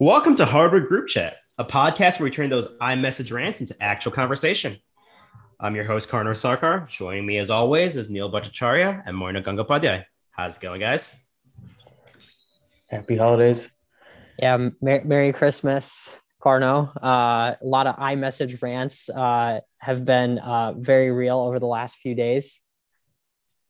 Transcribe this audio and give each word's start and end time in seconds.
Welcome 0.00 0.36
to 0.36 0.44
Harvard 0.44 0.86
Group 0.86 1.08
Chat, 1.08 1.38
a 1.58 1.64
podcast 1.64 2.20
where 2.20 2.26
we 2.26 2.30
turn 2.30 2.50
those 2.50 2.68
iMessage 2.80 3.32
rants 3.32 3.60
into 3.60 3.74
actual 3.82 4.12
conversation. 4.12 4.78
I'm 5.58 5.74
your 5.74 5.82
host, 5.82 6.08
Karnar 6.08 6.34
Sarkar. 6.34 6.86
Joining 6.86 7.26
me 7.26 7.38
as 7.38 7.50
always 7.50 7.96
is 7.96 8.08
Neil 8.08 8.30
Bhattacharya 8.30 9.02
and 9.06 9.16
Moina 9.16 9.42
Gangopadhyay. 9.42 10.04
How's 10.30 10.56
it 10.56 10.60
going, 10.60 10.78
guys? 10.78 11.12
Happy 12.88 13.16
holidays. 13.16 13.72
Yeah, 14.40 14.68
Mer- 14.80 15.02
Merry 15.02 15.32
Christmas, 15.32 16.16
Carno. 16.40 16.94
Uh, 17.02 17.56
a 17.60 17.66
lot 17.66 17.88
of 17.88 17.96
iMessage 17.96 18.62
rants 18.62 19.10
uh, 19.10 19.58
have 19.80 20.04
been 20.04 20.38
uh, 20.38 20.74
very 20.76 21.10
real 21.10 21.40
over 21.40 21.58
the 21.58 21.66
last 21.66 21.96
few 21.96 22.14
days. 22.14 22.62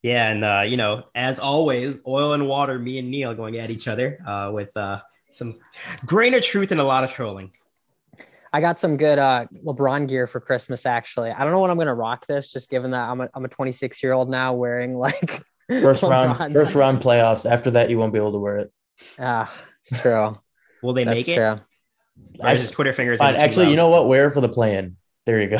Yeah, 0.02 0.28
and 0.28 0.44
uh, 0.44 0.64
you 0.66 0.76
know, 0.76 1.04
as 1.14 1.40
always, 1.40 1.96
oil 2.06 2.34
and 2.34 2.46
water, 2.46 2.78
me 2.78 2.98
and 2.98 3.10
Neil 3.10 3.34
going 3.34 3.56
at 3.56 3.70
each 3.70 3.88
other 3.88 4.18
uh, 4.26 4.50
with 4.52 4.76
uh, 4.76 5.00
some 5.30 5.58
grain 6.06 6.34
of 6.34 6.42
truth 6.42 6.72
and 6.72 6.80
a 6.80 6.84
lot 6.84 7.04
of 7.04 7.12
trolling. 7.12 7.52
I 8.52 8.60
got 8.60 8.78
some 8.78 8.96
good 8.96 9.18
uh, 9.18 9.46
LeBron 9.64 10.08
gear 10.08 10.26
for 10.26 10.40
Christmas. 10.40 10.86
Actually, 10.86 11.30
I 11.30 11.44
don't 11.44 11.52
know 11.52 11.60
when 11.60 11.70
I'm 11.70 11.78
gonna 11.78 11.94
rock 11.94 12.26
this, 12.26 12.50
just 12.50 12.70
given 12.70 12.92
that 12.92 13.08
I'm 13.08 13.20
a, 13.20 13.28
I'm 13.34 13.44
a 13.44 13.48
26 13.48 14.02
year 14.02 14.12
old 14.12 14.30
now 14.30 14.54
wearing 14.54 14.96
like 14.96 15.42
first 15.68 16.02
round 16.02 16.54
first 16.54 16.74
round 16.74 17.00
playoffs. 17.00 17.50
After 17.50 17.70
that, 17.72 17.90
you 17.90 17.98
won't 17.98 18.12
be 18.12 18.18
able 18.18 18.32
to 18.32 18.38
wear 18.38 18.56
it. 18.58 18.72
Ah, 19.18 19.52
it's 19.80 20.00
true. 20.00 20.38
Will 20.82 20.92
they 20.92 21.04
That's 21.04 21.16
make 21.16 21.28
it? 21.28 21.34
true. 21.34 21.60
Or 22.40 22.50
is 22.50 22.60
his 22.60 22.70
Twitter 22.70 22.92
fingers. 22.94 23.18
Fine. 23.18 23.30
in 23.30 23.34
it 23.34 23.38
too 23.38 23.44
Actually, 23.44 23.70
you 23.70 23.76
know 23.76 23.88
what? 23.88 24.08
Wear 24.08 24.30
for 24.30 24.40
the 24.40 24.48
plan. 24.48 24.96
There 25.28 25.42
you 25.42 25.48
go. 25.48 25.58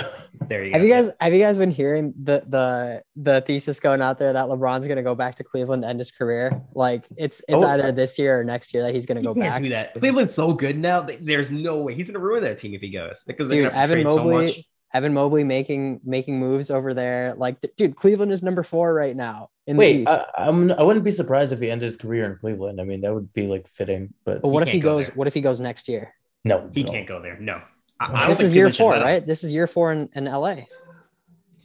there 0.49 0.65
you 0.65 0.73
Have 0.73 0.81
go. 0.81 0.87
you 0.87 0.93
guys 0.95 1.11
have 1.21 1.35
you 1.35 1.41
guys 1.41 1.59
been 1.59 1.71
hearing 1.71 2.15
the 2.23 2.43
the 2.47 3.03
the 3.17 3.43
thesis 3.43 3.79
going 3.81 4.01
out 4.01 4.17
there 4.17 4.33
that 4.33 4.47
LeBron's 4.47 4.89
gonna 4.89 5.03
go 5.03 5.15
back 5.15 5.35
to 5.35 5.45
Cleveland 5.45 5.83
to 5.83 5.89
end 5.91 6.01
his 6.01 6.11
career? 6.11 6.63
Like 6.75 7.05
it's 7.19 7.43
it's 7.49 7.63
Oh. 7.63 7.69
either 7.69 7.93
this 7.93 8.19
year 8.19 8.41
or 8.41 8.45
next 8.45 8.73
year 8.73 8.83
that 8.85 8.95
he's 8.95 9.05
gonna 9.05 9.21
He 9.21 9.27
go 9.27 9.35
can't 9.35 9.53
back. 9.53 9.63
do 9.63 9.69
that. 9.69 9.93
Cleveland's 9.93 10.33
so 10.33 10.55
good 10.55 10.79
now. 10.79 11.03
There's 11.21 11.51
no 11.51 11.83
way 11.83 11.93
he's 11.95 12.07
gonna 12.09 12.19
ruin 12.19 12.43
that 12.45 12.57
team 12.59 12.73
if 12.73 12.81
he 12.81 12.89
goes. 12.89 13.23
Because 13.27 13.49
Dude, 13.51 13.65
gonna 13.65 13.75
have 13.75 13.91
to 13.91 13.93
Evan 13.99 14.05
trade 14.05 14.13
so. 14.15 14.25
Mobley, 14.25 14.67
Evan 14.95 15.13
Mobley 15.13 15.45
making 15.45 16.01
making 16.03 16.39
moves 16.39 16.71
over 16.71 16.95
there. 16.95 17.35
Like, 17.37 17.61
th- 17.61 17.75
dude, 17.77 17.95
Cleveland 17.95 18.33
is 18.33 18.43
number 18.43 18.63
four 18.63 18.95
right 18.95 19.15
now 19.15 19.51
in 19.67 19.77
the 19.77 19.81
Wait, 19.81 19.97
East. 19.97 20.09
I, 20.09 20.25
I'm, 20.49 20.73
I 20.73 20.83
wouldn't 20.83 21.05
be 21.05 21.11
surprised 21.11 21.53
if 21.53 21.61
he 21.61 21.71
ended 21.71 21.85
his 21.85 21.99
career 21.99 22.25
in 22.25 22.37
Cleveland. 22.39 22.81
I 22.81 22.85
mean, 22.85 23.03
that 23.03 23.13
would 23.13 23.31
be 23.35 23.47
like 23.47 23.69
fitting. 23.69 24.15
But 24.25 24.41
but 24.41 24.49
what 24.49 24.63
he 24.67 24.71
if 24.71 24.73
he 24.73 24.81
go 24.81 24.97
goes? 24.97 25.09
there. 25.09 25.17
What 25.17 25.27
if 25.27 25.35
he 25.35 25.43
goes 25.43 25.61
next 25.61 25.91
year? 25.91 26.15
no, 26.47 26.71
He 26.73 26.85
no. 26.85 26.91
can't 26.93 27.07
go 27.07 27.21
there. 27.21 27.37
No. 27.39 27.61
I, 28.01 28.25
I 28.25 28.27
This 28.29 28.39
think 28.39 28.47
is 28.47 28.55
year 28.55 28.71
four, 28.71 28.93
right? 28.93 29.27
This 29.27 29.45
is 29.45 29.53
year 29.53 29.67
four 29.67 29.93
in, 29.93 30.09
in 30.15 30.25
LA. 30.25 30.57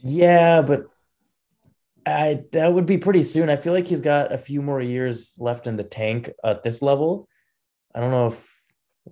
Yeah, 0.02 0.62
but 0.62 0.88
I 2.06 2.44
that 2.52 2.74
would 2.74 2.86
be 2.86 2.98
pretty 2.98 3.24
soon. 3.24 3.50
I 3.50 3.56
feel 3.56 3.74
like 3.74 3.88
he's 3.88 4.02
got 4.02 4.34
a 4.34 4.38
few 4.38 4.62
more 4.62 4.82
years 4.82 5.36
left 5.40 5.68
in 5.68 5.78
the 5.78 5.84
tank 5.84 6.32
at 6.44 6.64
this 6.64 6.82
level. 6.82 7.28
I 7.96 8.00
don't 8.00 8.12
know 8.12 8.28
if 8.28 8.62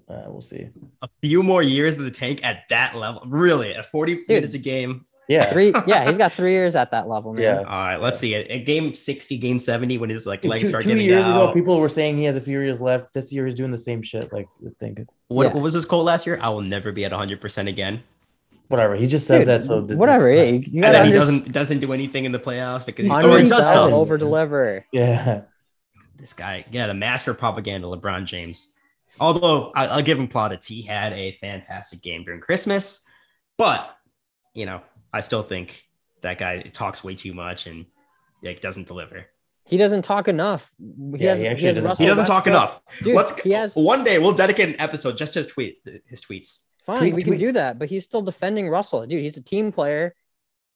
uh, 0.09 0.23
we'll 0.28 0.41
see. 0.41 0.69
A 1.02 1.09
few 1.22 1.44
more 1.44 1.61
years 1.61 1.95
in 1.97 2.03
the 2.03 2.11
tank 2.11 2.41
at 2.44 2.63
that 2.69 2.95
level. 2.95 3.23
Really, 3.25 3.73
at 3.73 3.89
40 3.91 4.16
Dude, 4.16 4.28
minutes 4.30 4.53
a 4.53 4.58
game. 4.58 5.06
Yeah, 5.27 5.50
Three, 5.50 5.72
yeah, 5.88 6.05
he's 6.05 6.17
got 6.17 6.33
three 6.33 6.52
years 6.52 6.75
at 6.75 6.91
that 6.91 7.08
level, 7.08 7.33
man. 7.33 7.44
Yeah. 7.44 7.58
All 7.59 7.64
right, 7.66 7.97
let's 7.97 8.19
see. 8.19 8.36
At, 8.36 8.47
at 8.50 8.66
game 8.66 8.94
60, 8.94 9.38
game 9.38 9.59
70, 9.59 9.97
when 10.00 10.09
his 10.09 10.25
like 10.28 10.41
Dude, 10.41 10.52
legs 10.52 10.63
two, 10.63 10.67
start 10.69 10.83
two 10.83 10.89
getting 10.89 11.05
years 11.05 11.25
out. 11.25 11.44
ago, 11.44 11.53
people 11.53 11.80
were 11.80 11.88
saying 11.88 12.17
he 12.17 12.25
has 12.25 12.36
a 12.36 12.41
few 12.41 12.59
years 12.59 12.81
left. 12.81 13.13
This 13.13 13.31
year, 13.31 13.45
he's 13.45 13.53
doing 13.55 13.72
the 13.72 13.78
same 13.78 14.02
shit. 14.02 14.33
Like, 14.33 14.47
I 14.66 14.69
think 14.80 15.00
what, 15.30 15.47
Yeah. 15.47 15.53
what 15.53 15.63
was 15.63 15.73
his 15.73 15.86
quote 15.86 16.03
last 16.03 16.25
year? 16.28 16.38
I 16.41 16.50
will 16.50 16.61
never 16.61 16.91
be 16.91 17.05
at 17.05 17.11
100% 17.13 17.69
again. 17.69 18.03
whatever. 18.67 18.95
He 18.95 19.08
just 19.08 19.25
says 19.28 19.44
Dude, 19.44 19.47
that. 19.61 19.63
So 19.66 19.81
whatever. 19.95 20.33
that's 20.36 20.47
yeah, 20.50 20.53
you, 20.53 20.59
you 20.59 20.83
And 20.83 20.94
gotta 20.94 20.97
then 20.97 21.05
he 21.05 21.11
doesn't 21.13 21.52
doesn't 21.52 21.80
do 21.80 21.94
anything 21.94 22.25
in 22.25 22.31
the 22.33 22.39
playoffs 22.39 22.85
because 22.85 23.06
he's 23.06 23.13
He's 23.13 23.22
throwing 23.23 23.47
stuff. 23.47 23.94
over 23.94 24.17
deliver. 24.17 24.85
Yeah, 24.91 25.41
This 26.17 26.33
guy, 26.33 26.66
yeah, 26.72 26.88
the 26.88 26.94
master 26.94 27.31
of 27.31 27.38
propaganda, 27.38 27.88
LeBron 27.88 28.25
James. 28.25 28.69
Although 29.19 29.72
I, 29.75 29.88
I'll 29.88 30.02
give 30.03 30.17
him 30.19 30.28
plaudits, 30.28 30.66
he 30.67 30.81
had 30.81 31.13
a 31.13 31.38
fantastic 31.41 32.02
game 32.02 32.23
during 32.23 32.39
Christmas, 32.41 33.02
but 33.58 33.95
you 34.53 34.66
know, 34.66 34.81
I 35.13 35.21
still 35.21 35.43
think 35.43 35.87
that 36.21 36.37
guy 36.37 36.61
talks 36.61 37.03
way 37.03 37.15
too 37.15 37.33
much 37.33 37.67
and 37.67 37.85
like 38.44 38.61
doesn't 38.61 38.88
deliver. 38.88 39.25
He 39.67 39.77
doesn't 39.77 40.01
talk 40.03 40.27
enough. 40.27 40.72
He 40.79 41.23
Yeah, 41.23 41.29
has. 41.31 41.41
he 41.41 41.49
He, 41.55 41.66
has 41.66 41.75
doesn't- 41.75 41.97
he 41.99 42.05
doesn't 42.07 42.25
talk 42.25 42.45
Westbrook. 42.45 42.47
enough. 42.47 42.81
Dude, 43.03 43.16
Let's 43.16 43.39
he 43.41 43.51
has. 43.51 43.75
one 43.75 44.03
day 44.03 44.17
we'll 44.17 44.33
dedicate 44.33 44.69
an 44.69 44.79
episode 44.81 45.17
just 45.17 45.33
to 45.33 45.39
his 45.39 45.47
tweet, 45.47 45.79
his 46.07 46.21
tweets. 46.21 46.59
Fine, 46.83 47.00
Tweet- 47.00 47.13
we 47.13 47.23
can 47.23 47.38
do 47.38 47.51
that, 47.51 47.77
but 47.77 47.89
he's 47.89 48.03
still 48.05 48.23
defending 48.23 48.67
Russell. 48.69 49.05
Dude, 49.05 49.21
he's 49.21 49.38
a 49.38 49.41
team 49.44 49.71
player. 49.71 50.16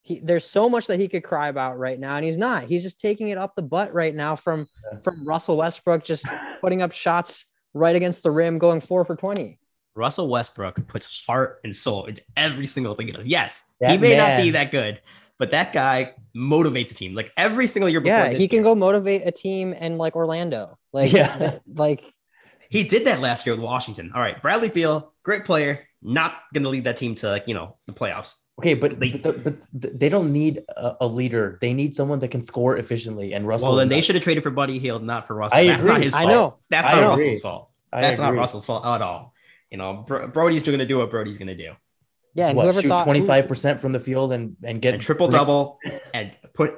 He, 0.02 0.20
there's 0.20 0.44
so 0.44 0.68
much 0.68 0.86
that 0.86 1.00
he 1.00 1.08
could 1.08 1.24
cry 1.24 1.48
about 1.48 1.78
right 1.78 1.98
now, 1.98 2.14
and 2.14 2.24
he's 2.24 2.38
not. 2.38 2.62
He's 2.62 2.84
just 2.84 3.00
taking 3.00 3.30
it 3.30 3.38
up 3.38 3.56
the 3.56 3.62
butt 3.62 3.92
right 3.92 4.14
now 4.14 4.36
from 4.36 4.68
Yeah. 4.92 5.00
from 5.00 5.26
Russell 5.26 5.56
Westbrook, 5.56 6.04
just 6.04 6.26
putting 6.60 6.80
up 6.80 6.92
shots 6.92 7.46
right 7.74 7.96
against 7.96 8.22
the 8.22 8.30
rim, 8.30 8.58
going 8.58 8.80
four 8.80 9.04
for 9.04 9.16
twenty. 9.16 9.58
Russell 9.96 10.28
Westbrook 10.28 10.86
puts 10.88 11.24
heart 11.26 11.60
and 11.64 11.74
soul 11.74 12.04
into 12.06 12.22
every 12.36 12.66
single 12.66 12.94
thing 12.94 13.06
he 13.06 13.12
does. 13.12 13.26
Yes, 13.26 13.70
he 13.80 13.86
That 13.86 14.00
may 14.00 14.16
not 14.16 14.36
be 14.42 14.50
that 14.50 14.70
good, 14.70 15.00
but 15.38 15.50
that 15.52 15.72
guy 15.72 16.12
motivates 16.36 16.90
a 16.90 16.94
team. 16.94 17.14
Like 17.14 17.32
every 17.36 17.66
single 17.66 17.88
year 17.88 18.00
before 18.00 18.16
Yeah, 18.16 18.28
this 18.30 18.38
he 18.38 18.46
can 18.48 18.56
year. 18.58 18.64
go 18.64 18.74
motivate 18.74 19.22
a 19.26 19.32
team 19.32 19.72
in 19.72 19.96
like 19.98 20.14
Orlando. 20.16 20.78
Like, 20.92 21.12
Yeah. 21.12 21.36
th- 21.38 21.60
like 21.74 22.04
He 22.68 22.84
did 22.84 23.06
that 23.06 23.20
last 23.20 23.46
year 23.46 23.54
with 23.54 23.64
Washington. 23.64 24.12
All 24.14 24.20
right, 24.20 24.40
Bradley 24.42 24.68
Beal, 24.68 25.12
great 25.22 25.44
player, 25.44 25.86
not 26.02 26.34
going 26.52 26.64
to 26.64 26.68
lead 26.70 26.84
that 26.84 26.96
team 26.96 27.14
to 27.16 27.28
like 27.28 27.44
you 27.46 27.54
know 27.54 27.76
the 27.86 27.92
playoffs. 27.92 28.34
Okay, 28.58 28.72
but 28.74 28.98
They- 28.98 29.10
but, 29.12 29.22
the, 29.22 29.32
but 29.32 29.54
they 30.00 30.08
don't 30.08 30.32
need 30.32 30.62
a, 30.76 30.96
a 31.02 31.06
leader. 31.06 31.58
They 31.60 31.74
need 31.74 31.94
someone 31.94 32.18
that 32.20 32.28
can 32.28 32.40
score 32.42 32.78
efficiently. 32.78 33.34
And 33.34 33.46
Russell. 33.46 33.68
well, 33.70 33.76
then 33.78 33.88
they 33.90 33.96
not- 33.96 34.04
should 34.04 34.14
have 34.14 34.24
traded 34.24 34.42
for 34.42 34.50
Buddy 34.50 34.78
Hield, 34.78 35.02
not 35.04 35.26
for 35.26 35.34
Russell. 35.34 35.58
I 35.58 35.66
That's 35.66 35.80
agree. 35.80 35.92
not 35.92 36.02
his 36.02 36.14
I 36.14 36.18
fault. 36.20 36.30
know. 36.30 36.54
That's 36.70 36.86
I 36.88 37.00
not 37.00 37.12
agree. 37.14 37.24
Russell's 37.26 37.42
fault. 37.42 37.70
I 37.92 38.00
That's 38.00 38.18
not. 38.18 38.34
Russell's 38.34 38.66
fault 38.66 38.84
at 38.86 39.02
all. 39.02 39.32
You 39.70 39.78
know, 39.78 40.04
Bro- 40.06 40.28
Brody's 40.28 40.64
going 40.64 40.78
to 40.78 40.86
do 40.86 40.98
what 40.98 41.10
Brody's 41.10 41.38
going 41.38 41.48
to 41.48 41.56
do, 41.56 41.72
yeah, 42.34 42.48
and 42.48 42.56
What, 42.56 42.64
whoever 42.64 42.82
shoot 42.82 42.88
thought 42.88 43.04
twenty 43.04 43.26
five 43.26 43.48
percent 43.48 43.80
from 43.80 43.92
the 43.92 44.00
field 44.00 44.32
and 44.32 44.56
and 44.62 44.80
get 44.80 45.00
triple 45.00 45.28
double 45.28 45.78
and 46.14 46.32
put 46.54 46.74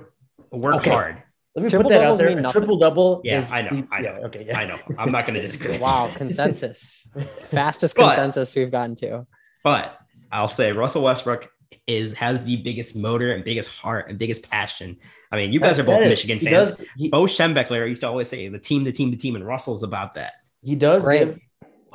work 0.50 0.76
Okay. 0.76 0.91
hard. 0.91 1.22
Let 1.54 1.65
me 1.65 1.71
Triple 1.71 1.91
put 1.91 1.97
that 1.97 2.06
out 2.06 2.19
there. 2.19 2.28
mean 2.28 2.38
A 2.38 2.43
nothing. 2.43 2.60
triple 2.60 2.78
double. 2.78 3.21
Yeah, 3.25 3.38
is 3.41 3.50
I 3.50 3.62
know, 3.62 3.71
the- 3.71 3.88
I 3.91 4.00
know, 4.00 4.19
yeah, 4.21 4.27
okay, 4.27 4.44
yeah. 4.47 4.59
I 4.59 4.65
know. 4.65 4.78
I'm 4.97 5.10
not 5.10 5.27
going 5.27 5.34
to 5.41 5.43
disagree. 5.43 5.77
Wow, 5.78 6.12
consensus, 6.16 7.09
fastest 7.50 7.97
But- 7.97 8.06
consensus 8.15 8.54
we've 8.54 8.71
gotten 8.71 8.94
to. 8.97 9.27
But 9.65 9.98
I'll 10.31 10.47
say 10.48 10.71
Russell 10.72 11.03
Westbrook 11.03 11.50
is 11.88 12.12
has 12.15 12.43
the 12.44 12.56
biggest 12.59 12.94
motor 12.97 13.32
and 13.32 13.44
biggest 13.44 13.69
heart 13.71 14.09
and 14.09 14.19
biggest 14.19 14.48
passion. 14.48 14.97
I 15.32 15.37
mean, 15.37 15.53
you 15.53 15.59
guys 15.60 15.78
are 15.78 15.82
both 15.84 15.98
That 15.98 16.04
is- 16.04 16.10
Michigan 16.10 16.38
he 16.38 16.47
fans. 16.47 16.77
Does, 16.77 16.87
he, 16.97 17.09
Bo 17.09 17.25
Schembechler 17.25 17.87
used 17.88 18.03
to 18.03 18.09
always 18.09 18.28
say 18.28 18.48
the 18.48 18.59
team, 18.59 18.84
the 18.84 18.93
team, 18.93 19.10
the 19.10 19.16
team, 19.16 19.34
and 19.34 19.44
Russell's 19.47 19.82
about 19.82 20.15
that. 20.15 20.34
he 20.62 20.75
does 20.77 21.06
Right. 21.06 21.27
give 21.27 21.38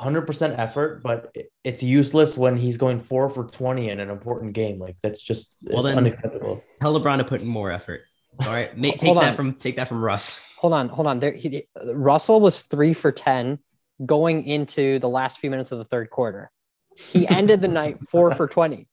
hundred 0.04 0.22
percent 0.22 0.56
effort, 0.58 1.02
but 1.02 1.34
it's 1.64 1.82
useless 1.82 2.38
when 2.38 2.56
he's 2.56 2.76
going 2.76 3.00
four 3.00 3.28
for 3.28 3.44
twenty 3.44 3.88
in 3.90 3.98
an 3.98 4.10
important 4.10 4.52
game. 4.52 4.78
Like 4.78 4.96
that's 5.02 5.20
just 5.20 5.56
Well, 5.64 5.80
it's 5.80 5.88
then- 5.88 5.98
unacceptable. 5.98 6.62
Tell 6.80 6.98
LeBron 7.00 7.18
to 7.18 7.24
put 7.24 7.40
in 7.40 7.48
more 7.48 7.72
effort. 7.72 8.02
All 8.40 8.52
right, 8.52 8.76
Ma- 8.78 8.90
take 8.98 9.14
that 9.16 9.34
from 9.34 9.54
take 9.54 9.76
that 9.76 9.88
from 9.88 10.04
Russ. 10.04 10.40
Hold 10.58 10.72
on, 10.74 10.88
hold 10.88 11.06
on. 11.08 11.18
There, 11.18 11.32
he, 11.32 11.66
Russell 11.94 12.40
was 12.40 12.62
three 12.62 12.92
for 12.94 13.10
ten 13.10 13.58
going 14.06 14.46
into 14.46 14.98
the 15.00 15.08
last 15.08 15.38
few 15.40 15.50
minutes 15.50 15.72
of 15.72 15.78
the 15.78 15.84
third 15.84 16.10
quarter. 16.10 16.50
He 16.96 17.26
ended 17.40 17.60
the 17.62 17.68
night 17.68 18.00
four 18.00 18.32
for 18.34 18.46
twenty. 18.46 18.86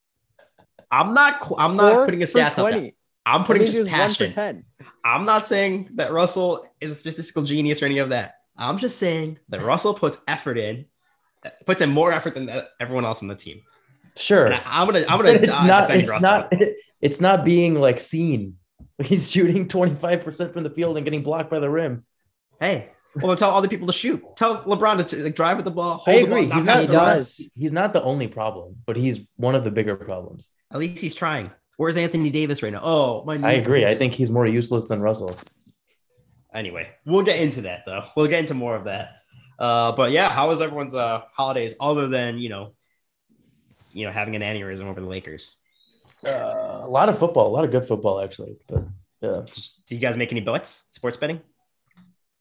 I'm 0.91 1.13
not. 1.13 1.51
I'm 1.57 1.75
not 1.77 1.93
Four 1.93 2.05
putting 2.05 2.23
a 2.23 2.27
for 2.27 2.39
stats 2.39 2.57
up. 2.57 2.69
there. 2.71 2.91
I'm 3.25 3.43
putting 3.45 3.61
That 3.61 3.65
means 3.73 3.75
he 3.75 3.83
just 3.83 3.91
was 3.91 3.99
one 3.99 4.09
for 4.09 4.15
passion. 4.17 4.31
ten. 4.31 4.65
I'm 5.05 5.25
not 5.25 5.45
saying 5.47 5.89
that 5.95 6.11
Russell 6.11 6.65
is 6.81 6.91
a 6.91 6.95
statistical 6.95 7.43
genius 7.43 7.81
or 7.81 7.85
any 7.85 7.99
of 7.99 8.09
that. 8.09 8.35
I'm 8.57 8.77
just 8.77 8.97
saying 8.97 9.39
that 9.49 9.61
Russell 9.63 9.93
puts 9.93 10.19
effort 10.27 10.57
in, 10.57 10.85
puts 11.65 11.81
in 11.81 11.89
more 11.89 12.11
effort 12.11 12.33
than 12.35 12.49
everyone 12.79 13.05
else 13.05 13.21
on 13.21 13.27
the 13.27 13.35
team. 13.35 13.61
Sure, 14.17 14.45
And 14.45 14.55
I, 14.55 14.61
I'm 14.65 14.87
gonna. 14.87 15.05
I'm 15.07 15.17
gonna. 15.19 15.29
it's 15.31 15.47
die 15.51 15.67
not. 15.67 15.89
It's 15.91 16.09
Russell. 16.09 16.29
not. 16.29 16.53
It's 17.01 17.19
not 17.19 17.43
being 17.43 17.75
like 17.81 17.99
seen. 17.99 18.57
He's 19.03 19.31
shooting 19.31 19.67
twenty 19.67 19.95
five 19.95 20.23
percent 20.23 20.53
from 20.53 20.63
the 20.63 20.69
field 20.69 20.97
and 20.97 21.03
getting 21.05 21.23
blocked 21.23 21.49
by 21.49 21.59
the 21.59 21.69
rim. 21.69 22.05
Hey, 22.59 22.89
well, 23.15 23.27
then 23.27 23.37
tell 23.37 23.59
the 23.61 23.67
people 23.67 23.87
to 23.87 23.93
shoot. 23.93 24.21
Tell 24.37 24.63
LeBron 24.63 25.07
to 25.07 25.23
like, 25.23 25.35
drive 25.35 25.57
with 25.57 25.65
the 25.65 25.71
ball. 25.71 26.03
I 26.05 26.11
hold 26.11 26.25
the 26.29 26.31
agree. 26.31 26.45
ball, 26.45 26.57
He's 26.57 26.65
not 26.65 26.75
not. 26.75 26.81
He 26.81 26.85
pass 26.85 26.87
the 26.87 26.93
ball. 26.93 27.05
does. 27.05 27.41
He's 27.57 27.71
not 27.71 27.93
the 27.93 28.03
only 28.03 28.27
problem, 28.27 28.75
but 28.85 28.95
he's 28.95 29.27
one 29.37 29.55
of 29.55 29.63
the 29.63 29.71
bigger 29.71 29.95
problems. 29.95 30.49
At 30.71 30.79
least 30.79 31.01
he's 31.01 31.15
trying. 31.15 31.49
Where's 31.77 31.97
Anthony 31.97 32.29
Davis 32.29 32.61
right 32.61 32.71
now? 32.71 32.81
Oh, 32.83 33.23
my. 33.25 33.35
I 33.37 33.53
agree. 33.53 33.85
I 33.85 33.95
think 33.95 34.13
he's 34.13 34.29
more 34.29 34.45
useless 34.45 34.83
than 34.85 35.01
Russell. 35.01 35.31
Anyway, 36.53 36.89
we'll 37.05 37.23
get 37.23 37.39
into 37.39 37.61
that 37.61 37.83
though. 37.85 38.03
We'll 38.15 38.27
get 38.27 38.39
into 38.41 38.53
more 38.53 38.75
of 38.75 38.83
that. 38.83 39.20
Uh, 39.59 39.91
but 39.91 40.11
yeah, 40.11 40.29
how 40.29 40.49
was 40.49 40.61
everyone's 40.61 40.95
uh 40.95 41.21
holidays 41.33 41.75
other 41.79 42.07
than 42.07 42.37
you 42.37 42.49
know, 42.49 42.73
you 43.93 44.05
know, 44.05 44.11
having 44.11 44.35
an 44.35 44.41
aneurysm 44.41 44.85
over 44.85 44.99
the 45.01 45.07
Lakers? 45.07 45.55
Uh, 46.25 46.81
a 46.83 46.87
lot 46.89 47.09
of 47.09 47.17
football, 47.17 47.47
a 47.47 47.53
lot 47.53 47.63
of 47.63 47.71
good 47.71 47.85
football 47.85 48.21
actually. 48.21 48.57
But 48.67 48.83
yeah, 49.21 49.41
Do 49.87 49.95
you 49.95 50.01
guys 50.01 50.17
make 50.17 50.31
any 50.31 50.41
bets? 50.41 50.85
Sports 50.91 51.17
betting? 51.17 51.41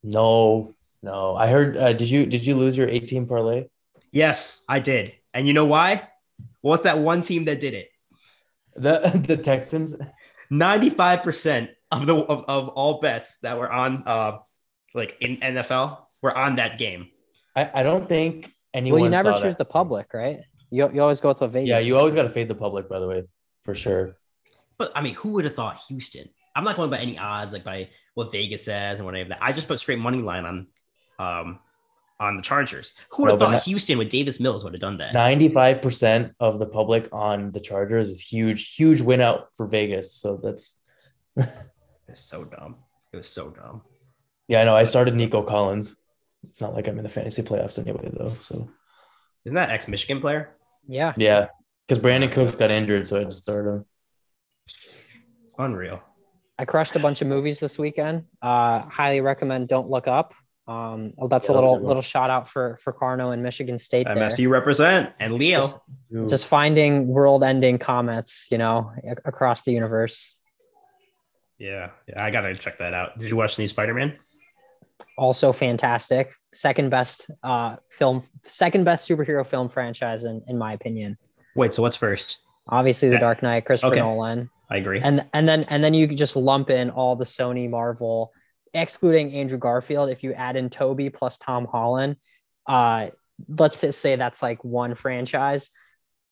no, 0.03 0.73
no. 1.03 1.35
I 1.35 1.47
heard. 1.47 1.77
Uh, 1.77 1.93
did 1.93 2.09
you 2.09 2.25
did 2.25 2.45
you 2.45 2.55
lose 2.55 2.75
your 2.77 2.87
eight 2.87 3.07
team 3.07 3.27
parlay? 3.27 3.67
Yes, 4.11 4.63
I 4.67 4.79
did. 4.79 5.13
And 5.33 5.47
you 5.47 5.53
know 5.53 5.65
why? 5.65 6.07
What's 6.61 6.83
that 6.83 6.99
one 6.99 7.21
team 7.21 7.45
that 7.45 7.59
did 7.59 7.73
it? 7.73 7.89
The 8.75 9.23
the 9.27 9.37
Texans. 9.37 9.95
95% 10.51 11.69
of 11.91 12.05
the 12.07 12.15
of, 12.15 12.43
of 12.47 12.69
all 12.69 12.99
bets 12.99 13.37
that 13.39 13.57
were 13.57 13.71
on 13.71 14.03
uh 14.05 14.39
like 14.93 15.15
in 15.21 15.37
NFL 15.37 15.99
were 16.21 16.35
on 16.37 16.55
that 16.57 16.77
game. 16.77 17.09
I, 17.55 17.69
I 17.75 17.83
don't 17.83 18.07
think 18.07 18.53
anyone. 18.73 19.01
well, 19.01 19.05
you 19.05 19.11
never 19.11 19.35
saw 19.35 19.41
choose 19.41 19.53
that. 19.53 19.57
the 19.57 19.65
public, 19.65 20.13
right? 20.13 20.41
You, 20.69 20.89
you 20.93 21.01
always 21.01 21.19
go 21.19 21.29
with 21.29 21.41
what 21.41 21.51
Vegas. 21.51 21.67
Yeah, 21.67 21.79
you 21.79 21.97
always 21.97 22.13
got 22.13 22.23
to 22.23 22.29
fade 22.29 22.47
the 22.47 22.55
public, 22.55 22.87
by 22.87 22.99
the 22.99 23.07
way, 23.07 23.23
for 23.65 23.75
sure. 23.75 24.15
But 24.77 24.91
I 24.95 25.01
mean, 25.01 25.15
who 25.15 25.33
would 25.33 25.45
have 25.45 25.55
thought 25.55 25.81
Houston? 25.89 26.29
I'm 26.55 26.63
not 26.63 26.75
going 26.75 26.89
by 26.89 26.99
any 26.99 27.17
odds, 27.17 27.53
like 27.53 27.63
by 27.63 27.89
what 28.13 28.31
Vegas 28.31 28.65
says 28.65 28.99
and 28.99 29.05
whatever 29.05 29.29
that. 29.29 29.39
I 29.41 29.51
just 29.51 29.67
put 29.67 29.79
straight 29.79 29.99
money 29.99 30.19
line 30.19 30.45
on, 30.45 30.67
um, 31.19 31.59
on 32.19 32.35
the 32.37 32.41
Chargers. 32.41 32.93
Who 33.11 33.23
would 33.23 33.31
have 33.31 33.39
but 33.39 33.51
thought 33.51 33.63
Houston 33.63 33.97
with 33.97 34.09
Davis 34.09 34.39
Mills 34.39 34.63
would 34.63 34.73
have 34.73 34.81
done 34.81 34.97
that? 34.97 35.13
Ninety-five 35.13 35.81
percent 35.81 36.33
of 36.39 36.59
the 36.59 36.65
public 36.65 37.09
on 37.11 37.51
the 37.51 37.59
Chargers 37.59 38.09
is 38.09 38.21
huge, 38.21 38.75
huge 38.75 39.01
win 39.01 39.21
out 39.21 39.49
for 39.55 39.65
Vegas. 39.67 40.13
So 40.13 40.39
that's 40.41 40.75
It's 42.07 42.21
so 42.21 42.43
dumb. 42.43 42.75
It 43.13 43.17
was 43.17 43.27
so 43.29 43.49
dumb. 43.49 43.81
yeah. 44.47 44.61
I 44.61 44.63
know. 44.65 44.75
I 44.75 44.83
started 44.83 45.15
Nico 45.15 45.41
Collins. 45.43 45.95
It's 46.43 46.61
not 46.61 46.73
like 46.73 46.87
I'm 46.87 46.97
in 46.97 47.03
the 47.03 47.09
fantasy 47.09 47.41
playoffs 47.43 47.77
anyway, 47.79 48.09
though. 48.13 48.33
So 48.41 48.69
Isn't 49.45 49.55
that 49.55 49.69
ex 49.69 49.87
Michigan 49.87 50.19
player? 50.21 50.55
yeah. 50.87 51.13
yeah, 51.17 51.47
because 51.87 51.99
Brandon 52.01 52.29
Cooks 52.31 52.55
got 52.55 52.71
injured, 52.71 53.07
so 53.07 53.17
I 53.17 53.19
had 53.19 53.29
to 53.29 53.35
start 53.35 53.65
him. 53.67 53.85
Unreal. 55.57 56.01
I 56.57 56.65
crushed 56.65 56.95
a 56.95 56.99
bunch 56.99 57.21
of 57.21 57.27
movies 57.27 57.59
this 57.59 57.77
weekend. 57.79 58.25
Uh, 58.41 58.79
highly 58.81 59.21
recommend 59.21 59.67
Don't 59.67 59.89
Look 59.89 60.07
Up. 60.07 60.33
Um, 60.67 61.13
well, 61.17 61.27
that's 61.27 61.47
Yeah, 61.47 61.53
a 61.53 61.53
that's 61.55 61.63
a 61.65 61.69
little 61.69 61.77
good 61.79 61.87
little 61.87 62.01
shout 62.01 62.29
out 62.29 62.47
for 62.47 62.77
for 62.77 62.93
Carno 62.93 63.33
and 63.33 63.41
Michigan 63.43 63.77
State 63.79 64.05
there. 64.05 64.15
MSU 64.15 64.49
represent 64.49 65.09
and 65.19 65.33
Leo. 65.33 65.59
Just, 65.59 65.79
just 66.29 66.45
finding 66.45 67.07
world-ending 67.07 67.79
comets, 67.79 68.47
you 68.51 68.57
know, 68.59 68.91
ac- 69.03 69.15
across 69.25 69.63
the 69.63 69.71
universe. 69.71 70.35
Yeah, 71.57 71.89
yeah, 72.07 72.23
I 72.23 72.29
gotta 72.31 72.55
check 72.55 72.77
that 72.79 72.93
out. 72.93 73.17
Did 73.19 73.27
you 73.27 73.35
watch 73.35 73.55
the 73.55 73.63
new 73.63 73.67
Spider 73.67 73.93
Man? 73.95 74.17
Also 75.17 75.51
fantastic. 75.51 76.31
Second 76.53 76.89
best 76.89 77.29
uh, 77.43 77.75
film, 77.91 78.23
second 78.43 78.83
best 78.83 79.09
superhero 79.09 79.45
film 79.45 79.69
franchise 79.69 80.23
in 80.23 80.41
in 80.47 80.57
my 80.57 80.73
opinion. 80.73 81.17
Wait, 81.55 81.73
so 81.73 81.81
what's 81.81 81.95
first? 81.97 82.37
Obviously, 82.69 83.09
The. 83.09 83.17
Dark 83.19 83.41
Knight, 83.43 83.65
Christopher 83.65 83.93
Okay. 83.93 84.01
Nolan. 84.01 84.49
I 84.69 84.77
agree. 84.77 85.01
and 85.01 85.25
and 85.33 85.47
then 85.47 85.65
and 85.69 85.83
then 85.83 85.93
you 85.93 86.07
just 86.07 86.35
lump 86.35 86.69
in 86.69 86.89
all 86.89 87.15
the 87.15 87.25
Sony 87.25 87.69
Marvel, 87.69 88.31
excluding 88.73 89.33
Andrew 89.33 89.57
Garfield. 89.57 90.09
If 90.09 90.23
you 90.23 90.33
add 90.33 90.55
in 90.55 90.69
Tobey 90.69 91.09
plus 91.09 91.37
Tom 91.37 91.65
Holland, 91.65 92.15
uh, 92.67 93.07
let's 93.49 93.81
just 93.81 93.99
say 93.99 94.15
that's 94.15 94.41
like 94.41 94.63
one 94.63 94.95
franchise. 94.95 95.71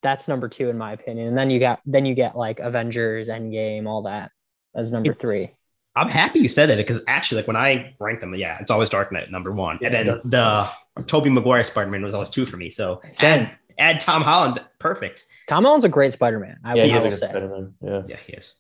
That's 0.01 0.29
number 0.29 0.47
two 0.47 0.69
in 0.69 0.77
my 0.77 0.93
opinion. 0.93 1.27
And 1.27 1.37
then 1.37 1.49
you 1.49 1.59
got 1.59 1.81
then 1.85 2.05
you 2.05 2.15
get 2.15 2.37
like 2.37 2.59
Avengers, 2.61 3.27
Endgame, 3.27 3.85
all 3.87 4.03
that 4.03 4.31
as 4.73 4.93
number 4.93 5.13
three. 5.13 5.51
I'm 5.99 6.09
happy 6.09 6.39
you 6.39 6.49
said 6.49 6.69
that 6.69 6.77
because 6.77 7.01
actually, 7.07 7.41
like 7.41 7.47
when 7.47 7.57
I 7.57 7.95
rank 7.99 8.21
them, 8.21 8.33
yeah, 8.35 8.57
it's 8.59 8.71
always 8.71 8.89
Dark 8.89 9.11
Knight 9.11 9.29
number 9.31 9.51
one, 9.51 9.79
and 9.83 9.93
then 9.93 10.05
the 10.23 10.69
Tobey 11.07 11.29
Maguire 11.29 11.63
Spider 11.63 11.89
Man 11.89 12.03
was 12.03 12.13
always 12.13 12.29
two 12.29 12.45
for 12.45 12.57
me. 12.57 12.69
So 12.69 13.01
add 13.21 13.51
add 13.79 13.99
Tom 13.99 14.21
Holland, 14.21 14.61
perfect. 14.79 15.25
Tom 15.47 15.63
Holland's 15.63 15.85
a 15.85 15.89
great 15.89 16.13
Spider-Man. 16.13 16.57
I, 16.63 16.75
yeah, 16.75 16.83
I 16.83 16.85
he's 16.85 16.93
will 16.93 16.99
a 16.99 17.09
good 17.09 17.17
say. 17.17 17.29
Spider-Man. 17.29 17.73
Yeah. 17.81 18.01
Yeah, 18.07 18.17
he 18.25 18.33
is. 18.33 18.53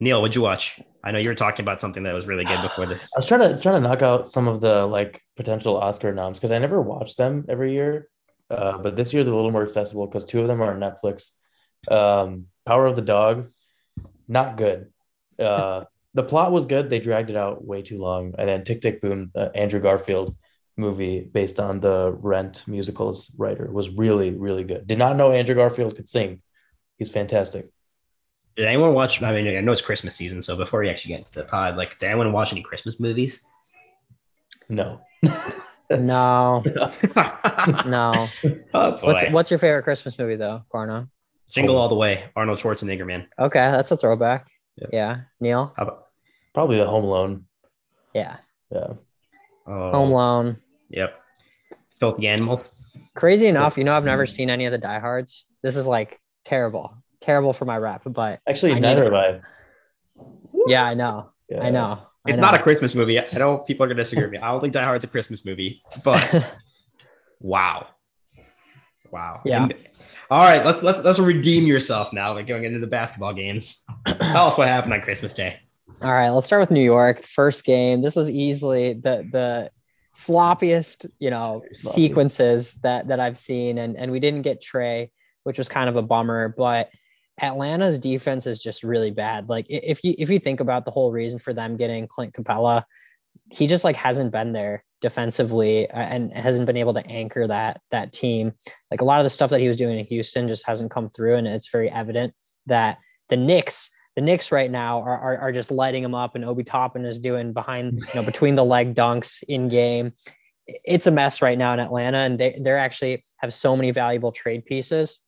Neil, 0.00 0.20
what'd 0.20 0.34
you 0.34 0.42
watch? 0.42 0.80
I 1.04 1.10
know 1.10 1.18
you 1.18 1.28
were 1.28 1.34
talking 1.34 1.64
about 1.64 1.80
something 1.80 2.02
that 2.04 2.14
was 2.14 2.26
really 2.26 2.44
good 2.44 2.60
before 2.62 2.86
this. 2.86 3.10
I 3.16 3.20
was 3.20 3.28
trying 3.28 3.40
to 3.40 3.60
trying 3.60 3.82
to 3.82 3.88
knock 3.88 4.02
out 4.02 4.28
some 4.28 4.48
of 4.48 4.60
the 4.60 4.86
like 4.86 5.22
potential 5.36 5.76
Oscar 5.76 6.12
noms 6.12 6.38
because 6.38 6.52
I 6.52 6.58
never 6.58 6.80
watch 6.80 7.16
them 7.16 7.44
every 7.48 7.72
year. 7.72 8.08
Uh, 8.50 8.78
but 8.78 8.96
this 8.96 9.12
year 9.12 9.24
they're 9.24 9.32
a 9.32 9.36
little 9.36 9.50
more 9.50 9.62
accessible 9.62 10.06
because 10.06 10.24
two 10.24 10.40
of 10.40 10.48
them 10.48 10.62
are 10.62 10.72
on 10.72 10.80
Netflix. 10.80 11.30
Um, 11.90 12.46
Power 12.66 12.86
of 12.86 12.96
the 12.96 13.02
Dog, 13.02 13.50
not 14.28 14.56
good. 14.56 14.92
Uh, 15.38 15.84
the 16.14 16.22
plot 16.22 16.52
was 16.52 16.66
good. 16.66 16.90
They 16.90 16.98
dragged 16.98 17.30
it 17.30 17.36
out 17.36 17.64
way 17.64 17.82
too 17.82 17.98
long. 17.98 18.34
And 18.38 18.48
then 18.48 18.64
Tick 18.64 18.80
Tick 18.80 19.00
Boom, 19.00 19.30
uh, 19.34 19.48
Andrew 19.54 19.80
Garfield 19.80 20.36
movie 20.76 21.20
based 21.20 21.60
on 21.60 21.80
the 21.80 22.16
Rent 22.20 22.64
musicals 22.66 23.34
writer 23.36 23.70
was 23.70 23.90
really 23.90 24.30
really 24.30 24.64
good. 24.64 24.86
Did 24.86 24.98
not 24.98 25.16
know 25.16 25.30
Andrew 25.32 25.54
Garfield 25.54 25.96
could 25.96 26.08
sing. 26.08 26.40
He's 26.98 27.10
fantastic. 27.10 27.68
Did 28.56 28.66
anyone 28.66 28.94
watch? 28.94 29.22
I 29.22 29.32
mean, 29.32 29.56
I 29.56 29.60
know 29.60 29.72
it's 29.72 29.80
Christmas 29.80 30.14
season, 30.14 30.42
so 30.42 30.56
before 30.56 30.80
we 30.80 30.90
actually 30.90 31.10
get 31.10 31.20
into 31.20 31.32
the 31.32 31.44
pod, 31.44 31.76
like, 31.76 31.98
did 31.98 32.06
anyone 32.06 32.32
watch 32.32 32.52
any 32.52 32.62
Christmas 32.62 33.00
movies? 33.00 33.44
No. 34.68 35.00
No, 36.00 36.62
oh 36.64 37.84
no. 37.86 38.28
boy. 38.72 38.96
What's 39.02 39.30
what's 39.30 39.50
your 39.50 39.58
favorite 39.58 39.82
Christmas 39.82 40.18
movie 40.18 40.36
though, 40.36 40.64
Carno? 40.72 41.10
Jingle 41.50 41.76
All 41.76 41.90
the 41.90 41.94
Way, 41.94 42.24
Arnold 42.34 42.60
Schwarzenegger, 42.60 43.06
man. 43.06 43.28
Okay, 43.38 43.58
that's 43.58 43.90
a 43.90 43.96
throwback. 43.98 44.46
Yeah. 44.82 44.88
Yeah, 44.92 45.20
Neil. 45.40 45.72
How 45.76 45.82
about? 45.84 46.06
Probably 46.54 46.76
the 46.78 46.86
Home 46.86 47.04
Alone. 47.04 47.44
Yeah, 48.14 48.36
Yeah. 48.70 48.88
Oh, 49.66 49.90
Home 49.92 50.10
Alone. 50.10 50.56
Yep. 50.90 51.14
Filthy 52.00 52.28
Animal. 52.28 52.62
Crazy 53.14 53.46
enough, 53.46 53.78
you 53.78 53.84
know, 53.84 53.92
I've 53.94 54.04
never 54.04 54.26
seen 54.26 54.50
any 54.50 54.66
of 54.66 54.72
the 54.72 54.78
diehards. 54.78 55.44
This 55.62 55.76
is 55.76 55.86
like 55.86 56.20
terrible, 56.44 56.94
terrible 57.20 57.52
for 57.52 57.64
my 57.64 57.76
rep. 57.78 58.02
But 58.06 58.40
Actually, 58.48 58.72
I 58.72 58.78
neither 58.80 59.04
need- 59.10 59.12
have 59.14 59.40
I. 60.24 60.26
yeah, 60.66 60.84
I 60.84 60.94
know, 60.94 61.30
Yeah. 61.48 61.62
I 61.62 61.70
know. 61.70 61.98
I 62.26 62.30
It's 62.30 62.36
know. 62.36 62.42
not 62.42 62.54
a 62.54 62.62
Christmas 62.62 62.94
movie. 62.94 63.18
I 63.18 63.26
know 63.38 63.58
people 63.58 63.84
are 63.84 63.88
gonna 63.88 64.02
disagree 64.02 64.24
with 64.24 64.32
me. 64.32 64.38
I 64.38 64.50
don't 64.50 64.60
think 64.60 64.72
Die 64.72 64.82
Hard's 64.82 65.04
a 65.04 65.08
Christmas 65.08 65.44
movie, 65.44 65.82
but 66.04 66.54
wow, 67.40 67.86
wow. 69.10 69.40
Yeah. 69.44 69.64
And- 69.64 69.74
all 70.32 70.44
right, 70.44 70.64
let's 70.64 70.82
let's 70.82 71.04
let's 71.04 71.18
redeem 71.18 71.66
yourself 71.66 72.10
now. 72.10 72.32
Like 72.32 72.46
going 72.46 72.64
into 72.64 72.78
the 72.78 72.86
basketball 72.86 73.34
games. 73.34 73.84
Tell 74.06 74.46
us 74.46 74.56
what 74.56 74.66
happened 74.66 74.94
on 74.94 75.02
Christmas 75.02 75.34
Day. 75.34 75.60
All 76.00 76.10
right, 76.10 76.30
let's 76.30 76.46
start 76.46 76.60
with 76.60 76.70
New 76.70 76.82
York. 76.82 77.22
First 77.22 77.66
game. 77.66 78.00
This 78.00 78.16
was 78.16 78.30
easily 78.30 78.94
the 78.94 79.28
the 79.30 79.70
sloppiest, 80.14 81.04
you 81.18 81.28
know, 81.28 81.62
sequences 81.74 82.76
that 82.76 83.08
that 83.08 83.20
I've 83.20 83.36
seen, 83.36 83.76
and 83.76 83.94
and 83.94 84.10
we 84.10 84.20
didn't 84.20 84.40
get 84.40 84.62
Trey, 84.62 85.10
which 85.42 85.58
was 85.58 85.68
kind 85.68 85.90
of 85.90 85.96
a 85.96 86.02
bummer. 86.02 86.48
But 86.48 86.88
Atlanta's 87.38 87.98
defense 87.98 88.46
is 88.46 88.62
just 88.62 88.82
really 88.82 89.10
bad. 89.10 89.50
Like 89.50 89.66
if 89.68 90.02
you 90.02 90.14
if 90.16 90.30
you 90.30 90.38
think 90.38 90.60
about 90.60 90.86
the 90.86 90.92
whole 90.92 91.12
reason 91.12 91.40
for 91.40 91.52
them 91.52 91.76
getting 91.76 92.08
Clint 92.08 92.32
Capela, 92.32 92.84
he 93.50 93.66
just 93.66 93.84
like 93.84 93.96
hasn't 93.96 94.32
been 94.32 94.54
there 94.54 94.82
defensively 95.02 95.88
and 95.90 96.32
hasn't 96.32 96.66
been 96.66 96.76
able 96.76 96.94
to 96.94 97.06
anchor 97.06 97.46
that 97.46 97.80
that 97.90 98.12
team. 98.12 98.52
Like 98.90 99.02
a 99.02 99.04
lot 99.04 99.18
of 99.18 99.24
the 99.24 99.30
stuff 99.30 99.50
that 99.50 99.60
he 99.60 99.68
was 99.68 99.76
doing 99.76 99.98
in 99.98 100.06
Houston 100.06 100.48
just 100.48 100.66
hasn't 100.66 100.90
come 100.90 101.10
through, 101.10 101.36
and 101.36 101.46
it's 101.46 101.70
very 101.70 101.90
evident 101.90 102.32
that 102.66 102.98
the 103.28 103.36
Knicks 103.36 103.90
the 104.14 104.22
Knicks 104.22 104.52
right 104.52 104.70
now 104.70 105.00
are, 105.00 105.18
are, 105.18 105.38
are 105.38 105.52
just 105.52 105.70
lighting 105.70 106.04
him 106.04 106.14
up, 106.14 106.34
and 106.34 106.44
Obi 106.44 106.64
Toppin 106.64 107.04
is 107.04 107.18
doing 107.18 107.52
behind, 107.52 107.98
you 107.98 108.14
know, 108.14 108.22
between 108.22 108.54
the 108.54 108.64
leg 108.64 108.94
dunks 108.94 109.42
in 109.48 109.68
game. 109.68 110.12
It's 110.66 111.06
a 111.06 111.10
mess 111.10 111.40
right 111.40 111.56
now 111.56 111.72
in 111.72 111.80
Atlanta, 111.80 112.18
and 112.18 112.38
they 112.38 112.58
they're 112.60 112.78
actually 112.78 113.24
have 113.38 113.52
so 113.52 113.76
many 113.76 113.90
valuable 113.90 114.32
trade 114.32 114.64
pieces 114.64 115.20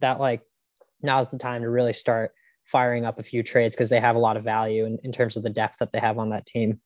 that 0.00 0.20
like 0.20 0.42
now's 1.02 1.30
the 1.30 1.38
time 1.38 1.62
to 1.62 1.70
really 1.70 1.92
start 1.92 2.32
firing 2.64 3.04
up 3.04 3.18
a 3.18 3.22
few 3.22 3.42
trades 3.42 3.74
because 3.74 3.88
they 3.88 4.00
have 4.00 4.16
a 4.16 4.20
lot 4.20 4.36
of 4.36 4.44
value 4.44 4.84
in, 4.84 4.98
in 5.02 5.12
terms 5.12 5.36
of 5.36 5.42
the 5.42 5.50
depth 5.50 5.78
that 5.78 5.92
they 5.92 5.98
have 5.98 6.18
on 6.18 6.30
that 6.30 6.46
team. 6.46 6.80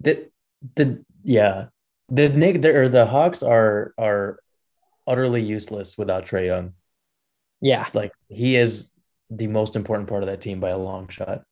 The 0.00 0.30
the 0.76 1.04
yeah 1.24 1.66
the 2.08 2.28
Nick 2.28 2.62
the, 2.62 2.74
or 2.76 2.88
the 2.88 3.06
Hawks 3.06 3.42
are 3.42 3.92
are 3.98 4.38
utterly 5.06 5.42
useless 5.42 5.96
without 5.98 6.26
Trey 6.26 6.46
Young. 6.46 6.72
Yeah, 7.60 7.86
Like 7.92 8.12
he 8.28 8.56
is 8.56 8.90
the 9.30 9.46
most 9.48 9.74
important 9.76 10.08
part 10.08 10.22
of 10.22 10.28
that 10.28 10.40
team 10.40 10.60
by 10.60 10.70
a 10.70 10.78
long 10.78 11.08
shot. 11.08 11.42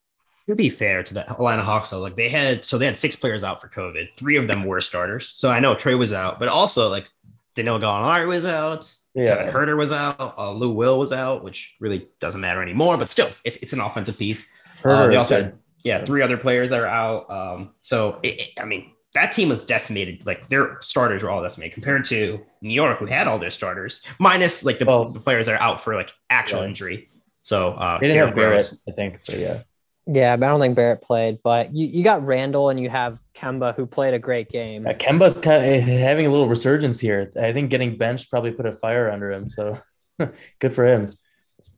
To 0.48 0.54
be 0.54 0.70
fair 0.70 1.02
to 1.02 1.14
the 1.14 1.28
Atlanta 1.28 1.64
Hawks, 1.64 1.90
though, 1.90 1.98
like 2.00 2.14
they 2.16 2.28
had 2.28 2.64
so 2.64 2.78
they 2.78 2.86
had 2.86 2.96
six 2.96 3.16
players 3.16 3.42
out 3.42 3.60
for 3.60 3.68
COVID. 3.68 4.10
Three 4.16 4.36
of 4.36 4.46
them 4.46 4.64
were 4.64 4.80
starters. 4.80 5.32
So 5.34 5.50
I 5.50 5.58
know 5.58 5.74
Trey 5.74 5.96
was 5.96 6.12
out, 6.12 6.38
but 6.38 6.46
also 6.48 6.88
like 6.88 7.08
Daniel 7.56 7.80
Gallinari 7.80 8.28
was 8.28 8.44
out. 8.46 8.92
Kevin 9.34 9.52
Huerter 9.52 9.76
was 9.76 9.92
out. 9.92 10.34
Uh, 10.38 10.52
Lou 10.52 10.70
Will 10.72 10.98
was 10.98 11.12
out, 11.12 11.42
which 11.42 11.74
really 11.80 12.02
doesn't 12.20 12.40
matter 12.40 12.62
anymore. 12.62 12.96
But 12.98 13.10
still, 13.10 13.30
it's, 13.44 13.56
it's 13.56 13.72
an 13.72 13.80
offensive 13.80 14.16
piece. 14.18 14.46
Uh, 14.84 14.88
Huerter 14.88 15.08
they 15.10 15.16
also 15.16 15.36
had, 15.42 15.58
yeah, 15.82 16.04
three 16.04 16.22
other 16.22 16.36
players 16.36 16.70
that 16.70 16.78
are 16.80 16.86
out. 16.86 17.28
Um, 17.30 17.74
so 17.80 18.20
it, 18.22 18.40
it- 18.40 18.50
I 18.60 18.66
mean, 18.66 18.92
that 19.16 19.32
team 19.32 19.48
was 19.48 19.64
decimated. 19.64 20.24
Like 20.24 20.46
their 20.48 20.78
starters 20.80 21.22
were 21.22 21.30
all 21.30 21.42
decimated 21.42 21.74
compared 21.74 22.04
to 22.06 22.40
New 22.62 22.72
York, 22.74 22.98
who 22.98 23.06
had 23.06 23.26
all 23.26 23.38
their 23.38 23.50
starters, 23.50 24.02
minus 24.20 24.64
like 24.64 24.78
the, 24.78 24.84
Well- 24.86 25.10
the 25.12 25.20
players 25.20 25.46
that 25.46 25.56
are 25.56 25.62
out 25.62 25.82
for 25.82 25.94
like 25.94 26.10
actual 26.30 26.60
Yeah. 26.60 26.66
injury. 26.68 27.08
So 27.26 27.72
uh, 27.72 27.98
They 27.98 28.08
didn't 28.08 28.26
have 28.26 28.34
Derrick 28.36 28.52
Rose- 28.52 28.70
Barrett, 28.70 28.82
I 28.88 28.92
think, 28.92 29.20
but 29.26 29.38
yeah. 29.38 29.58
yeah, 30.06 30.36
but 30.36 30.46
I 30.46 30.48
don't 30.50 30.60
think 30.60 30.74
Barrett 30.76 31.00
played. 31.02 31.38
But 31.44 31.74
you, 31.74 31.86
you 31.86 32.02
got 32.04 32.22
Randle 32.22 32.70
and 32.70 32.78
you 32.80 32.90
have 32.90 33.18
Kemba 33.34 33.74
who 33.76 33.86
played 33.86 34.14
a 34.14 34.18
great 34.18 34.48
game. 34.50 34.86
Uh, 34.86 34.90
Kemba's 34.92 35.38
kind 35.38 35.64
of 35.76 35.82
having 35.84 36.26
a 36.26 36.30
little 36.30 36.48
resurgence 36.48 36.98
here. 37.00 37.32
I 37.40 37.52
think 37.52 37.70
getting 37.70 37.96
benched 37.98 38.30
probably 38.30 38.50
put 38.52 38.66
a 38.66 38.72
fire 38.72 39.10
under 39.10 39.30
him. 39.32 39.48
So 39.50 39.78
good 40.60 40.74
for 40.74 40.84
him. 40.86 41.12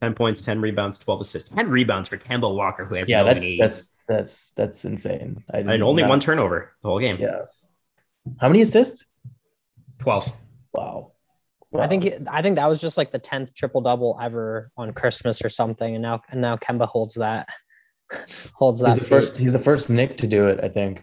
10 0.00 0.14
points, 0.14 0.40
10 0.40 0.60
rebounds, 0.60 0.98
12 0.98 1.20
assists, 1.22 1.50
10 1.50 1.68
rebounds 1.70 2.08
for 2.08 2.16
Kemba 2.18 2.54
Walker, 2.54 2.84
who 2.84 2.94
has 2.94 3.08
Yeah, 3.08 3.22
no 3.22 3.28
that's 3.28 3.44
lead. 3.44 3.60
that's 3.60 3.96
that's 4.06 4.52
that's 4.56 4.84
insane. 4.84 5.44
I 5.52 5.58
and 5.58 5.82
only 5.82 6.02
not- 6.02 6.08
one 6.10 6.20
turnover 6.20 6.72
the 6.82 6.88
whole 6.88 6.98
game. 6.98 7.16
Yeah. 7.18 7.42
How 8.40 8.48
many 8.48 8.60
assists? 8.62 9.06
12. 10.00 10.30
Wow. 10.72 11.12
I 11.78 11.86
think 11.86 12.04
it- 12.06 12.22
I 12.30 12.40
think 12.42 12.56
that 12.56 12.66
was 12.68 12.80
just 12.80 12.96
like 12.96 13.10
the 13.12 13.18
tenth 13.18 13.54
triple 13.54 13.80
double 13.80 14.18
ever 14.22 14.70
on 14.76 14.92
Christmas 14.92 15.44
or 15.44 15.48
something, 15.48 15.94
and 15.94 16.02
now 16.02 16.22
and 16.30 16.40
now 16.40 16.56
Kemba 16.56 16.86
holds 16.86 17.14
that 17.16 17.48
holds 18.54 18.80
that. 18.80 18.90
he's 18.90 18.94
the 18.98 19.04
feat. 19.04 19.08
first. 19.08 19.36
He's 19.36 19.52
the 19.52 19.58
first 19.58 19.90
Nick 19.90 20.16
to 20.18 20.26
do 20.26 20.46
it. 20.48 20.60
I 20.62 20.68
think. 20.68 21.02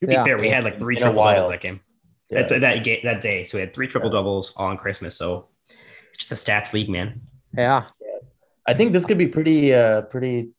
To 0.00 0.06
be 0.06 0.12
Yeah. 0.14 0.24
fair, 0.24 0.38
we 0.38 0.48
had 0.48 0.64
like 0.64 0.78
three 0.78 0.96
In 0.96 1.02
a 1.02 1.06
triple 1.06 1.18
while. 1.22 1.34
doubles 1.36 1.52
that 1.52 1.60
game. 1.60 1.80
Yeah. 2.30 2.42
that, 2.48 2.60
that, 2.60 2.82
ga- 2.84 3.02
that 3.04 3.20
day. 3.22 3.44
So 3.44 3.56
we 3.56 3.60
had 3.60 3.72
three 3.72 3.86
triple 3.86 4.10
doubles 4.10 4.52
all 4.56 4.66
on 4.66 4.76
Christmas. 4.76 5.14
So 5.16 5.48
it's 6.16 6.28
just 6.28 6.32
a 6.32 6.50
stats 6.50 6.72
league, 6.72 6.88
man. 6.88 7.20
Yeah. 7.56 7.84
I 8.66 8.74
think 8.74 8.92
this 8.92 9.04
could 9.04 9.18
be 9.18 9.28
pretty, 9.28 9.72
uh, 9.72 10.02
pretty, 10.02 10.50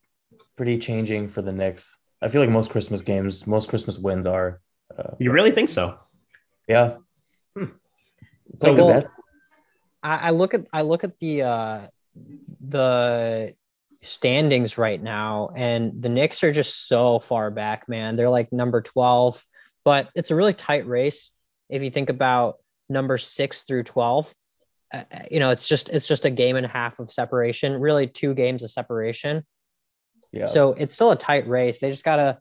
pretty 0.55 0.77
changing 0.77 1.27
for 1.27 1.41
the 1.41 1.51
Knicks. 1.51 1.97
I 2.21 2.29
feel 2.29 2.41
like 2.41 2.49
most 2.49 2.69
Christmas 2.71 3.01
games, 3.01 3.45
most 3.45 3.69
Christmas 3.69 3.99
wins 3.99 4.25
are. 4.25 4.61
Uh, 4.97 5.11
You 5.19 5.31
really 5.31 5.51
think 5.51 5.69
so? 5.69 5.97
yeah. 6.67 6.95
Hmm. 7.55 7.65
So 8.61 8.73
good 8.75 8.83
well- 8.85 9.03
I, 10.03 10.15
I 10.27 10.29
look 10.29 10.53
at 10.53 10.67
I 10.71 10.83
look 10.83 11.03
at 11.03 11.17
the 11.19 11.41
uh 11.41 11.87
the 12.61 13.55
standings 14.01 14.77
right 14.77 15.01
now, 15.01 15.49
and 15.55 16.01
the 16.01 16.09
Knicks 16.09 16.43
are 16.43 16.51
just 16.51 16.87
so 16.87 17.19
far 17.19 17.49
back, 17.51 17.89
man. 17.89 18.15
They're 18.15 18.29
like 18.29 18.53
number 18.53 18.81
12, 18.81 19.43
but 19.83 20.09
it's 20.15 20.31
a 20.31 20.35
really 20.35 20.53
tight 20.53 20.87
race. 20.87 21.31
If 21.69 21.83
you 21.83 21.89
think 21.89 22.09
about 22.09 22.57
number 22.89 23.17
six 23.17 23.63
through 23.63 23.83
12, 23.83 24.33
uh, 24.93 25.03
you 25.29 25.39
know, 25.39 25.49
it's 25.49 25.67
just 25.67 25.89
it's 25.89 26.07
just 26.07 26.25
a 26.25 26.29
game 26.29 26.55
and 26.55 26.65
a 26.65 26.69
half 26.69 26.99
of 26.99 27.11
separation, 27.11 27.79
really 27.79 28.07
two 28.07 28.33
games 28.33 28.63
of 28.63 28.69
separation. 28.69 29.43
yeah. 30.31 30.45
So 30.45 30.73
it's 30.73 30.95
still 30.95 31.11
a 31.11 31.17
tight 31.17 31.47
race. 31.47 31.79
They 31.79 31.89
just 31.89 32.05
gotta 32.05 32.39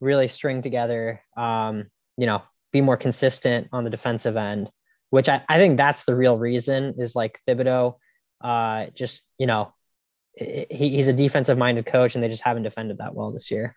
really 0.00 0.26
string 0.26 0.62
together, 0.62 1.22
um, 1.36 1.86
you 2.18 2.26
know, 2.26 2.42
be 2.72 2.80
more 2.80 2.96
consistent 2.96 3.68
on 3.72 3.84
the 3.84 3.90
defensive 3.90 4.36
end, 4.36 4.70
which 5.10 5.28
I, 5.28 5.42
I 5.48 5.58
think 5.58 5.76
that's 5.76 6.04
the 6.04 6.16
real 6.16 6.36
reason 6.36 6.94
is 6.98 7.14
like 7.14 7.40
Thibodeau, 7.48 7.96
uh, 8.42 8.86
just, 8.94 9.28
you 9.38 9.46
know, 9.46 9.72
he, 10.34 10.66
he's 10.70 11.08
a 11.08 11.12
defensive 11.12 11.56
minded 11.56 11.86
coach 11.86 12.14
and 12.14 12.24
they 12.24 12.28
just 12.28 12.42
haven't 12.42 12.64
defended 12.64 12.98
that 12.98 13.14
well 13.14 13.32
this 13.32 13.50
year. 13.50 13.76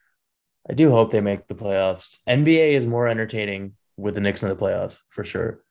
I 0.68 0.74
do 0.74 0.90
hope 0.90 1.12
they 1.12 1.22
make 1.22 1.48
the 1.48 1.54
playoffs. 1.54 2.18
NBA 2.28 2.70
is 2.70 2.88
more 2.88 3.08
entertaining 3.08 3.74
with 3.98 4.16
the 4.16 4.22
Knicks 4.22 4.42
in 4.42 4.50
the 4.50 4.56
playoffs 4.56 5.02
for 5.10 5.24
sure. 5.24 5.64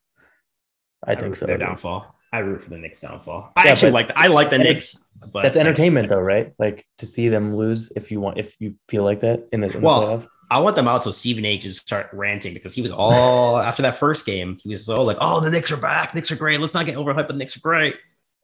I, 1.05 1.13
I 1.13 1.15
think 1.17 1.35
so. 1.35 1.47
their 1.47 1.59
downfall. 1.59 2.14
I 2.35 2.39
root 2.41 2.65
for 2.65 2.71
the 2.71 2.79
Knicks 2.79 3.01
downfall. 3.01 3.53
I 3.57 3.65
Yeah, 3.65 3.71
actually 3.71 3.93
but- 3.93 4.09
like 4.09 4.17
I 4.17 4.27
like 4.27 4.51
the 4.51 4.59
Knicks, 4.59 4.99
but 5.33 5.45
That's 5.45 5.57
entertainment 5.57 6.09
though, 6.09 6.21
right? 6.21 6.53
Like 6.59 6.85
to 6.99 7.07
see 7.07 7.29
them 7.29 7.55
lose 7.55 7.93
if 7.95 8.11
you 8.11 8.21
want 8.21 8.39
if 8.39 8.61
you 8.61 8.75
feel 8.89 9.05
like 9.05 9.21
that 9.21 9.49
in 9.53 9.61
the, 9.61 9.71
in 9.77 9.81
Well. 9.81 10.25
I 10.51 10.59
want 10.59 10.77
them 10.77 10.87
out 10.87 11.03
so 11.05 11.11
Stephen 11.11 11.45
A. 11.47 11.57
can 11.59 11.73
start 11.73 12.11
ranting 12.13 12.53
because 12.53 12.75
he 12.75 12.83
was 12.83 12.91
all 12.91 13.57
after 13.71 13.83
that 13.83 13.99
first 13.99 14.27
game. 14.27 14.59
He 14.63 14.69
was 14.69 14.85
so 14.85 15.03
like, 15.05 15.17
"Oh, 15.21 15.41
the 15.41 15.51
Knicks 15.51 15.71
are 15.73 15.77
back. 15.77 16.15
Knicks 16.15 16.31
are 16.33 16.37
great. 16.37 16.61
Let's 16.61 16.75
not 16.75 16.87
get 16.87 16.97
overhyped. 16.97 17.29
The 17.29 17.35
Knicks 17.35 17.57
are 17.57 17.61
great." 17.61 17.97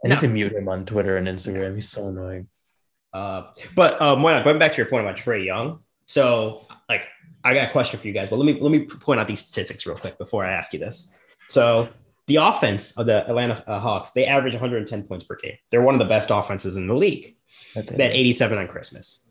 I 0.04 0.09
need 0.09 0.14
no. 0.14 0.20
to 0.20 0.28
mute 0.28 0.52
him 0.52 0.68
on 0.68 0.87
Twitter 0.87 1.16
and 1.18 1.28
Instagram. 1.28 1.75
He's 1.75 1.90
so 1.90 2.09
annoying. 2.09 2.49
Uh, 3.12 3.49
but 3.76 4.00
uh, 4.00 4.16
Moina, 4.16 4.42
going 4.44 4.59
back 4.59 4.73
to 4.73 4.78
your 4.78 4.87
point 4.87 5.04
about 5.04 5.16
Trey 5.18 5.44
Young. 5.44 5.80
So, 6.06 6.66
like, 6.88 7.06
I 7.44 7.52
got 7.54 7.68
a 7.68 7.70
question 7.73 8.00
for 8.00 8.06
you 8.06 8.14
guys. 8.14 8.30
But 8.30 8.38
let 8.38 8.47
me 8.47 8.59
let 8.61 8.70
me 8.70 8.87
point 8.87 9.20
out 9.20 9.28
these 9.28 9.40
statistics 9.44 9.85
real 9.85 9.97
quick 9.97 10.16
before 10.16 10.44
I 10.44 10.52
ask 10.52 10.73
you 10.73 10.78
this. 10.78 11.12
So, 11.49 11.88
the 12.30 12.37
offense 12.37 12.96
of 12.96 13.06
the 13.06 13.28
Atlanta 13.28 13.62
uh, 13.66 13.80
Hawks 13.80 14.12
they 14.12 14.25
average 14.25 14.54
110 14.54 15.02
points 15.02 15.25
per 15.25 15.34
game. 15.34 15.56
They're 15.70 15.82
one 15.82 15.96
of 15.96 15.99
the 15.99 16.04
best 16.04 16.30
offenses 16.30 16.76
in 16.76 16.87
the 16.87 16.94
league. 16.94 17.34
That's 17.75 17.90
They 17.90 18.04
had 18.04 18.12
87 18.12 18.56
on 18.56 18.68
Christmas. 18.68 19.26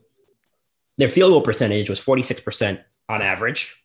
Their 0.97 1.07
field 1.07 1.31
goal 1.31 1.41
percentage 1.41 1.89
was 1.89 2.01
46% 2.01 2.83
on 3.07 3.21
average. 3.21 3.81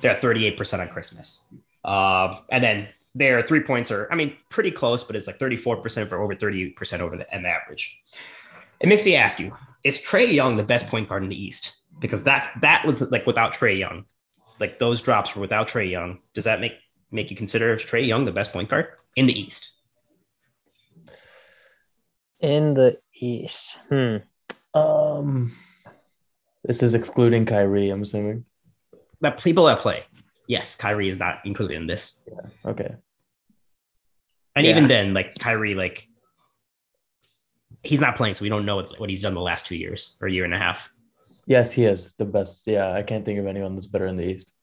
They're 0.00 0.10
at 0.10 0.20
38% 0.20 0.80
on 0.80 0.88
Christmas. 0.88 1.44
Um, 1.84 2.38
and 2.50 2.64
then 2.64 2.88
their 3.14 3.40
three 3.40 3.60
points 3.60 3.92
are, 3.92 4.08
I 4.10 4.16
mean, 4.16 4.36
pretty 4.48 4.72
close, 4.72 5.04
but 5.04 5.14
it's 5.14 5.28
like 5.28 5.38
34% 5.38 6.08
for 6.08 6.20
over 6.20 6.34
38% 6.34 7.00
over 7.00 7.16
the, 7.16 7.24
the 7.30 7.48
average. 7.48 8.00
It 8.80 8.88
makes 8.88 9.06
me 9.06 9.14
ask 9.14 9.38
you, 9.38 9.56
is 9.84 10.00
Trey 10.00 10.26
Young 10.28 10.56
the 10.56 10.64
best 10.64 10.88
point 10.88 11.08
guard 11.08 11.22
in 11.22 11.28
the 11.28 11.40
East? 11.40 11.82
Because 12.00 12.24
that 12.24 12.50
that 12.62 12.84
was 12.84 13.00
like 13.00 13.26
without 13.26 13.54
Trey 13.54 13.76
Young. 13.76 14.06
Like 14.58 14.80
those 14.80 15.00
drops 15.00 15.36
were 15.36 15.40
without 15.40 15.68
Trey 15.68 15.86
Young. 15.86 16.18
Does 16.34 16.44
that 16.44 16.60
make 16.60 16.72
make 17.10 17.30
you 17.30 17.36
consider 17.36 17.76
Trey 17.76 18.02
Young 18.04 18.24
the 18.24 18.32
best 18.32 18.52
point 18.52 18.68
guard 18.68 18.88
in 19.16 19.26
the 19.26 19.38
East? 19.38 19.72
In 22.40 22.74
the 22.74 22.98
East. 23.14 23.78
Hmm. 23.88 24.16
Um, 24.74 25.52
this 26.64 26.82
is 26.82 26.94
excluding 26.94 27.46
Kyrie. 27.46 27.90
I'm 27.90 28.02
assuming. 28.02 28.44
That 29.20 29.42
people 29.42 29.64
that 29.66 29.78
play. 29.80 30.04
Yes, 30.46 30.76
Kyrie 30.76 31.08
is 31.08 31.18
not 31.18 31.38
included 31.44 31.76
in 31.76 31.86
this. 31.86 32.22
Yeah. 32.30 32.70
Okay. 32.70 32.94
And 34.54 34.64
Yeah. 34.64 34.72
even 34.72 34.86
then, 34.86 35.14
like 35.14 35.34
Kyrie, 35.38 35.74
like 35.74 36.08
he's 37.82 38.00
not 38.00 38.16
playing, 38.16 38.34
so 38.34 38.42
we 38.42 38.48
don't 38.48 38.66
know 38.66 38.76
what, 38.76 39.00
what 39.00 39.10
he's 39.10 39.22
done 39.22 39.34
the 39.34 39.40
last 39.40 39.66
two 39.66 39.76
years 39.76 40.16
or 40.20 40.28
year 40.28 40.44
and 40.44 40.54
a 40.54 40.58
half. 40.58 40.92
Yes, 41.46 41.72
he 41.72 41.84
is 41.84 42.14
the 42.14 42.24
best. 42.24 42.66
Yeah, 42.66 42.92
I 42.92 43.02
can't 43.02 43.24
think 43.24 43.38
of 43.38 43.46
anyone 43.46 43.74
that's 43.74 43.86
better 43.86 44.06
in 44.06 44.16
the 44.16 44.24
East. 44.26 44.54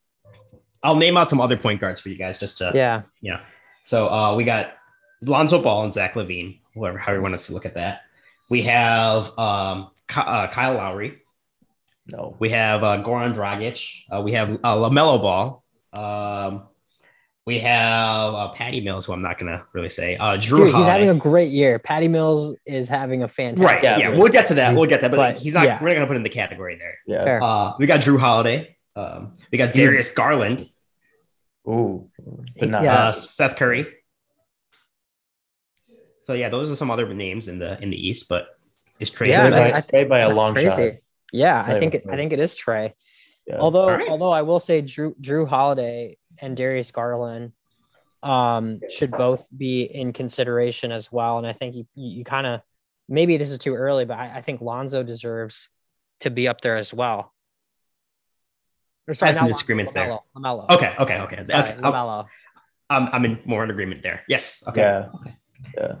I'll 0.84 0.94
name 0.96 1.16
out 1.16 1.28
some 1.30 1.40
other 1.40 1.56
point 1.56 1.80
guards 1.80 2.00
for 2.00 2.10
you 2.10 2.16
guys 2.16 2.38
just 2.38 2.58
to 2.58 2.70
Yeah. 2.74 3.02
yeah. 3.20 3.40
So 3.84 4.08
uh, 4.08 4.36
we 4.36 4.44
got 4.44 4.74
Lonzo 5.22 5.60
Ball 5.60 5.84
and 5.84 5.92
Zach 5.92 6.14
LaVine, 6.14 6.60
whoever 6.74 6.98
how 6.98 7.12
you 7.12 7.20
want 7.22 7.34
us 7.34 7.46
to 7.46 7.52
look 7.54 7.66
at 7.66 7.74
that. 7.74 8.02
We 8.50 8.62
have 8.62 9.36
um, 9.38 9.90
Ky- 10.08 10.20
uh, 10.20 10.48
Kyle 10.48 10.74
Lowry. 10.74 11.18
No. 12.06 12.36
We 12.38 12.50
have 12.50 12.84
uh, 12.84 13.02
Goran 13.02 13.34
Dragic. 13.34 13.88
Uh, 14.14 14.20
we 14.20 14.32
have 14.32 14.50
uh, 14.62 14.76
Lamelo 14.76 15.20
Ball. 15.20 15.62
Um, 15.94 16.64
we 17.46 17.58
have 17.60 18.34
uh, 18.34 18.48
Patty 18.48 18.80
Mills, 18.80 19.06
who 19.06 19.12
I'm 19.12 19.22
not 19.22 19.38
gonna 19.38 19.64
really 19.74 19.90
say. 19.90 20.16
Uh, 20.16 20.36
Jrue 20.38 20.56
Dude, 20.56 20.74
he's 20.74 20.86
having 20.86 21.10
a 21.10 21.14
great 21.14 21.48
year. 21.50 21.78
Patty 21.78 22.08
Mills 22.08 22.56
is 22.66 22.88
having 22.88 23.22
a 23.22 23.28
fantastic 23.28 23.66
right. 23.66 23.82
Yeah, 23.82 24.10
Yeah, 24.10 24.18
we'll 24.18 24.32
get 24.32 24.46
to 24.48 24.54
that. 24.54 24.74
We'll 24.74 24.86
get 24.88 25.00
that. 25.02 25.10
But, 25.10 25.16
But, 25.16 25.36
he's 25.38 25.52
not. 25.54 25.64
yeah. 25.64 25.78
We're 25.82 25.88
not 25.88 25.94
gonna 25.94 26.06
put 26.06 26.12
him 26.16 26.18
in 26.18 26.22
the 26.24 26.28
category 26.30 26.76
there. 26.76 26.98
Yeah. 27.06 27.24
Fair. 27.24 27.42
Uh, 27.42 27.72
we 27.78 27.86
got 27.86 28.00
Jrue 28.00 28.18
Holiday. 28.18 28.76
Um, 28.96 29.34
we 29.50 29.58
got 29.58 29.74
Darius 29.74 30.12
Garland. 30.14 30.68
Ooh, 31.68 32.10
but 32.58 32.68
not. 32.68 32.82
Yeah. 32.82 33.08
Uh, 33.08 33.12
Seth 33.12 33.56
Curry. 33.56 33.86
So 36.22 36.32
yeah, 36.32 36.48
those 36.48 36.70
are 36.70 36.76
some 36.76 36.90
other 36.90 37.12
names 37.12 37.48
in 37.48 37.58
the 37.58 37.80
in 37.82 37.90
the 37.90 38.08
East, 38.08 38.28
but 38.28 38.48
it's 38.98 39.10
Trey. 39.10 39.28
Yeah, 39.28 39.50
Trey 39.50 39.70
by, 39.72 39.78
I 39.78 39.80
Trey 39.80 40.04
by 40.04 40.18
a 40.20 40.28
long 40.34 40.54
crazy. 40.54 40.68
shot. 40.68 40.92
Yeah, 41.32 41.58
It's 41.58 41.68
I 41.68 41.78
think 41.78 41.94
it, 41.94 42.04
I 42.08 42.16
think 42.16 42.32
it 42.32 42.38
is 42.38 42.54
Trey. 42.54 42.94
Yeah. 43.46 43.58
Although 43.58 43.80
All 43.82 43.90
right. 43.96 44.08
although 44.08 44.30
I 44.30 44.42
will 44.42 44.60
say 44.60 44.80
Jrue 44.82 45.14
Jrue 45.20 45.46
Holiday 45.46 46.16
and 46.38 46.56
Darius 46.56 46.90
Garland 46.92 47.52
um 48.22 48.80
should 48.88 49.10
both 49.10 49.46
be 49.54 49.82
in 49.82 50.14
consideration 50.14 50.92
as 50.92 51.12
well. 51.12 51.36
And 51.36 51.46
I 51.46 51.52
think 51.52 51.74
you 51.74 51.86
you, 51.94 52.18
you 52.18 52.24
kind 52.24 52.46
of 52.46 52.62
maybe 53.08 53.36
this 53.36 53.50
is 53.50 53.58
too 53.58 53.74
early, 53.74 54.06
but 54.06 54.18
I, 54.18 54.36
I 54.36 54.40
think 54.40 54.62
Lonzo 54.62 55.02
deserves 55.02 55.68
to 56.20 56.30
be 56.30 56.48
up 56.48 56.62
there 56.62 56.76
as 56.76 56.94
well. 56.94 57.33
Or 59.06 59.10
I 59.10 59.12
have 59.12 59.18
some 59.18 59.28
not 59.28 59.36
Lonzo, 59.36 59.52
disagreements 59.52 59.92
there. 59.92 60.06
LaMelo, 60.06 60.20
LaMelo. 60.36 60.70
Okay, 60.70 60.94
okay, 60.98 61.18
okay. 61.20 61.42
Sorry, 61.44 61.62
okay. 61.62 61.72
I'm, 61.82 61.92
LaMelo. 61.92 62.26
I'm, 62.90 63.08
I'm 63.12 63.24
in 63.24 63.38
more 63.44 63.64
in 63.64 63.70
agreement 63.70 64.02
there. 64.02 64.22
Yes. 64.28 64.64
Okay. 64.66 64.80
Yeah. 64.80 65.08
Okay. 65.14 65.36
Yeah. 65.76 65.94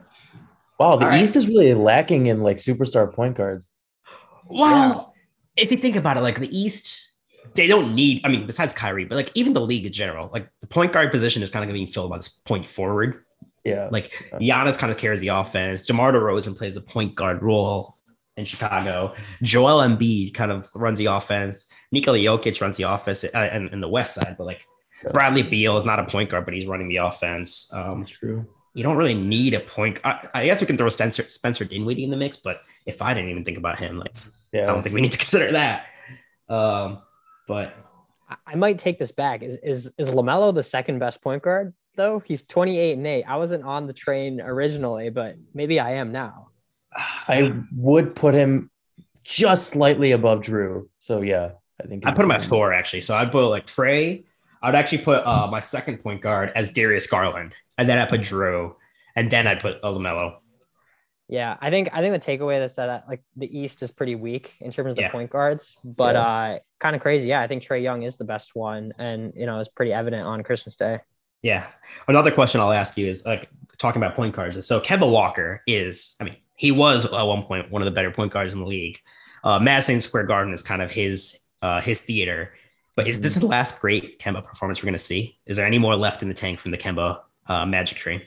Wow, 0.78 0.96
the 0.96 1.04
All 1.04 1.10
right. 1.10 1.22
East 1.22 1.36
is 1.36 1.48
really 1.48 1.74
lacking 1.74 2.26
in 2.26 2.40
like 2.40 2.56
superstar 2.56 3.12
point 3.12 3.36
guards. 3.36 3.70
Well, 4.46 5.14
if 5.56 5.70
you 5.70 5.78
think 5.78 5.96
about 5.96 6.16
it, 6.16 6.20
like 6.20 6.38
the 6.38 6.56
East, 6.56 7.18
they 7.54 7.66
don't 7.66 7.94
need. 7.94 8.22
I 8.24 8.28
mean, 8.28 8.46
besides 8.46 8.72
Kyrie, 8.72 9.04
but 9.04 9.16
like 9.16 9.30
even 9.34 9.52
the 9.52 9.60
league 9.60 9.86
in 9.86 9.92
general, 9.92 10.30
like 10.32 10.48
the 10.60 10.66
point 10.66 10.92
guard 10.92 11.10
position 11.10 11.42
is 11.42 11.50
kind 11.50 11.64
of 11.64 11.72
being 11.72 11.86
filled 11.86 12.10
by 12.10 12.16
this 12.16 12.28
point 12.28 12.66
forward. 12.66 13.24
Yeah. 13.64 13.88
Like 13.90 14.12
Giannis 14.34 14.78
kind 14.78 14.90
of 14.92 14.98
carries 14.98 15.20
the 15.20 15.28
offense. 15.28 15.86
DeMar 15.86 16.12
DeRozan 16.12 16.56
plays 16.56 16.74
the 16.74 16.82
point 16.82 17.14
guard 17.14 17.42
role 17.42 17.94
in 18.36 18.44
Chicago. 18.44 19.14
Joel 19.42 19.86
Embiid 19.86 20.34
kind 20.34 20.50
of 20.50 20.68
runs 20.74 20.98
the 20.98 21.06
offense. 21.06 21.70
Nikola 21.92 22.18
Jokic 22.18 22.60
runs 22.60 22.76
the 22.76 22.82
offense 22.84 23.24
uh, 23.24 23.28
and 23.36 23.68
in 23.72 23.80
the 23.80 23.88
West 23.88 24.14
side, 24.14 24.34
but 24.36 24.44
like 24.44 24.62
Bradley 25.12 25.42
Beal 25.42 25.76
is 25.76 25.84
not 25.84 25.98
a 25.98 26.04
point 26.04 26.30
guard, 26.30 26.44
but 26.44 26.54
he's 26.54 26.66
running 26.66 26.88
the 26.88 26.96
offense. 26.96 27.70
Um, 27.72 28.00
That's 28.00 28.10
true. 28.10 28.46
you 28.74 28.82
don't 28.82 28.96
really 28.96 29.14
need 29.14 29.54
a 29.54 29.60
point. 29.60 30.00
I, 30.04 30.28
I 30.34 30.44
guess 30.46 30.60
we 30.60 30.66
can 30.66 30.76
throw 30.76 30.88
Spencer 30.88 31.22
Spencer 31.24 31.64
Dinwiddie 31.64 32.04
in 32.04 32.10
the 32.10 32.16
mix, 32.16 32.38
but 32.38 32.58
if 32.86 33.00
I 33.02 33.14
didn't 33.14 33.30
even 33.30 33.44
think 33.44 33.58
about 33.58 33.78
him, 33.78 33.98
like 33.98 34.14
yeah. 34.52 34.62
I 34.64 34.66
don't 34.66 34.82
think 34.82 34.94
we 34.94 35.00
need 35.00 35.12
to 35.12 35.18
consider 35.26 35.52
that. 35.52 35.86
Um, 36.48 37.02
but 37.46 37.74
I- 38.28 38.36
I 38.46 38.54
might 38.56 38.78
take 38.78 38.98
this 38.98 39.12
back. 39.12 39.42
Is 39.42 39.56
is 39.62 39.92
is 39.98 40.10
Lamelo 40.10 40.52
the 40.52 40.62
second 40.62 40.98
best 40.98 41.22
point 41.22 41.42
guard 41.42 41.72
though? 41.96 42.18
He's 42.20 42.42
28 42.42 42.96
and 42.96 43.06
8. 43.06 43.24
I 43.24 43.36
wasn't 43.36 43.62
on 43.64 43.86
the 43.86 43.92
train 43.92 44.40
originally, 44.40 45.10
but 45.10 45.36
maybe 45.52 45.78
I 45.78 45.92
am 45.92 46.10
now. 46.10 46.48
I 46.96 47.52
would 47.74 48.14
put 48.14 48.34
him 48.34 48.70
just 49.22 49.68
slightly 49.68 50.12
above 50.12 50.40
Jrue. 50.42 50.88
So 50.98 51.22
yeah, 51.22 51.52
I 51.82 51.86
think 51.86 52.06
I 52.06 52.14
put 52.14 52.24
him 52.24 52.30
at 52.30 52.44
four 52.44 52.72
actually. 52.72 53.00
So 53.02 53.16
I'd 53.16 53.32
put 53.32 53.48
like 53.48 53.66
Trey. 53.66 54.24
I'd 54.62 54.74
actually 54.74 54.98
put 54.98 55.26
uh, 55.26 55.46
my 55.50 55.60
second 55.60 55.98
point 55.98 56.22
guard 56.22 56.50
as 56.54 56.72
Darius 56.72 57.06
Garland, 57.06 57.54
and 57.76 57.88
then 57.88 57.98
I 57.98 58.06
put 58.06 58.22
Jrue, 58.22 58.74
and 59.14 59.30
then 59.30 59.46
I 59.46 59.54
put 59.56 59.82
Lamelo. 59.82 60.36
Yeah, 61.28 61.56
I 61.60 61.70
think 61.70 61.88
I 61.92 62.00
think 62.00 62.12
the 62.12 62.18
takeaway 62.38 62.62
is 62.62 62.76
that 62.76 63.08
like 63.08 63.22
the 63.36 63.58
East 63.58 63.82
is 63.82 63.90
pretty 63.90 64.14
weak 64.14 64.54
in 64.60 64.70
terms 64.70 64.90
of 64.90 64.96
the 64.96 65.02
Yeah. 65.02 65.10
point 65.10 65.30
guards, 65.30 65.76
but 65.96 66.14
Yeah. 66.14 66.22
uh 66.22 66.58
kind 66.80 66.94
of 66.94 67.00
crazy. 67.02 67.28
Yeah, 67.28 67.40
I 67.40 67.46
think 67.46 67.62
Trey 67.62 67.82
Young 67.82 68.02
is 68.02 68.16
the 68.18 68.24
best 68.24 68.54
one, 68.54 68.92
and 68.98 69.32
you 69.34 69.46
know, 69.46 69.58
it's 69.58 69.68
pretty 69.70 69.92
evident 69.92 70.26
on 70.26 70.42
Christmas 70.42 70.76
Day. 70.76 71.00
Yeah. 71.42 71.66
Another 72.08 72.30
question 72.30 72.60
I'll 72.60 72.72
ask 72.72 72.96
you 72.96 73.06
is 73.08 73.24
like 73.24 73.48
talking 73.78 74.02
about 74.02 74.16
point 74.16 74.34
guards. 74.34 74.66
So 74.66 74.80
Kemba 74.80 75.10
Walker 75.10 75.62
is, 75.66 76.14
I 76.20 76.24
mean, 76.24 76.36
he 76.56 76.70
was 76.70 77.04
at 77.04 77.22
one 77.24 77.42
point 77.42 77.70
one 77.70 77.82
of 77.82 77.86
the 77.86 77.92
better 77.92 78.10
point 78.10 78.32
guards 78.32 78.52
in 78.52 78.60
the 78.60 78.66
league. 78.66 78.98
Uh, 79.42 79.58
Madison 79.58 80.00
Square 80.00 80.24
Garden 80.24 80.54
is 80.54 80.62
kind 80.62 80.80
of 80.82 80.90
his 80.90 81.38
uh, 81.62 81.80
his 81.80 82.02
theater. 82.02 82.54
But 82.96 83.08
is 83.08 83.20
this 83.20 83.34
the 83.34 83.46
last 83.46 83.80
great 83.80 84.20
Kemba 84.20 84.44
performance 84.44 84.80
we're 84.80 84.86
going 84.86 84.98
to 84.98 85.04
see? 85.04 85.38
Is 85.46 85.56
there 85.56 85.66
any 85.66 85.78
more 85.78 85.96
left 85.96 86.22
in 86.22 86.28
the 86.28 86.34
tank 86.34 86.60
from 86.60 86.70
the 86.70 86.78
Kemba 86.78 87.20
uh, 87.48 87.66
Magic 87.66 87.98
train? 87.98 88.22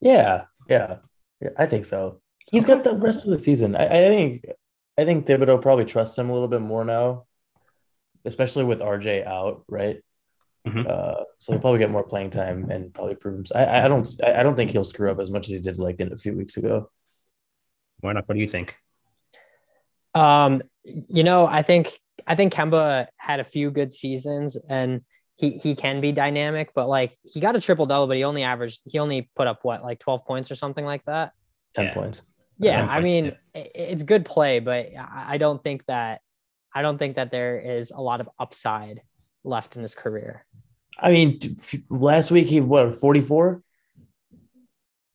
Yeah, 0.00 0.44
yeah, 0.68 0.98
yeah, 1.40 1.48
I 1.56 1.66
think 1.66 1.84
so. 1.84 2.20
He's 2.50 2.64
got 2.64 2.84
the 2.84 2.94
rest 2.94 3.24
of 3.24 3.30
the 3.32 3.38
season. 3.38 3.74
I, 3.74 3.86
I 3.86 4.08
think 4.08 4.44
I 4.96 5.04
think 5.04 5.26
Thibodeau 5.26 5.60
probably 5.60 5.84
trusts 5.84 6.16
him 6.16 6.30
a 6.30 6.32
little 6.32 6.46
bit 6.48 6.60
more 6.60 6.84
now, 6.84 7.24
especially 8.24 8.64
with 8.64 8.80
RJ 8.80 9.26
out, 9.26 9.64
right? 9.68 10.00
Mhm. 10.66 10.88
Uh, 10.88 11.24
so 11.40 11.52
he'll 11.52 11.60
probably 11.60 11.78
get 11.80 11.90
more 11.90 12.04
playing 12.04 12.30
time 12.30 12.70
and 12.70 12.94
probably 12.94 13.16
prove 13.16 13.34
himself. 13.34 13.66
I, 13.68 13.84
I 13.84 13.88
don't 13.88 14.08
I 14.24 14.42
don't 14.42 14.56
think 14.56 14.70
he'll 14.70 14.84
screw 14.84 15.10
up 15.10 15.18
as 15.20 15.30
much 15.30 15.46
as 15.46 15.52
he 15.52 15.58
did 15.58 15.78
like 15.78 16.00
in 16.00 16.12
a 16.12 16.16
few 16.16 16.34
weeks 16.34 16.56
ago. 16.56 16.90
Why 18.04 18.12
not? 18.12 18.28
What 18.28 18.34
do 18.34 18.40
you 18.40 18.46
think? 18.48 18.76
Um, 20.14 20.62
you 20.84 21.24
know, 21.24 21.46
I 21.46 21.62
think 21.62 21.98
I 22.26 22.34
think 22.34 22.52
Kemba 22.52 23.06
had 23.16 23.40
a 23.40 23.44
few 23.44 23.70
good 23.70 23.94
seasons 23.94 24.58
and 24.68 25.00
he 25.36 25.52
he 25.52 25.74
can 25.74 26.02
be 26.02 26.12
dynamic, 26.12 26.70
but 26.74 26.86
like 26.86 27.16
he 27.24 27.40
got 27.40 27.56
a 27.56 27.60
triple 27.62 27.86
double, 27.86 28.06
but 28.06 28.16
he 28.18 28.24
only 28.24 28.42
averaged 28.42 28.82
he 28.84 28.98
only 28.98 29.30
put 29.34 29.46
up 29.46 29.60
what 29.62 29.82
like 29.82 29.98
12 30.00 30.24
points 30.26 30.50
or 30.50 30.54
something 30.54 30.84
like 30.84 31.02
that. 31.06 31.32
Ten 31.74 31.86
Yeah. 31.86 31.94
points. 31.94 32.22
Yeah, 32.58 32.76
Ten 32.82 32.88
I 32.90 32.94
points, 33.00 33.04
mean, 33.12 33.24
yeah. 33.54 33.62
it's 33.74 34.02
good 34.02 34.24
play, 34.26 34.60
but 34.60 34.94
I 34.96 35.24
I 35.34 35.38
don't 35.38 35.64
think 35.64 35.84
that 35.86 36.20
I 36.74 36.82
don't 36.82 36.98
think 36.98 37.16
that 37.16 37.30
there 37.30 37.58
is 37.58 37.90
a 37.90 38.00
lot 38.02 38.20
of 38.20 38.28
upside 38.38 39.00
left 39.44 39.76
in 39.76 39.82
his 39.82 39.94
career. 39.94 40.44
I 40.98 41.10
mean, 41.10 41.38
last 41.88 42.30
week 42.30 42.48
he 42.48 42.60
what 42.60 43.00
forty 43.00 43.22
four? 43.22 43.62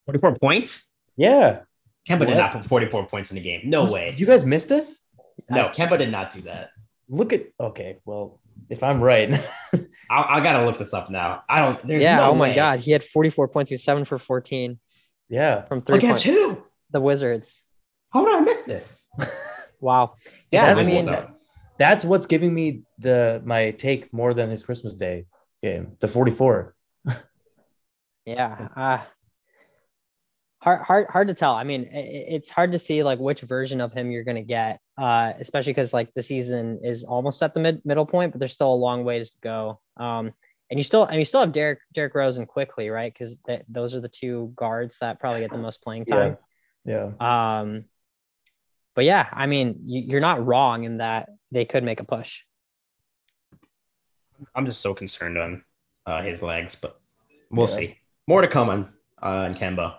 44 0.07 0.37
points? 0.39 0.91
Yeah. 1.17 1.59
Kemba 2.07 2.25
did 2.25 2.37
not 2.37 2.51
put 2.51 2.65
44 2.65 3.07
points 3.07 3.31
in 3.31 3.35
the 3.35 3.41
game. 3.41 3.61
No 3.65 3.85
way. 3.85 4.15
You 4.17 4.25
guys 4.25 4.45
missed 4.45 4.69
this? 4.69 5.01
No, 5.49 5.65
Kemba 5.65 5.97
did 5.97 6.11
not 6.11 6.31
do 6.31 6.41
that. 6.41 6.69
Look 7.07 7.33
at 7.33 7.47
okay. 7.59 7.97
Well, 8.05 8.39
if 8.69 8.83
I'm 8.83 9.01
right, 9.01 9.33
I, 10.09 10.37
I 10.37 10.39
gotta 10.41 10.65
look 10.65 10.77
this 10.77 10.93
up 10.93 11.09
now. 11.09 11.43
I 11.49 11.59
don't. 11.59 11.87
There's 11.87 12.03
yeah. 12.03 12.17
no 12.17 12.31
oh 12.31 12.35
my 12.35 12.49
way. 12.49 12.55
God, 12.55 12.79
he 12.79 12.91
had 12.91 13.03
44 13.03 13.47
points. 13.47 13.69
He 13.69 13.73
was 13.73 13.83
seven 13.83 14.05
for 14.05 14.17
14 14.17 14.79
yeah. 15.29 15.63
from 15.63 15.81
three 15.81 15.97
Against 15.97 16.25
point. 16.25 16.35
who? 16.35 16.63
The 16.91 17.01
Wizards. 17.01 17.63
How 18.11 18.25
did 18.25 18.35
I 18.35 18.39
miss 18.41 18.63
this? 18.65 19.09
Wow. 19.81 20.15
Yeah, 20.51 20.65
I 20.65 20.73
That's 20.73 20.87
mean, 20.87 21.05
what's 21.05 21.31
That's 21.77 22.05
what's 22.05 22.25
giving 22.25 22.53
me 22.53 22.83
the 22.97 23.41
my 23.45 23.71
take 23.71 24.11
more 24.11 24.33
than 24.33 24.49
his 24.49 24.63
Christmas 24.63 24.93
Day 24.93 25.25
game, 25.61 25.95
the 25.99 26.07
44. 26.07 26.75
yeah. 28.25 28.67
Uh, 28.75 28.99
hard, 30.61 30.81
hard, 30.81 31.07
hard 31.09 31.27
to 31.29 31.33
tell. 31.33 31.55
I 31.55 31.63
mean, 31.63 31.89
i- 31.93 31.97
i- 31.97 32.25
it's 32.35 32.49
hard 32.49 32.71
to 32.73 32.79
see 32.79 33.01
like 33.03 33.19
which 33.19 33.41
version 33.41 33.81
of 33.81 33.93
him 33.93 34.11
you're 34.11 34.23
gonna 34.23 34.43
get, 34.43 34.79
uh, 34.97 35.33
especially 35.39 35.71
because 35.73 35.93
like 35.93 36.13
the 36.13 36.21
season 36.21 36.79
is 36.83 37.03
almost 37.03 37.41
at 37.41 37.53
the 37.53 37.59
mid 37.59 37.85
middle 37.85 38.05
point, 38.05 38.31
but 38.33 38.39
there's 38.39 38.53
still 38.53 38.73
a 38.73 38.75
long 38.75 39.03
ways 39.03 39.29
to 39.31 39.37
go. 39.41 39.79
Um, 39.97 40.33
and 40.69 40.77
you 40.77 40.83
still, 40.83 41.05
and 41.05 41.17
you 41.17 41.25
still 41.25 41.39
have 41.39 41.51
Derrick, 41.51 41.79
Derrick 41.93 42.13
Rose 42.13 42.37
and 42.37 42.47
Quickley, 42.47 42.89
right? 42.89 43.11
Because 43.11 43.37
th- 43.47 43.63
those 43.69 43.95
are 43.95 44.01
the 44.01 44.09
two 44.09 44.51
guards 44.55 44.97
that 44.99 45.19
probably 45.19 45.41
get 45.41 45.51
the 45.51 45.57
most 45.57 45.81
playing 45.83 46.05
time. 46.05 46.37
Yeah. 46.85 47.11
Um, 47.19 47.85
but 48.95 49.05
yeah, 49.05 49.27
I 49.31 49.47
mean, 49.47 49.79
you, 49.83 50.01
you're 50.01 50.21
not 50.21 50.45
wrong 50.45 50.83
in 50.83 50.97
that 50.97 51.29
they 51.51 51.65
could 51.65 51.83
make 51.83 51.99
a 51.99 52.03
push. 52.03 52.43
I'm 54.55 54.65
just 54.65 54.81
so 54.81 54.93
concerned 54.93 55.37
on 55.37 55.63
uh, 56.05 56.21
his 56.21 56.41
legs, 56.43 56.75
but 56.75 56.97
we'll 57.49 57.67
Yeah. 57.69 57.75
see. 57.75 57.97
More 58.27 58.41
to 58.41 58.47
come 58.47 58.69
on 58.69 58.93
uh, 59.21 59.25
on 59.47 59.55
Kemba. 59.55 59.95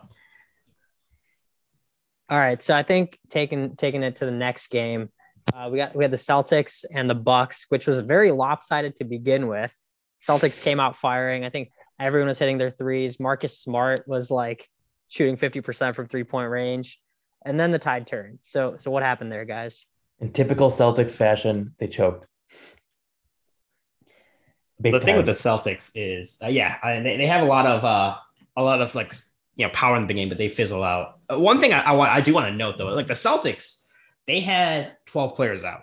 All 2.31 2.39
right, 2.39 2.63
so 2.63 2.77
I 2.77 2.85
think 2.85 3.19
taking 3.29 3.75
taking 3.75 4.05
it 4.05 4.17
to 4.17 4.25
the 4.25 4.31
next 4.31 4.69
game, 4.69 5.09
uh, 5.53 5.69
we 5.71 5.79
got 5.79 5.97
we 5.97 6.05
had 6.05 6.13
the 6.13 6.17
Celtics 6.17 6.85
and 6.95 7.11
the 7.11 7.15
Bucks, 7.15 7.67
which 7.71 7.89
was 7.89 7.99
very 8.01 8.31
lopsided 8.31 8.95
to 8.97 9.05
begin 9.05 9.49
with. 9.49 9.77
Celtics 10.21 10.63
came 10.63 10.79
out 10.79 10.95
firing. 10.95 11.45
I 11.45 11.51
think 11.51 11.73
everyone 11.99 12.29
was 12.29 12.39
hitting 12.39 12.57
their 12.57 12.71
threes. 12.71 13.19
Marcus 13.19 13.59
Smart 13.59 14.05
was 14.07 14.31
like 14.31 14.69
shooting 15.09 15.37
fifty 15.37 15.61
percent 15.61 15.97
from 15.97 16.07
three 16.07 16.23
point 16.23 16.51
range, 16.51 17.01
and 17.45 17.59
then 17.59 17.73
the 17.73 17.81
tide 17.81 18.07
turned. 18.07 18.39
So 18.43 18.77
so 18.79 18.93
what 18.93 19.03
happened 19.03 19.33
there, 19.33 19.45
guys? 19.45 19.87
In 20.21 20.31
typical 20.31 20.71
Celtics 20.71 21.17
fashion, 21.17 21.75
they 21.81 21.89
choked. 21.89 22.27
Big 24.81 24.93
the 24.93 25.01
thing 25.01 25.17
with 25.17 25.27
the 25.27 25.33
Celtics 25.33 25.91
is, 25.95 26.39
uh, 26.43 26.49
yeah, 26.49 26.77
I, 26.83 27.01
they, 27.01 27.17
they 27.17 27.27
have 27.27 27.43
a 27.43 27.47
lot 27.47 27.67
of 27.67 27.85
uh, 27.85 28.15
a 28.57 28.63
lot 28.63 28.81
of 28.81 28.95
like 28.95 29.13
you 29.61 29.67
know 29.67 29.73
power 29.75 29.95
in 29.97 30.07
the 30.07 30.15
game, 30.15 30.31
but 30.31 30.39
they 30.39 30.49
fizzle 30.49 30.83
out. 30.83 31.19
Uh, 31.31 31.39
one 31.39 31.61
thing 31.61 31.73
I, 31.75 31.81
I 31.83 31.93
want 31.93 32.11
I 32.11 32.21
do 32.23 32.33
want 32.33 32.47
to 32.51 32.57
note 32.57 32.79
though, 32.79 32.87
like 32.87 33.07
the 33.07 33.13
Celtics, 33.15 33.83
they 34.27 34.41
had 34.41 34.97
12 35.07 35.37
players 35.37 35.65
out, 35.65 35.83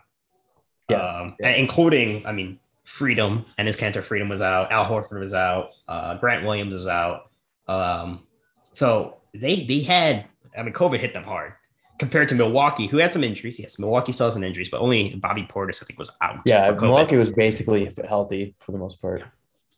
Yeah, 0.89 0.97
um, 0.97 1.35
yeah. 1.39 1.49
including 1.51 2.25
I 2.25 2.31
mean 2.31 2.59
Freedom 2.85 3.45
Enes 3.59 3.77
Kanter 3.77 4.03
Freedom 4.03 4.29
was 4.29 4.41
out, 4.41 4.71
Al 4.71 4.85
Horford 4.85 5.19
was 5.19 5.35
out, 5.35 5.75
uh, 5.87 6.17
Grant 6.17 6.43
Williams 6.43 6.73
was 6.73 6.87
out, 6.87 7.29
um, 7.67 8.25
so 8.73 9.17
they 9.33 9.63
they 9.65 9.81
had 9.81 10.25
I 10.57 10.63
mean 10.63 10.73
COVID 10.73 10.99
hit 10.99 11.13
them 11.13 11.23
hard 11.23 11.53
compared 11.99 12.29
to 12.29 12.35
Milwaukee, 12.35 12.87
who 12.87 12.97
had 12.97 13.13
some 13.13 13.23
injuries. 13.23 13.59
Yes, 13.59 13.77
Milwaukee 13.79 14.11
still 14.11 14.27
has 14.27 14.33
some 14.33 14.43
injuries, 14.43 14.69
but 14.69 14.81
only 14.81 15.15
Bobby 15.15 15.43
Portis 15.43 15.81
I 15.83 15.85
think 15.85 15.99
was 15.99 16.11
out. 16.21 16.39
yeah, 16.45 16.65
for 16.67 16.73
COVID. 16.73 16.81
Milwaukee 16.81 17.15
was 17.17 17.29
basically 17.31 17.91
healthy 18.07 18.55
for 18.59 18.71
the 18.71 18.77
most 18.79 19.01
part. 19.01 19.23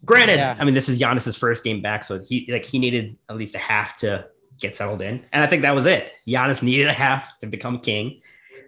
Granted, 0.06 0.38
Yeah. 0.38 0.56
I 0.60 0.64
mean 0.66 0.74
this 0.74 0.88
is 0.90 1.00
Giannis's 1.00 1.36
first 1.36 1.64
game 1.64 1.82
back, 1.82 2.04
so 2.04 2.20
he 2.20 2.48
like 2.52 2.66
he 2.66 2.80
needed 2.80 3.18
at 3.30 3.36
least 3.36 3.56
a 3.56 3.60
half 3.60 3.98
to 3.98 4.26
get 4.60 4.76
settled 4.76 5.02
in, 5.02 5.24
and 5.34 5.44
I 5.44 5.48
think 5.48 5.62
that 5.64 5.76
was 5.76 5.86
it. 5.86 6.12
Giannis 6.28 6.62
needed 6.62 6.88
a 6.88 6.94
half 6.94 7.38
to 7.40 7.48
become 7.48 7.80
king, 7.80 8.22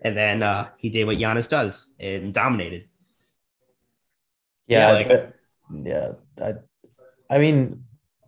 and 0.03 0.15
then 0.15 0.43
uh, 0.43 0.69
he 0.77 0.89
did 0.89 1.05
what 1.05 1.17
Giannis 1.17 1.49
does 1.49 1.93
and 1.99 2.33
dominated. 2.33 2.87
Yeah, 4.67 4.87
Yeah, 4.87 4.91
like- 4.93 5.07
but- 5.07 5.33
yeah. 5.83 6.11
I, 6.41 6.53
I 7.29 7.37
mean, 7.39 7.85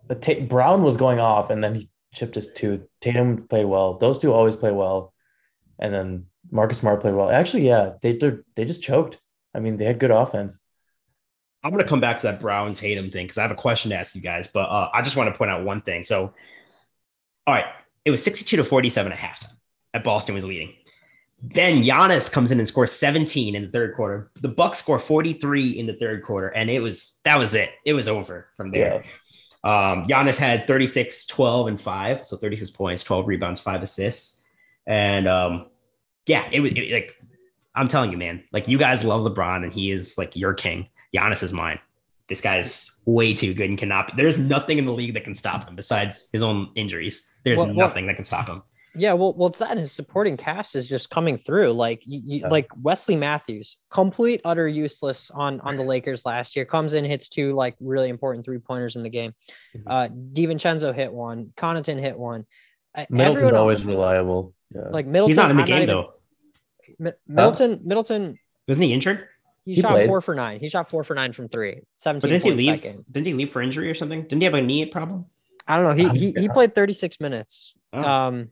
the 0.08 0.16
Ta- 0.16 0.42
Brown 0.42 0.84
was 0.84 0.96
going 0.98 1.20
off, 1.20 1.50
and 1.50 1.64
then 1.64 1.76
he 1.76 1.90
chipped 2.14 2.36
his 2.36 2.52
tooth. 2.54 2.82
Tatum 3.02 3.48
played 3.48 3.66
well. 3.66 3.98
Those 3.98 4.20
two 4.20 4.32
always 4.32 4.56
play 4.56 4.72
well, 4.72 5.14
and 5.80 5.94
then 5.94 6.26
Marcus 6.52 6.78
Smart 6.80 7.02
played 7.02 7.16
well. 7.16 7.30
Actually, 7.30 7.68
yeah, 7.68 7.94
they 8.02 8.18
they're- 8.18 8.44
they 8.56 8.64
just 8.66 8.82
choked. 8.84 9.20
I 9.54 9.60
mean, 9.60 9.78
they 9.78 9.86
had 9.86 10.00
good 10.00 10.12
offense. 10.12 10.58
I'm 11.64 11.72
gonna 11.72 11.84
come 11.88 12.02
back 12.02 12.18
to 12.18 12.24
that 12.24 12.40
Brown 12.40 12.74
Tatum 12.74 13.10
thing 13.10 13.26
because 13.26 13.38
I 13.38 13.42
have 13.44 13.52
a 13.52 13.56
question 13.56 13.90
to 13.92 13.96
ask 13.98 14.16
you 14.16 14.22
guys, 14.22 14.50
but 14.54 14.70
uh, 14.70 14.90
I 14.94 15.02
just 15.02 15.16
want 15.16 15.32
to 15.32 15.38
point 15.38 15.50
out 15.52 15.64
one 15.64 15.82
thing. 15.82 16.04
So, 16.04 16.34
all 17.48 17.54
right, 17.54 17.66
it 18.06 18.12
was 18.12 18.24
62 18.24 18.58
to 18.58 18.64
47 18.64 19.12
at 19.12 19.18
halftime. 19.18 19.54
At 19.94 20.04
Boston 20.04 20.36
was 20.36 20.44
leading. 20.44 20.74
Then 21.42 21.84
Giannis 21.84 22.32
comes 22.32 22.52
in 22.52 22.60
and 22.60 22.68
scores 22.68 22.92
17 22.94 23.54
in 23.56 23.64
the 23.64 23.68
third 23.70 23.96
quarter. 23.96 24.32
The 24.42 24.48
Bucks 24.48 24.80
score 24.80 24.98
43 24.98 25.78
in 25.78 25.86
the 25.86 25.94
third 25.94 26.24
quarter, 26.24 26.48
and 26.50 26.70
it 26.70 26.80
was 26.80 27.20
that 27.26 27.38
was 27.38 27.54
it. 27.54 27.72
It 27.86 27.94
was 27.94 28.08
over 28.08 28.48
from 28.58 28.72
there. 28.72 29.04
Um, 29.64 30.06
Giannis 30.08 30.38
had 30.38 30.68
36, 30.68 31.26
12, 31.28 31.68
and 31.68 31.80
5. 31.82 32.26
So 32.26 32.38
36 32.38 32.72
points, 32.72 33.04
12 33.04 33.28
rebounds, 33.28 33.60
5 33.62 33.84
assists. 33.84 34.44
And 34.88 35.28
um, 35.28 35.68
yeah, 36.26 36.48
it 36.52 36.60
was 36.60 36.72
it- 36.74 36.92
like 36.92 37.16
I'm 37.76 37.88
telling 37.88 38.12
you, 38.12 38.18
man, 38.18 38.44
like 38.52 38.68
you 38.68 38.78
guys 38.78 39.04
love 39.04 39.22
LeBron 39.22 39.64
and 39.64 39.72
he 39.72 39.92
is 39.92 40.18
like 40.18 40.36
your 40.36 40.54
king. 40.54 40.88
Giannis 41.14 41.44
is 41.44 41.54
mine. 41.54 41.80
This 42.30 42.42
guy's 42.42 42.90
way 43.06 43.34
too 43.34 43.54
good 43.54 43.70
and 43.70 43.78
cannot 43.78 44.08
be. 44.08 44.14
There's 44.22 44.38
nothing 44.38 44.78
in 44.78 44.86
the 44.86 44.94
league 44.94 45.14
that 45.14 45.24
can 45.24 45.36
stop 45.36 45.68
him 45.68 45.76
besides 45.76 46.30
his 46.32 46.42
own 46.42 46.72
injuries. 46.76 47.30
There's 47.44 47.58
Well- 47.60 47.68
well- 47.68 47.88
nothing 47.88 48.08
that 48.08 48.16
can 48.16 48.26
stop 48.26 48.48
him. 48.48 48.64
Yeah, 48.96 49.14
well, 49.14 49.34
well, 49.34 49.48
it's 49.50 49.58
that 49.58 49.76
his 49.76 49.92
supporting 49.92 50.38
cast 50.38 50.76
is 50.76 50.88
just 50.88 51.10
coming 51.10 51.36
through. 51.36 51.74
Like, 51.74 52.04
you, 52.06 52.22
you, 52.24 52.40
Yeah. 52.42 52.48
like 52.50 52.68
Wesley 52.80 53.16
Matthews, 53.16 53.78
complete 53.90 54.40
utter 54.46 54.68
useless 54.68 55.32
on 55.32 55.60
on 55.62 55.78
the 55.78 55.84
Lakers 55.84 56.26
last 56.28 56.56
year. 56.56 56.64
Comes 56.64 56.94
in, 56.94 57.04
hits 57.04 57.28
two 57.28 57.54
like 57.54 57.76
really 57.80 58.10
important 58.10 58.46
three 58.46 58.60
pointers 58.60 58.96
in 58.96 59.02
the 59.02 59.10
game. 59.10 59.34
Mhm. 59.76 59.82
Uh, 59.88 60.10
Divincenzo 60.34 60.94
hit 60.94 61.12
one. 61.12 61.54
Connaughton 61.58 62.00
hit 62.00 62.18
one. 62.20 62.46
Middleton's 63.10 63.44
everyone- 63.46 63.56
always 63.56 63.84
reliable. 63.84 64.54
Yeah. 64.76 64.90
like 64.92 65.08
Middleton. 65.08 65.30
He's 65.30 65.38
not 65.38 65.50
in 65.52 65.58
the 65.58 65.64
I'm 65.64 65.68
game 65.68 65.78
even- 65.84 65.88
though. 65.88 66.14
Mi- 67.00 67.12
Middleton, 67.28 67.82
Middleton, 67.84 68.40
Wasn't 68.68 68.84
he 68.84 68.94
injured? 68.94 69.28
He, 69.66 69.76
He 69.76 69.82
shot 69.82 69.92
played. 69.92 70.08
four 70.08 70.22
for 70.22 70.36
nine. 70.36 70.60
He 70.60 70.68
shot 70.68 70.90
four 70.90 71.04
for 71.04 71.16
nine 71.16 71.32
from 71.34 71.48
three. 71.48 71.82
But 72.04 72.20
didn't 72.22 72.44
he 72.44 72.50
points 72.52 72.64
that 72.66 72.72
leave? 72.72 72.82
game. 72.82 73.06
Didn't 73.12 73.28
he 73.28 73.34
leave 73.34 73.52
for 73.52 73.62
injury 73.62 73.90
or 73.90 73.96
something? 73.96 74.24
Didn't 74.24 74.42
he 74.42 74.46
have 74.46 74.54
a 74.54 74.62
knee 74.62 74.86
problem? 74.86 75.26
I 75.68 75.78
don't 75.80 75.98
know. 75.98 76.10
He 76.12 76.18
he, 76.32 76.42
he 76.42 76.50
played 76.50 76.76
36 76.76 77.22
minutes. 77.22 77.74
Oh. 77.94 78.02
Um, 78.02 78.50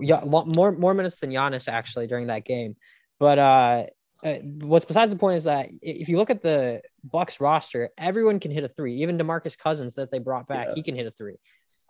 yeah, 0.00 0.22
more 0.24 0.72
more 0.72 0.94
minutes 0.94 1.20
than 1.20 1.30
Giannis 1.30 1.68
actually 1.68 2.06
during 2.06 2.28
that 2.28 2.44
game. 2.44 2.76
But 3.18 3.38
uh, 3.38 3.84
uh, 4.24 4.34
what's 4.60 4.84
besides 4.84 5.12
the 5.12 5.18
point 5.18 5.36
is 5.36 5.44
that 5.44 5.68
if 5.82 6.08
you 6.08 6.16
look 6.16 6.30
at 6.30 6.40
the 6.42 6.80
Bucks 7.04 7.40
roster, 7.40 7.90
everyone 7.98 8.40
can 8.40 8.50
hit 8.50 8.64
a 8.64 8.68
three. 8.68 8.94
Even 9.02 9.18
Demarcus 9.18 9.58
Cousins 9.58 9.96
that 9.96 10.10
they 10.10 10.18
brought 10.18 10.46
back, 10.46 10.68
Yeah. 10.68 10.74
he 10.76 10.82
can 10.82 10.94
hit 10.94 11.06
a 11.06 11.10
three. 11.10 11.36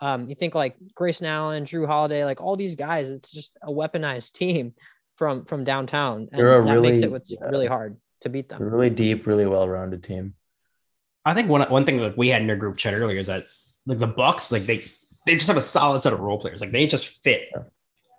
Um, 0.01 0.29
you 0.29 0.35
think 0.35 0.55
like 0.55 0.77
Grayson 0.95 1.27
Allen, 1.27 1.65
Jrue 1.65 1.87
Holiday, 1.87 2.25
like 2.25 2.41
all 2.41 2.57
these 2.57 2.77
guys, 2.77 3.11
it's 3.11 3.31
just 3.31 3.57
a 3.63 3.71
weaponized 3.71 4.33
team 4.33 4.75
from 5.17 5.45
from 5.45 5.65
downtown, 5.65 6.29
and 6.33 6.39
They're 6.41 6.61
a 6.61 6.65
that 6.65 6.81
makes 6.81 7.01
it 7.01 7.11
what's 7.11 7.31
yeah. 7.33 7.47
really 7.49 7.67
hard 7.67 7.97
to 8.21 8.29
beat 8.29 8.49
them. 8.49 8.63
a 8.63 8.65
really 8.65 8.91
deep, 8.91 9.27
really 9.27 9.47
well-rounded 9.47 10.03
team. 10.03 10.35
I 11.25 11.35
think 11.35 11.49
one 11.49 11.63
one 11.71 11.85
thing 11.85 11.99
that 11.99 12.17
we 12.17 12.29
had 12.29 12.43
in 12.43 12.51
our 12.51 12.57
group 12.57 12.77
chat 12.77 12.95
earlier 12.95 13.19
is 13.19 13.27
that 13.27 13.49
like 13.87 13.99
the 13.99 14.07
Bucks, 14.07 14.51
like 14.51 14.65
they 14.65 14.85
they 15.27 15.35
just 15.35 15.49
have 15.49 15.57
a 15.57 15.63
solid 15.63 16.03
set 16.03 16.13
of 16.13 16.21
role 16.21 16.39
players. 16.39 16.61
Like 16.61 16.73
they 16.73 16.87
just 16.87 17.23
fit. 17.23 17.49
Yeah. 17.55 17.63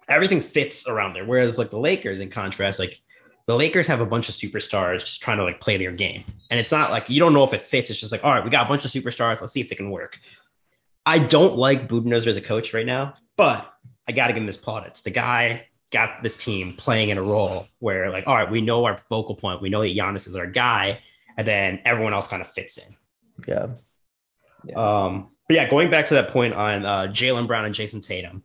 Everything 0.07 0.41
fits 0.41 0.88
around 0.88 1.13
there. 1.13 1.25
Whereas 1.25 1.57
like 1.57 1.69
the 1.69 1.79
Lakers, 1.79 2.19
in 2.19 2.29
contrast, 2.29 2.79
like 2.79 2.99
the 3.47 3.55
Lakers 3.55 3.88
have 3.88 3.99
a 3.99 4.05
bunch 4.05 4.29
of 4.29 4.35
superstars 4.35 4.99
just 4.99 5.21
trying 5.21 5.38
to 5.38 5.43
like 5.43 5.59
play 5.59 5.77
their 5.77 5.91
game. 5.91 6.23
And 6.51 6.59
it's 6.59 6.71
not 6.71 6.91
like 6.91 7.09
you 7.09 7.19
don't 7.19 7.33
know 7.33 7.43
if 7.43 7.53
it 7.53 7.63
fits. 7.63 7.89
It's 7.89 7.99
just 7.99 8.12
like, 8.12 8.23
all 8.23 8.31
right, 8.31 8.43
we 8.43 8.49
got 8.51 8.65
a 8.65 8.69
bunch 8.69 8.85
of 8.85 8.91
superstars. 8.91 9.41
Let's 9.41 9.53
see 9.53 9.62
if 9.62 9.69
they 9.69 9.75
can 9.75 9.89
work. 9.89 10.19
I 11.05 11.17
don't 11.17 11.57
like 11.57 11.88
Budenholzer 11.88 12.27
as 12.27 12.38
a 12.38 12.41
coach 12.41 12.73
right 12.73 12.85
now, 12.85 13.15
but 13.38 13.71
I 14.07 14.12
got 14.12 14.27
to 14.27 14.33
give 14.33 14.41
him 14.41 14.45
this 14.45 14.57
plaudits. 14.57 15.01
The 15.01 15.12
guy 15.12 15.68
got 15.91 16.21
this 16.23 16.38
team 16.38 16.73
playing 16.75 17.10
in 17.10 17.17
a 17.17 17.23
role 17.23 17.67
where, 17.80 18.10
like, 18.12 18.28
all 18.28 18.36
right, 18.36 18.49
we 18.49 18.62
know 18.62 18.86
our 18.86 18.97
focal 19.10 19.36
point. 19.36 19.62
We 19.62 19.69
know 19.69 19.82
that 19.82 19.95
Giannis 19.95 20.28
is 20.28 20.36
our 20.36 20.45
guy. 20.47 20.99
And 21.38 21.47
then 21.47 21.80
everyone 21.86 22.13
else 22.13 22.28
kind 22.28 22.41
of 22.41 22.52
fits 22.54 22.78
in. 22.78 22.95
Yeah. 23.47 23.67
Um, 24.75 25.30
but 25.47 25.56
yeah, 25.56 25.69
going 25.69 25.89
back 25.89 26.06
to 26.08 26.13
that 26.15 26.30
point 26.30 26.54
on 26.54 26.86
uh, 26.86 27.04
Jaylen 27.08 27.47
Brown 27.47 27.65
and 27.65 27.73
Jayson 27.73 28.02
Tatum, 28.02 28.43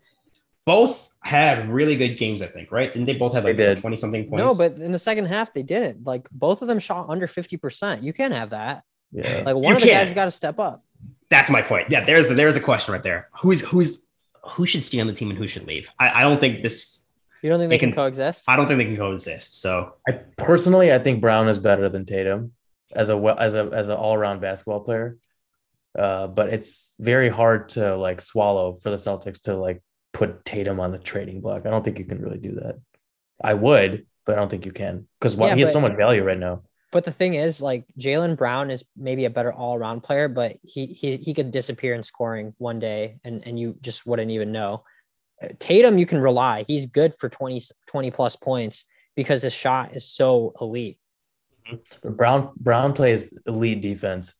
both 0.64 1.14
had 1.22 1.68
really 1.68 1.96
good 1.96 2.14
games, 2.16 2.40
I 2.40 2.46
think, 2.46 2.72
right? 2.72 2.92
Didn't 2.92 3.07
they 3.07 3.14
both 3.14 3.35
have 3.35 3.44
like 3.44 3.57
They 3.57 3.66
did. 3.66 3.78
20 3.80 3.96
something 3.96 4.28
points? 4.28 4.42
No, 4.42 4.54
but 4.54 4.80
in 4.80 4.92
the 4.92 4.98
second 4.98 5.26
half 5.26 5.52
they 5.52 5.62
didn't. 5.62 6.07
Like 6.07 6.28
both 6.30 6.62
of 6.62 6.68
them 6.68 6.78
shot 6.78 7.07
under 7.09 7.26
50%. 7.26 8.02
You 8.02 8.12
can't 8.12 8.33
have 8.33 8.50
that. 8.50 8.85
Yeah. 9.12 9.42
Like 9.44 9.57
one 9.57 9.64
You 9.64 9.74
of 9.74 9.80
the 9.83 9.88
can't. 9.88 10.07
guys 10.07 10.14
got 10.14 10.24
to 10.24 10.30
step 10.30 10.59
up. 10.59 10.83
that's 11.28 11.50
my 11.50 11.61
point. 11.62 11.90
Yeah, 11.90 12.04
there's 12.04 12.28
there's 12.28 12.57
a 12.57 12.61
question 12.61 12.92
right 12.94 13.02
there. 13.02 13.28
Who's 13.40 13.61
who's 13.61 14.02
who 14.42 14.66
should 14.66 14.83
stay 14.83 15.00
on 15.00 15.07
the 15.07 15.12
team 15.12 15.30
and 15.30 15.38
who 15.38 15.46
should 15.48 15.66
leave? 15.66 15.88
I, 15.98 16.20
I 16.20 16.22
don't 16.22 16.40
think 16.40 16.62
this 16.62 17.09
You 17.44 17.50
don't 17.50 17.59
think 17.59 17.68
they, 17.68 17.74
They 17.76 17.78
can, 17.78 17.90
can- 17.90 17.96
coexist? 17.96 18.44
I 18.48 18.57
don't 18.57 18.66
think 18.66 18.78
they 18.78 18.87
can 18.87 18.96
coexist. 18.96 19.61
So 19.61 19.96
I 20.09 20.12
personally, 20.38 20.90
I 20.94 20.98
think 20.98 21.20
Brown 21.20 21.46
is 21.48 21.59
better 21.59 21.90
than 21.90 22.07
Tatum 22.07 22.52
as 22.96 23.11
a 23.11 23.18
well 23.18 23.38
as 23.38 23.52
a 23.54 23.68
as 23.70 23.88
an 23.90 23.96
all 23.96 24.14
around 24.14 24.40
basketball 24.40 24.80
player. 24.80 25.18
Uh, 25.96 26.26
but 26.26 26.48
it's 26.54 26.94
very 26.98 27.28
hard 27.28 27.68
to 27.70 27.96
like 27.96 28.22
swallow 28.22 28.78
for 28.83 28.88
the 28.88 28.96
Celtics 28.96 29.42
to 29.42 29.57
like 29.59 29.83
put 30.14 30.42
Tatum 30.46 30.80
on 30.80 30.90
the 30.90 30.96
trading 30.98 31.42
block. 31.42 31.66
I 31.66 31.70
don't 31.70 31.85
think 31.85 31.98
you 31.98 32.07
can 32.07 32.18
really 32.22 32.38
do 32.38 32.52
that. 32.62 32.76
I 33.42 33.52
would, 33.52 34.07
but 34.24 34.37
I 34.37 34.40
don't 34.40 34.48
think 34.48 34.64
you 34.64 34.72
can 34.72 35.07
because 35.20 35.35
Yeah, 35.35 35.52
he 35.54 35.61
has 35.61 35.68
but- 35.68 35.74
so 35.74 35.80
much 35.83 35.96
value 35.98 36.24
right 36.24 36.38
now. 36.38 36.62
But 36.92 37.04
the 37.04 37.12
thing 37.12 37.35
is, 37.35 37.61
like 37.61 37.85
Jaylen 38.00 38.38
Brown 38.38 38.70
is 38.70 38.85
maybe 38.96 39.26
a 39.26 39.30
better 39.30 39.52
all 39.52 39.74
around 39.74 40.00
player, 40.02 40.28
but 40.28 40.57
he 40.62 40.87
he 40.87 41.18
he 41.18 41.35
could 41.35 41.50
disappear 41.50 41.92
in 41.92 42.02
scoring 42.02 42.54
one 42.57 42.78
day 42.78 43.18
and 43.22 43.46
and 43.46 43.59
you 43.59 43.76
just 43.83 44.07
wouldn't 44.07 44.30
even 44.30 44.50
know. 44.50 44.85
Tatum, 45.59 45.99
you 45.99 46.07
can 46.07 46.20
rely. 46.20 46.64
He's 46.66 46.87
good 46.87 47.14
for 47.14 47.29
20, 47.29 47.61
20 47.87 48.11
plus 48.11 48.37
points 48.37 48.85
because 49.16 49.42
his 49.42 49.55
shot 49.55 49.94
is 49.94 50.07
so 50.07 50.55
elite. 50.61 50.99
But 52.03 52.16
Brown 52.16 52.51
Brown 52.57 52.92
plays 52.92 53.33
elite 53.47 53.81
defense. 53.81 54.35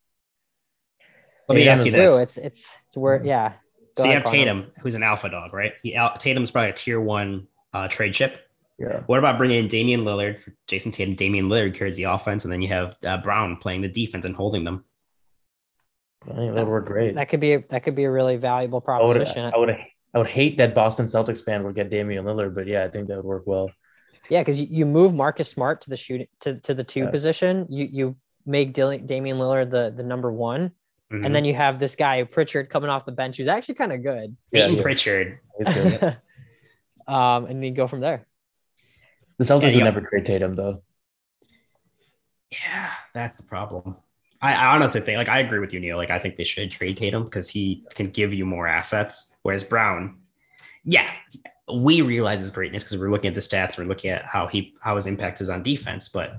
let 1.49 1.57
me 1.57 1.63
Tatum 1.63 1.79
ask 1.79 1.87
you 1.87 1.93
this. 1.93 2.21
It's 2.21 2.37
it's 2.37 2.77
it's 2.87 2.97
where 2.97 3.23
yeah. 3.25 3.55
Go 3.97 4.03
so 4.03 4.09
you 4.09 4.15
have 4.15 4.25
Connor. 4.25 4.39
Tatum, 4.39 4.67
who's 4.81 4.95
an 4.95 5.03
alpha 5.03 5.31
dog, 5.31 5.55
right? 5.55 5.73
He 5.83 5.95
Al- 5.95 6.19
Tatum's 6.19 6.51
probably 6.51 6.71
a 6.71 6.75
tier 6.75 7.01
one 7.01 7.47
uh, 7.73 7.89
trade 7.89 8.13
chip. 8.13 8.41
Yeah. 8.79 9.01
What 9.07 9.21
about 9.21 9.39
bringing 9.39 9.59
in 9.59 9.69
Damian 9.69 10.01
Lillard 10.01 10.43
for 10.43 10.53
Jayson 10.67 10.93
Tatum? 10.93 11.15
Damian 11.15 11.49
Lillard 11.49 11.75
carries 11.75 11.97
the 11.97 12.05
offense, 12.05 12.45
and 12.45 12.53
then 12.53 12.61
you 12.61 12.69
have 12.69 12.97
uh, 13.07 13.19
Brown 13.19 13.57
playing 13.57 13.83
the 13.83 13.89
defense 13.89 14.25
and 14.25 14.35
holding 14.35 14.65
them. 14.65 14.85
I 16.25 16.35
think 16.35 16.55
that 16.55 16.67
would 16.67 16.73
work 16.73 16.87
great. 16.87 17.15
That 17.15 17.29
could 17.29 17.41
be 17.41 17.55
a, 17.55 17.63
that 17.69 17.85
could 17.85 17.95
be 17.95 18.05
a 18.05 18.11
really 18.11 18.37
valuable 18.37 18.81
proposition. 18.81 19.51
I 19.55 19.57
would 19.57 19.77
I 20.15 20.19
would 20.19 20.29
hate 20.29 20.59
that 20.59 20.75
Boston 20.75 21.07
Celtics 21.07 21.43
fan 21.45 21.65
would 21.65 21.75
get 21.75 21.91
Damian 21.91 22.25
Lillard, 22.25 22.55
but 22.55 22.67
yeah, 22.67 22.85
I 22.85 22.89
think 22.89 23.09
that 23.09 23.17
would 23.17 23.25
work 23.25 23.43
well. 23.47 23.71
Yeah, 24.31 24.41
because 24.41 24.61
you, 24.61 24.69
you 24.71 24.87
move 24.87 25.13
Marcus 25.13 25.51
Smart 25.51 25.81
to 25.83 25.91
the 25.91 25.97
shooting 25.97 26.29
to, 26.41 26.61
to 26.61 26.73
the 26.75 26.85
two 26.85 27.01
Yeah. 27.01 27.11
position. 27.11 27.67
You 27.69 27.89
you 27.91 28.17
make 28.47 28.73
Dil- 28.73 28.99
Damian 28.99 29.39
Lillard 29.39 29.71
the 29.71 29.93
the 29.95 30.05
number 30.05 30.33
one, 30.33 30.71
Mhm. 31.13 31.27
and 31.27 31.35
then 31.35 31.45
you 31.45 31.53
have 31.55 31.79
this 31.81 31.97
guy 31.97 32.23
Pritchard 32.23 32.71
coming 32.71 32.89
off 32.91 33.05
the 33.05 33.13
bench 33.13 33.37
who's 33.39 33.49
actually 33.49 33.75
kind 33.75 33.93
of 33.93 34.03
good. 34.03 34.37
Yeah, 34.53 34.67
yeah. 34.69 34.83
Pritchard. 34.83 35.41
Good. 35.63 36.17
um, 37.07 37.47
and 37.47 37.57
then 37.57 37.63
you 37.65 37.73
go 37.73 37.87
from 37.87 38.01
there. 38.01 38.27
The 39.39 39.45
Celtics 39.45 39.63
Yeah, 39.63 39.67
would 39.69 39.75
yeah. 39.79 39.85
never 39.85 40.01
trade 40.03 40.25
Tatum 40.25 40.55
though. 40.55 40.83
Yeah, 42.51 42.91
that's 43.15 43.37
the 43.37 43.43
problem. 43.43 43.97
I, 44.45 44.53
I 44.53 44.75
honestly 44.75 45.01
think, 45.01 45.17
like, 45.17 45.31
I 45.31 45.41
agree 45.41 45.59
with 45.59 45.73
you, 45.73 45.81
Neil. 45.81 45.97
Like, 45.97 46.11
I 46.11 46.19
think 46.19 46.37
they 46.37 46.45
should 46.45 46.71
trade 46.71 46.99
Tatum 46.99 47.25
because 47.25 47.49
he 47.49 47.83
can 47.95 48.11
give 48.11 48.35
you 48.35 48.45
more 48.45 48.67
assets. 48.67 49.35
Whereas 49.43 49.65
Brown, 49.65 50.19
yeah, 50.85 51.11
we 51.73 52.03
realize 52.03 52.41
his 52.41 52.51
greatness 52.51 52.85
because 52.85 52.99
we're 52.99 53.11
looking 53.11 53.29
at 53.29 53.35
the 53.35 53.41
stats, 53.41 53.79
we're 53.79 53.85
looking 53.85 54.11
at 54.11 54.25
how 54.25 54.47
he 54.47 54.75
how 54.81 54.97
his 54.97 55.07
impact 55.07 55.41
is 55.41 55.49
on 55.49 55.63
defense. 55.63 56.11
But 56.11 56.37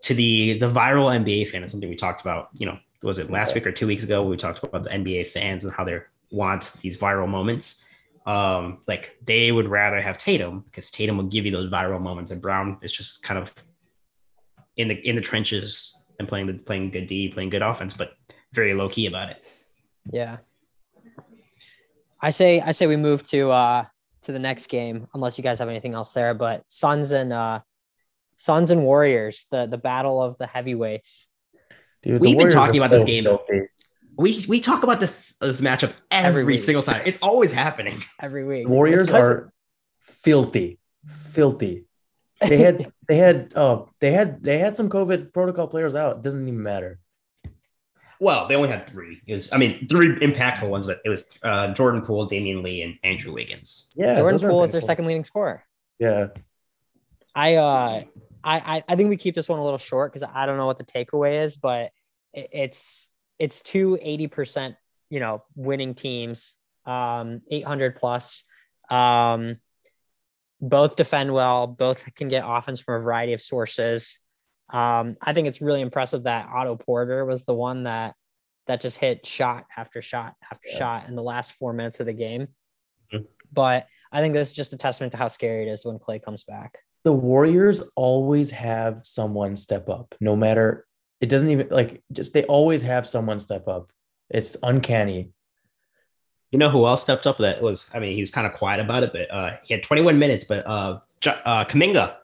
to 0.00 0.14
the 0.14 0.58
the 0.58 0.70
viral 0.70 1.14
NBA 1.14 1.50
fan, 1.50 1.62
is 1.62 1.72
something 1.72 1.90
we 1.90 1.94
talked 1.94 2.22
about. 2.22 2.48
You 2.54 2.66
know, 2.66 2.78
was 3.02 3.18
it 3.18 3.30
last 3.30 3.54
week 3.54 3.66
or 3.66 3.72
two 3.72 3.86
weeks 3.86 4.02
ago? 4.02 4.22
We 4.22 4.38
talked 4.38 4.64
about 4.64 4.84
the 4.84 4.90
NBA 4.90 5.28
fans 5.28 5.64
and 5.64 5.74
how 5.74 5.84
they 5.84 5.98
want 6.30 6.72
these 6.80 6.96
viral 6.96 7.28
moments. 7.28 7.84
Um, 8.24 8.78
like 8.88 9.18
they 9.26 9.52
would 9.52 9.68
rather 9.68 10.00
have 10.00 10.16
Tatum 10.16 10.60
because 10.60 10.90
Tatum 10.90 11.18
will 11.18 11.24
give 11.24 11.44
you 11.44 11.52
those 11.52 11.70
viral 11.70 12.00
moments, 12.00 12.32
and 12.32 12.40
Brown 12.40 12.78
is 12.80 12.92
just 12.92 13.22
kind 13.22 13.38
of 13.38 13.52
in 14.78 14.88
the 14.88 14.94
in 15.06 15.16
the 15.16 15.20
trenches 15.20 16.01
and 16.22 16.28
playing 16.28 16.46
the 16.46 16.54
playing 16.54 16.90
good 16.90 17.06
D, 17.06 17.28
playing 17.28 17.50
good 17.50 17.62
offense, 17.62 17.94
but 17.94 18.14
very 18.52 18.72
low 18.74 18.88
key 18.88 19.06
about 19.06 19.28
it. 19.30 19.44
Yeah. 20.10 20.38
I 22.20 22.30
say 22.30 22.60
I 22.60 22.70
say 22.72 22.86
we 22.86 22.96
move 22.96 23.22
to 23.24 23.50
uh 23.50 23.84
to 24.22 24.32
the 24.32 24.38
next 24.38 24.68
game 24.68 25.08
unless 25.14 25.36
you 25.38 25.44
guys 25.44 25.58
have 25.58 25.68
anything 25.68 25.94
else 25.94 26.12
there. 26.12 26.34
But 26.34 26.64
Suns 26.68 27.12
and 27.12 27.32
uh 27.32 27.60
Suns 28.36 28.70
and 28.70 28.84
Warriors, 28.84 29.46
the 29.50 29.66
the 29.66 29.78
battle 29.78 30.22
of 30.22 30.38
the 30.38 30.46
heavyweights. 30.46 31.28
Dude, 32.02 32.20
We've 32.20 32.30
been 32.30 32.36
Warriors 32.36 32.54
talking 32.54 32.80
are 32.82 32.86
about 32.86 32.90
this 32.96 33.04
game. 33.04 33.24
filthy. 33.24 33.60
We 34.16 34.44
we 34.48 34.60
talk 34.60 34.82
about 34.82 35.00
this 35.00 35.34
this 35.40 35.60
matchup 35.60 35.92
every, 36.10 36.42
Every 36.42 36.58
single 36.58 36.82
time. 36.82 37.02
It's 37.04 37.18
always 37.22 37.52
happening. 37.52 38.02
every 38.20 38.44
week. 38.44 38.68
Warriors 38.68 39.10
are 39.10 39.52
filthy, 40.00 40.78
filthy. 41.08 41.86
They 42.48 42.58
had 42.58 42.92
they 43.08 43.16
had 43.16 43.52
oh 43.56 43.88
they 44.00 44.12
had 44.12 44.42
they 44.42 44.58
had 44.58 44.76
some 44.76 44.88
COVID 44.88 45.32
protocol 45.32 45.68
players 45.68 45.94
out. 45.94 46.16
It 46.16 46.22
doesn't 46.22 46.46
even 46.46 46.62
matter. 46.62 46.98
Well, 48.20 48.46
they 48.46 48.54
only 48.54 48.68
had 48.68 48.88
three. 48.88 49.20
It 49.26 49.32
was, 49.32 49.52
I 49.52 49.56
mean, 49.56 49.88
three 49.88 50.14
impactful 50.20 50.68
ones, 50.68 50.86
but 50.86 51.00
it 51.04 51.08
was 51.08 51.28
uh, 51.42 51.74
Jordan 51.74 52.02
Poole, 52.02 52.26
Damian 52.26 52.62
Lee, 52.62 52.82
and 52.82 52.96
Andrew 53.02 53.32
Wiggins. 53.32 53.90
Yeah, 53.96 54.16
Jordan 54.16 54.34
those 54.34 54.44
are 54.44 54.48
Poole 54.50 54.62
is 54.62 54.70
their 54.70 54.80
second 54.80 55.06
leading 55.06 55.24
scorer. 55.24 55.64
Yeah, 55.98 56.28
I 57.34 57.56
uh 57.56 58.02
I 58.44 58.76
I, 58.76 58.84
I 58.88 58.96
think 58.96 59.08
we 59.08 59.16
keep 59.16 59.34
this 59.34 59.48
one 59.48 59.58
a 59.58 59.64
little 59.64 59.78
short 59.78 60.12
because 60.12 60.28
I 60.32 60.46
don't 60.46 60.56
know 60.56 60.66
what 60.66 60.78
the 60.78 60.84
takeaway 60.84 61.42
is, 61.42 61.56
but 61.56 61.92
it's 62.32 63.10
it's 63.38 63.62
two 63.62 63.98
80% 64.04 64.76
you 65.10 65.20
know 65.20 65.42
winning 65.54 65.94
teams, 65.94 66.58
um 66.86 67.42
800 67.50 67.96
plus. 67.96 68.44
Um 68.90 69.56
both 70.62 70.96
defend 70.96 71.34
well, 71.34 71.66
both 71.66 72.14
can 72.14 72.28
get 72.28 72.44
offense 72.46 72.80
from 72.80 72.94
a 73.00 73.04
variety 73.04 73.32
of 73.34 73.42
sources. 73.42 74.20
Um, 74.70 75.16
I 75.20 75.34
think 75.34 75.48
it's 75.48 75.60
really 75.60 75.80
impressive 75.82 76.22
that 76.22 76.48
Otto 76.48 76.76
Porter 76.76 77.24
was 77.26 77.44
the 77.44 77.54
one 77.54 77.82
that 77.84 78.14
that 78.68 78.80
just 78.80 78.96
hit 78.96 79.26
shot 79.26 79.66
after 79.76 80.00
shot 80.00 80.34
after 80.50 80.68
Yeah. 80.70 80.78
shot 80.78 81.08
in 81.08 81.16
the 81.16 81.22
last 81.22 81.52
four 81.54 81.72
minutes 81.72 81.98
of 81.98 82.06
the 82.06 82.12
game. 82.12 82.46
Mhm. 83.12 83.26
But 83.52 83.88
I 84.12 84.20
think 84.20 84.34
this 84.34 84.48
is 84.48 84.54
just 84.54 84.72
a 84.72 84.76
testament 84.76 85.10
to 85.12 85.18
how 85.18 85.26
scary 85.28 85.68
it 85.68 85.72
is 85.72 85.84
when 85.84 85.98
Clay 85.98 86.18
comes 86.20 86.44
back. 86.44 86.78
the 87.04 87.12
Warriors 87.12 87.82
always 87.96 88.52
have 88.52 89.00
someone 89.02 89.56
step 89.56 89.88
up. 89.88 90.14
No 90.20 90.36
matter 90.36 90.86
it 91.20 91.26
doesn't 91.28 91.50
even 91.50 91.68
like 91.70 92.00
just 92.12 92.32
they 92.32 92.44
always 92.44 92.82
have 92.82 93.08
someone 93.08 93.40
step 93.40 93.66
up. 93.66 93.90
It's 94.30 94.56
uncanny. 94.62 95.32
You 96.52 96.58
know 96.58 96.68
who 96.70 96.86
else 96.86 97.02
stepped 97.02 97.26
up? 97.26 97.38
That 97.38 97.60
was, 97.62 97.90
I 97.94 97.98
mean, 97.98 98.14
he 98.14 98.20
was 98.20 98.30
kind 98.30 98.46
of 98.46 98.52
quiet 98.54 98.78
about 98.80 99.02
it, 99.02 99.12
but 99.12 99.30
uh, 99.30 99.56
he 99.64 99.74
had 99.74 99.82
21 99.82 100.18
minutes. 100.18 100.44
But 100.44 100.66
uh, 100.66 101.00
J- 101.20 101.40
uh, 101.44 101.64
Kuminga, 101.64 102.16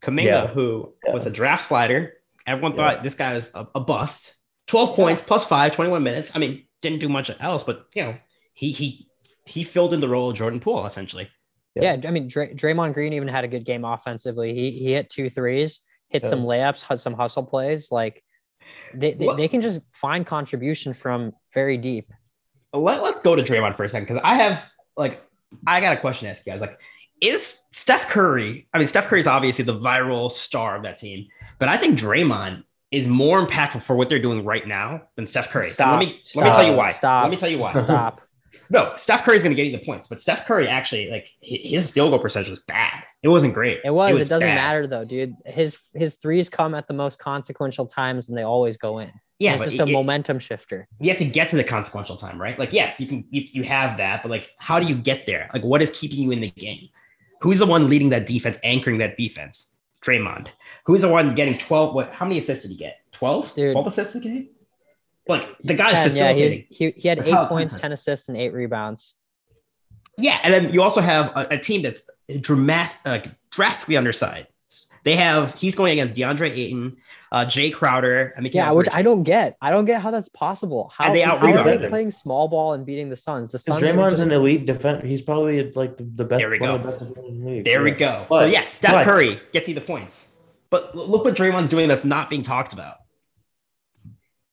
Kuminga, 0.00 0.24
Yeah. 0.24 0.46
who 0.46 0.92
Yeah. 1.06 1.12
was 1.12 1.26
a 1.26 1.30
draft 1.30 1.64
slider, 1.66 2.14
everyone 2.46 2.72
Yeah. 2.72 2.76
thought 2.94 3.02
this 3.02 3.14
guy 3.16 3.34
was 3.34 3.50
a, 3.54 3.66
a 3.74 3.80
bust. 3.80 4.36
12 4.68 4.94
points 4.96 5.22
plus 5.22 5.44
five, 5.44 5.74
21 5.74 6.02
minutes. 6.02 6.32
I 6.34 6.38
mean, 6.38 6.64
didn't 6.80 7.00
do 7.00 7.08
much 7.08 7.30
else, 7.40 7.64
but 7.64 7.86
you 7.94 8.02
know, 8.02 8.14
he 8.54 8.70
he 8.72 9.08
he 9.44 9.62
filled 9.64 9.92
in 9.92 10.00
the 10.00 10.08
role 10.08 10.30
of 10.30 10.36
Jordan 10.36 10.60
Poole 10.60 10.86
essentially. 10.86 11.28
Yeah. 11.74 11.94
Yeah, 11.96 12.08
I 12.08 12.12
mean, 12.12 12.28
Dray- 12.28 12.54
Draymond 12.54 12.94
Green 12.94 13.12
even 13.12 13.28
had 13.28 13.44
a 13.44 13.48
good 13.48 13.64
game 13.64 13.84
offensively. 13.84 14.54
He 14.54 14.70
he 14.70 14.92
hit 14.92 15.10
two 15.10 15.28
threes, 15.28 15.80
hit 16.08 16.22
Yeah. 16.22 16.28
some 16.30 16.44
layups, 16.44 16.82
had 16.84 17.00
some 17.00 17.14
hustle 17.14 17.44
plays. 17.44 17.90
Like 17.90 18.22
they, 18.94 19.12
they, 19.14 19.28
they 19.36 19.48
can 19.48 19.60
just 19.60 19.82
find 19.92 20.24
contribution 20.24 20.92
from 20.94 21.32
very 21.52 21.76
deep. 21.76 22.10
Let, 22.74 23.02
let's 23.02 23.20
go 23.20 23.36
to 23.36 23.42
Draymond 23.42 23.76
for 23.76 23.84
a 23.84 23.88
second 23.88 24.06
because 24.08 24.22
I 24.24 24.36
have 24.36 24.62
like 24.96 25.22
I 25.66 25.80
got 25.80 25.96
a 25.96 26.00
question 26.00 26.26
to 26.26 26.30
ask 26.30 26.44
you 26.46 26.52
guys. 26.52 26.60
Like, 26.60 26.80
is 27.20 27.62
Steph 27.70 28.08
Curry? 28.08 28.68
I 28.74 28.78
mean, 28.78 28.86
Steph 28.86 29.06
Curry 29.06 29.20
is 29.20 29.26
obviously 29.26 29.64
the 29.64 29.78
viral 29.78 30.30
star 30.30 30.76
of 30.76 30.82
that 30.82 30.98
team, 30.98 31.26
but 31.58 31.68
I 31.68 31.76
think 31.76 31.98
Draymond 31.98 32.64
is 32.90 33.08
more 33.08 33.46
impactful 33.46 33.82
for 33.82 33.96
what 33.96 34.08
they're 34.08 34.22
doing 34.22 34.44
right 34.44 34.66
now 34.66 35.02
than 35.16 35.26
Steph 35.26 35.50
Curry. 35.50 35.68
Stop. 35.68 36.00
Let 36.00 36.08
me 36.08 36.20
let 36.36 36.44
me 36.46 36.52
tell 36.52 36.66
you 36.66 36.72
why. 36.72 36.90
Stop. 36.90 37.24
Let 37.24 37.30
me 37.30 37.36
tell 37.36 37.50
you 37.50 37.58
why. 37.58 37.72
Stop. 37.74 38.20
No, 38.70 38.94
Steph 38.96 39.24
Curry's 39.24 39.42
going 39.42 39.54
to 39.54 39.60
get 39.60 39.70
you 39.70 39.76
the 39.76 39.84
points, 39.84 40.06
but 40.06 40.20
Steph 40.20 40.46
Curry 40.46 40.68
actually 40.68 41.10
like 41.10 41.28
his 41.40 41.90
field 41.90 42.10
goal 42.10 42.20
percentage 42.20 42.50
was 42.50 42.60
bad. 42.60 43.02
It 43.24 43.28
wasn't 43.28 43.54
great. 43.54 43.80
It 43.82 43.90
was. 43.90 44.20
It, 44.20 44.28
doesn't 44.28 44.46
bad. 44.46 44.54
matter 44.54 44.86
though, 44.86 45.06
dude. 45.06 45.34
His 45.46 45.80
his 45.94 46.16
threes 46.16 46.50
come 46.50 46.74
at 46.74 46.86
the 46.86 46.92
most 46.92 47.18
consequential 47.18 47.86
times, 47.86 48.28
and 48.28 48.36
they 48.36 48.42
always 48.42 48.76
go 48.76 48.98
in. 48.98 49.10
Yeah, 49.38 49.54
it's 49.54 49.64
just 49.64 49.78
a 49.80 49.84
it- 49.84 49.92
momentum 49.92 50.38
shifter. 50.38 50.86
you 51.00 51.08
have 51.08 51.16
to 51.18 51.24
get 51.24 51.48
to 51.48 51.56
the 51.56 51.64
consequential 51.64 52.18
time, 52.18 52.38
right? 52.38 52.58
Like, 52.58 52.74
yes, 52.74 53.00
you 53.00 53.06
can, 53.06 53.24
you, 53.30 53.44
you 53.50 53.62
have 53.64 53.96
that, 53.96 54.22
but 54.22 54.28
like, 54.30 54.50
how 54.58 54.78
do 54.78 54.86
you 54.86 54.94
get 54.94 55.24
there? 55.24 55.48
Like, 55.54 55.64
what 55.64 55.80
is 55.80 55.90
keeping 55.90 56.18
you 56.18 56.32
in 56.32 56.40
the 56.40 56.50
game? 56.50 56.90
Who's 57.40 57.60
the 57.60 57.66
one 57.66 57.88
leading 57.88 58.10
that 58.10 58.26
defense, 58.26 58.60
anchoring 58.62 58.98
that 58.98 59.16
defense? 59.16 59.74
Draymond, 60.02 60.48
who's 60.84 61.00
the 61.00 61.08
one 61.08 61.34
getting 61.34 61.56
12. 61.56 61.94
What? 61.94 62.12
How 62.12 62.26
many 62.26 62.38
assists 62.38 62.64
did 62.64 62.72
he 62.72 62.76
get? 62.76 62.98
12? 63.12 63.54
Dude. 63.54 63.72
12 63.72 63.86
assists 63.86 64.14
a 64.16 64.20
game? 64.20 64.48
Like 65.26 65.48
the 65.62 65.72
guy's 65.72 66.14
10, 66.14 66.16
yeah, 66.16 66.32
he, 66.34 66.44
was, 66.44 66.58
he, 66.68 66.90
he 66.90 67.08
had 67.08 67.20
eight 67.20 67.48
points, 67.48 67.72
business. 67.72 67.80
10 67.80 67.92
assists, 67.92 68.28
and 68.28 68.36
eight 68.36 68.52
rebounds. 68.52 69.14
Yeah, 70.18 70.38
and 70.42 70.52
then 70.52 70.72
you 70.72 70.82
also 70.82 71.00
have 71.00 71.32
a, 71.34 71.54
a 71.54 71.58
team 71.58 71.80
that's 71.80 72.10
dramas- 72.40 72.98
uh, 73.04 73.18
drastically 73.52 73.96
undersized. 73.96 74.46
They 75.04 75.16
have 75.16 75.54
he's 75.56 75.74
going 75.76 75.92
against 75.92 76.18
DeAndre 76.18 76.50
Ayton, 76.50 76.96
uh, 77.30 77.44
Jay 77.44 77.70
Crowder, 77.70 78.32
and 78.36 78.46
Mikal 78.46 78.54
Yeah, 78.54 78.70
which 78.70 78.88
I 78.90 79.02
don't 79.02 79.22
get. 79.22 79.54
I 79.60 79.70
don't 79.70 79.84
get 79.84 80.00
how 80.00 80.10
that's 80.10 80.30
possible. 80.30 80.90
How, 80.96 81.04
And 81.06 81.14
they 81.14 81.20
how 81.20 81.36
are 81.36 81.62
they 81.78 81.88
playing 81.88 82.10
small 82.10 82.48
ball 82.48 82.72
and 82.72 82.86
beating 82.86 83.10
the 83.10 83.16
Suns? 83.16 83.50
The 83.50 83.58
Suns 83.58 83.82
are 83.82 83.86
Draymond's 83.86 84.14
just, 84.14 84.22
an 84.24 84.32
elite 84.32 84.64
defender. 84.64 85.06
He's 85.06 85.20
probably 85.20 85.70
like 85.72 85.98
the, 85.98 86.04
the 86.04 86.24
best. 86.24 86.40
There 86.40 86.50
we 86.50 86.58
go. 86.58 86.78
the 86.78 86.84
best 86.84 87.02
in 87.02 87.12
the 87.12 87.20
league. 87.20 87.64
There 87.66 87.82
we 87.82 87.90
Yeah. 87.92 87.96
go. 87.96 88.26
so 88.30 88.44
yes, 88.46 88.72
Steph 88.72 88.92
but- 88.92 89.04
Curry 89.04 89.38
gets 89.52 89.68
you 89.68 89.74
the 89.74 89.82
points. 89.82 90.30
But 90.70 90.96
look 90.96 91.22
what 91.24 91.34
Draymond's 91.36 91.68
doing 91.70 91.86
that's 91.86 92.04
not 92.06 92.30
being 92.30 92.42
talked 92.42 92.72
about. 92.72 92.96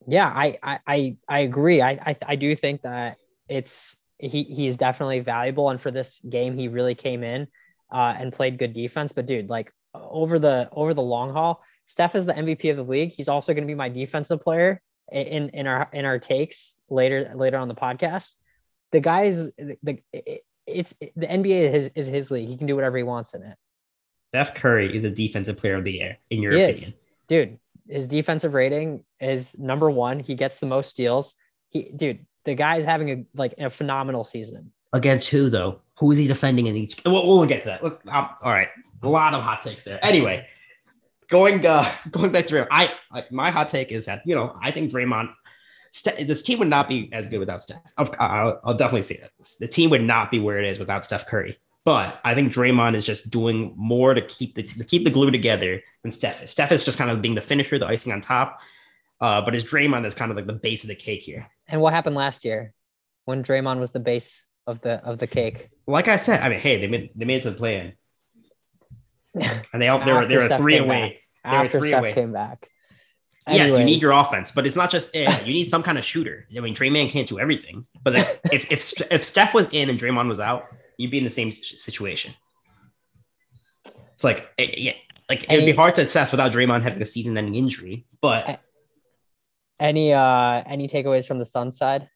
yeah, 0.07 0.27
I 0.27 0.57
I 0.61 0.79
I, 0.85 1.17
I 1.29 1.39
agree. 1.39 1.81
I, 1.81 1.91
I 1.91 2.15
I 2.27 2.35
do 2.35 2.55
think 2.55 2.81
that 2.81 3.17
it's 3.47 3.97
he 4.19 4.43
he's 4.43 4.77
definitely 4.77 5.19
valuable, 5.21 5.69
and 5.69 5.79
for 5.79 5.91
this 5.91 6.19
game, 6.19 6.57
he 6.57 6.67
really 6.67 6.93
came 6.95 7.23
in 7.23 7.47
uh, 7.91 8.15
and 8.17 8.31
played 8.33 8.57
good 8.57 8.73
defense. 8.73 9.11
But 9.11 9.27
dude, 9.27 9.49
like 9.49 9.71
over 9.93 10.39
the 10.39 10.69
over 10.71 10.93
the 10.93 11.01
long 11.01 11.31
haul, 11.33 11.61
Steph 11.85 12.15
is 12.15 12.25
the 12.25 12.33
MVP 12.33 12.69
of 12.71 12.77
the 12.77 12.83
league. 12.83 13.11
He's 13.11 13.27
also 13.27 13.53
going 13.53 13.63
to 13.63 13.71
be 13.71 13.75
my 13.75 13.89
defensive 13.89 14.39
player 14.41 14.81
in 15.11 15.49
in 15.49 15.67
our 15.67 15.89
in 15.93 16.05
our 16.05 16.19
takes 16.19 16.75
later 16.89 17.31
later 17.35 17.57
on 17.57 17.67
the 17.67 17.75
podcast. 17.75 18.35
The 18.91 18.99
guy 18.99 19.23
is 19.23 19.51
the, 19.57 19.77
the 19.83 19.99
it's 20.67 20.93
the 20.93 21.27
NBA 21.27 21.47
is 21.47 21.71
his, 21.73 21.91
is 21.95 22.07
his 22.07 22.31
league. 22.31 22.47
He 22.49 22.57
can 22.57 22.67
do 22.67 22.75
whatever 22.75 22.97
he 22.97 23.03
wants 23.03 23.33
in 23.33 23.43
it. 23.43 23.57
Steph 24.29 24.53
Curry 24.55 24.95
is 24.95 25.03
the 25.03 25.09
defensive 25.09 25.57
player 25.57 25.75
of 25.75 25.83
the 25.83 25.91
year, 25.91 26.17
in 26.29 26.41
your 26.41 26.53
He 26.53 26.63
opinion. 26.63 26.77
is. 26.77 26.95
dude. 27.27 27.59
His 27.89 28.07
defensive 28.07 28.53
rating 28.53 29.03
is 29.19 29.57
number 29.57 29.89
one. 29.89 30.19
He 30.19 30.35
gets 30.35 30.59
the 30.61 30.65
most 30.67 30.89
steals. 30.91 31.35
He, 31.69 31.91
dude, 31.93 32.25
the 32.45 32.53
guy 32.53 32.77
is 32.77 32.85
having 32.85 33.09
a 33.11 33.25
like 33.33 33.55
a 33.57 33.69
phenomenal 33.69 34.23
season. 34.23 34.71
Against 34.93 35.29
who 35.29 35.49
though? 35.49 35.81
Who 35.99 36.11
is 36.11 36.17
he 36.17 36.27
defending 36.27 36.67
in 36.67 36.75
each? 36.75 36.99
We'll, 37.05 37.25
we'll 37.25 37.45
get 37.45 37.61
to 37.63 37.69
that. 37.69 37.83
Look, 37.83 38.01
all 38.11 38.37
right, 38.43 38.69
a 39.03 39.07
lot 39.07 39.33
of 39.33 39.43
hot 39.43 39.63
takes 39.63 39.83
there. 39.83 40.03
Anyway, 40.03 40.47
going 41.29 41.65
uh, 41.65 41.91
going 42.11 42.31
back 42.31 42.45
to 42.47 42.53
Draymond, 42.53 42.67
I 42.71 42.93
like 43.11 43.31
my 43.31 43.51
hot 43.51 43.69
take 43.69 43.91
is 43.91 44.05
that 44.05 44.21
you 44.25 44.35
know 44.35 44.57
I 44.61 44.71
think 44.71 44.91
Draymond, 44.91 45.33
this 46.19 46.43
team 46.43 46.59
would 46.59 46.67
not 46.67 46.89
be 46.89 47.09
as 47.13 47.27
good 47.27 47.39
without 47.39 47.61
Steph. 47.61 47.81
I'll, 47.97 48.59
I'll 48.63 48.77
definitely 48.77 49.03
say 49.03 49.21
that 49.21 49.31
the 49.59 49.67
team 49.67 49.89
would 49.89 50.03
not 50.03 50.29
be 50.29 50.39
where 50.39 50.61
it 50.61 50.69
is 50.69 50.79
without 50.79 51.05
Steph 51.05 51.27
Curry. 51.27 51.57
But 51.83 52.19
I 52.23 52.35
think 52.35 52.53
Draymond 52.53 52.95
is 52.95 53.05
just 53.05 53.31
doing 53.31 53.73
more 53.75 54.13
to 54.13 54.21
keep 54.21 54.53
the 54.53 54.63
to 54.63 54.83
keep 54.83 55.03
the 55.03 55.09
glue 55.09 55.31
together 55.31 55.81
than 56.03 56.11
Steph 56.11 56.43
is. 56.43 56.51
Steph 56.51 56.71
is 56.71 56.83
just 56.83 56.97
kind 56.97 57.09
of 57.09 57.21
being 57.21 57.35
the 57.35 57.41
finisher, 57.41 57.79
the 57.79 57.87
icing 57.87 58.11
on 58.11 58.21
top. 58.21 58.59
Uh, 59.19 59.39
but 59.41 59.55
it's 59.55 59.63
Draymond 59.63 60.01
that's 60.03 60.15
kind 60.15 60.31
of 60.31 60.37
like 60.37 60.47
the 60.47 60.53
base 60.53 60.83
of 60.83 60.87
the 60.89 60.95
cake 60.95 61.21
here. 61.21 61.47
And 61.67 61.79
what 61.79 61.93
happened 61.93 62.15
last 62.15 62.43
year 62.43 62.73
when 63.25 63.43
Draymond 63.43 63.79
was 63.79 63.91
the 63.91 63.99
base 63.99 64.45
of 64.67 64.81
the 64.81 65.03
of 65.05 65.17
the 65.17 65.27
cake? 65.27 65.69
Like 65.87 66.07
I 66.07 66.15
said, 66.15 66.41
I 66.41 66.49
mean, 66.49 66.59
hey, 66.59 66.79
they 66.79 66.87
made 66.87 67.11
they 67.15 67.25
made 67.25 67.37
it 67.37 67.43
to 67.43 67.51
the 67.51 67.57
play 67.57 67.93
in, 69.35 69.41
and 69.73 69.81
they 69.81 69.87
all 69.87 70.03
they 70.03 70.13
were 70.13 70.25
they 70.25 70.37
were 70.37 70.47
three 70.57 70.77
away. 70.77 71.19
After 71.43 71.81
Steph 71.81 71.99
away. 71.99 72.13
came 72.13 72.31
back. 72.31 72.69
Yes, 73.49 73.71
you 73.71 73.83
need 73.83 74.01
your 74.01 74.11
offense, 74.11 74.51
but 74.51 74.67
it's 74.67 74.75
not 74.75 74.91
just 74.91 75.15
it. 75.15 75.27
You 75.47 75.53
need 75.53 75.65
some 75.65 75.81
kind 75.81 75.97
of 75.97 76.05
shooter. 76.05 76.47
I 76.55 76.59
mean, 76.59 76.75
Draymond 76.75 77.09
can't 77.09 77.27
do 77.27 77.39
everything. 77.39 77.85
But 78.03 78.15
if 78.15 78.39
if 78.53 78.71
if, 78.71 79.11
if 79.11 79.23
Steph 79.23 79.53
was 79.53 79.69
in 79.69 79.89
and 79.89 79.99
Draymond 79.99 80.27
was 80.27 80.39
out, 80.39 80.65
you'd 80.97 81.11
be 81.11 81.17
in 81.17 81.23
the 81.23 81.29
same 81.29 81.51
situation. 81.51 82.33
It's 84.13 84.23
like 84.23 84.47
it, 84.59 84.77
yeah, 84.77 84.93
like 85.29 85.49
it'd 85.51 85.65
be 85.65 85.71
hard 85.71 85.95
to 85.95 86.03
assess 86.03 86.31
without 86.31 86.51
Draymond 86.51 86.83
having 86.83 87.01
a 87.01 87.05
season-ending 87.05 87.55
injury. 87.55 88.05
But 88.21 88.61
Any 89.79 90.13
uh 90.13 90.61
any 90.67 90.87
takeaways 90.87 91.27
from 91.27 91.39
the 91.39 91.45
Sun 91.45 91.71
side? 91.71 92.07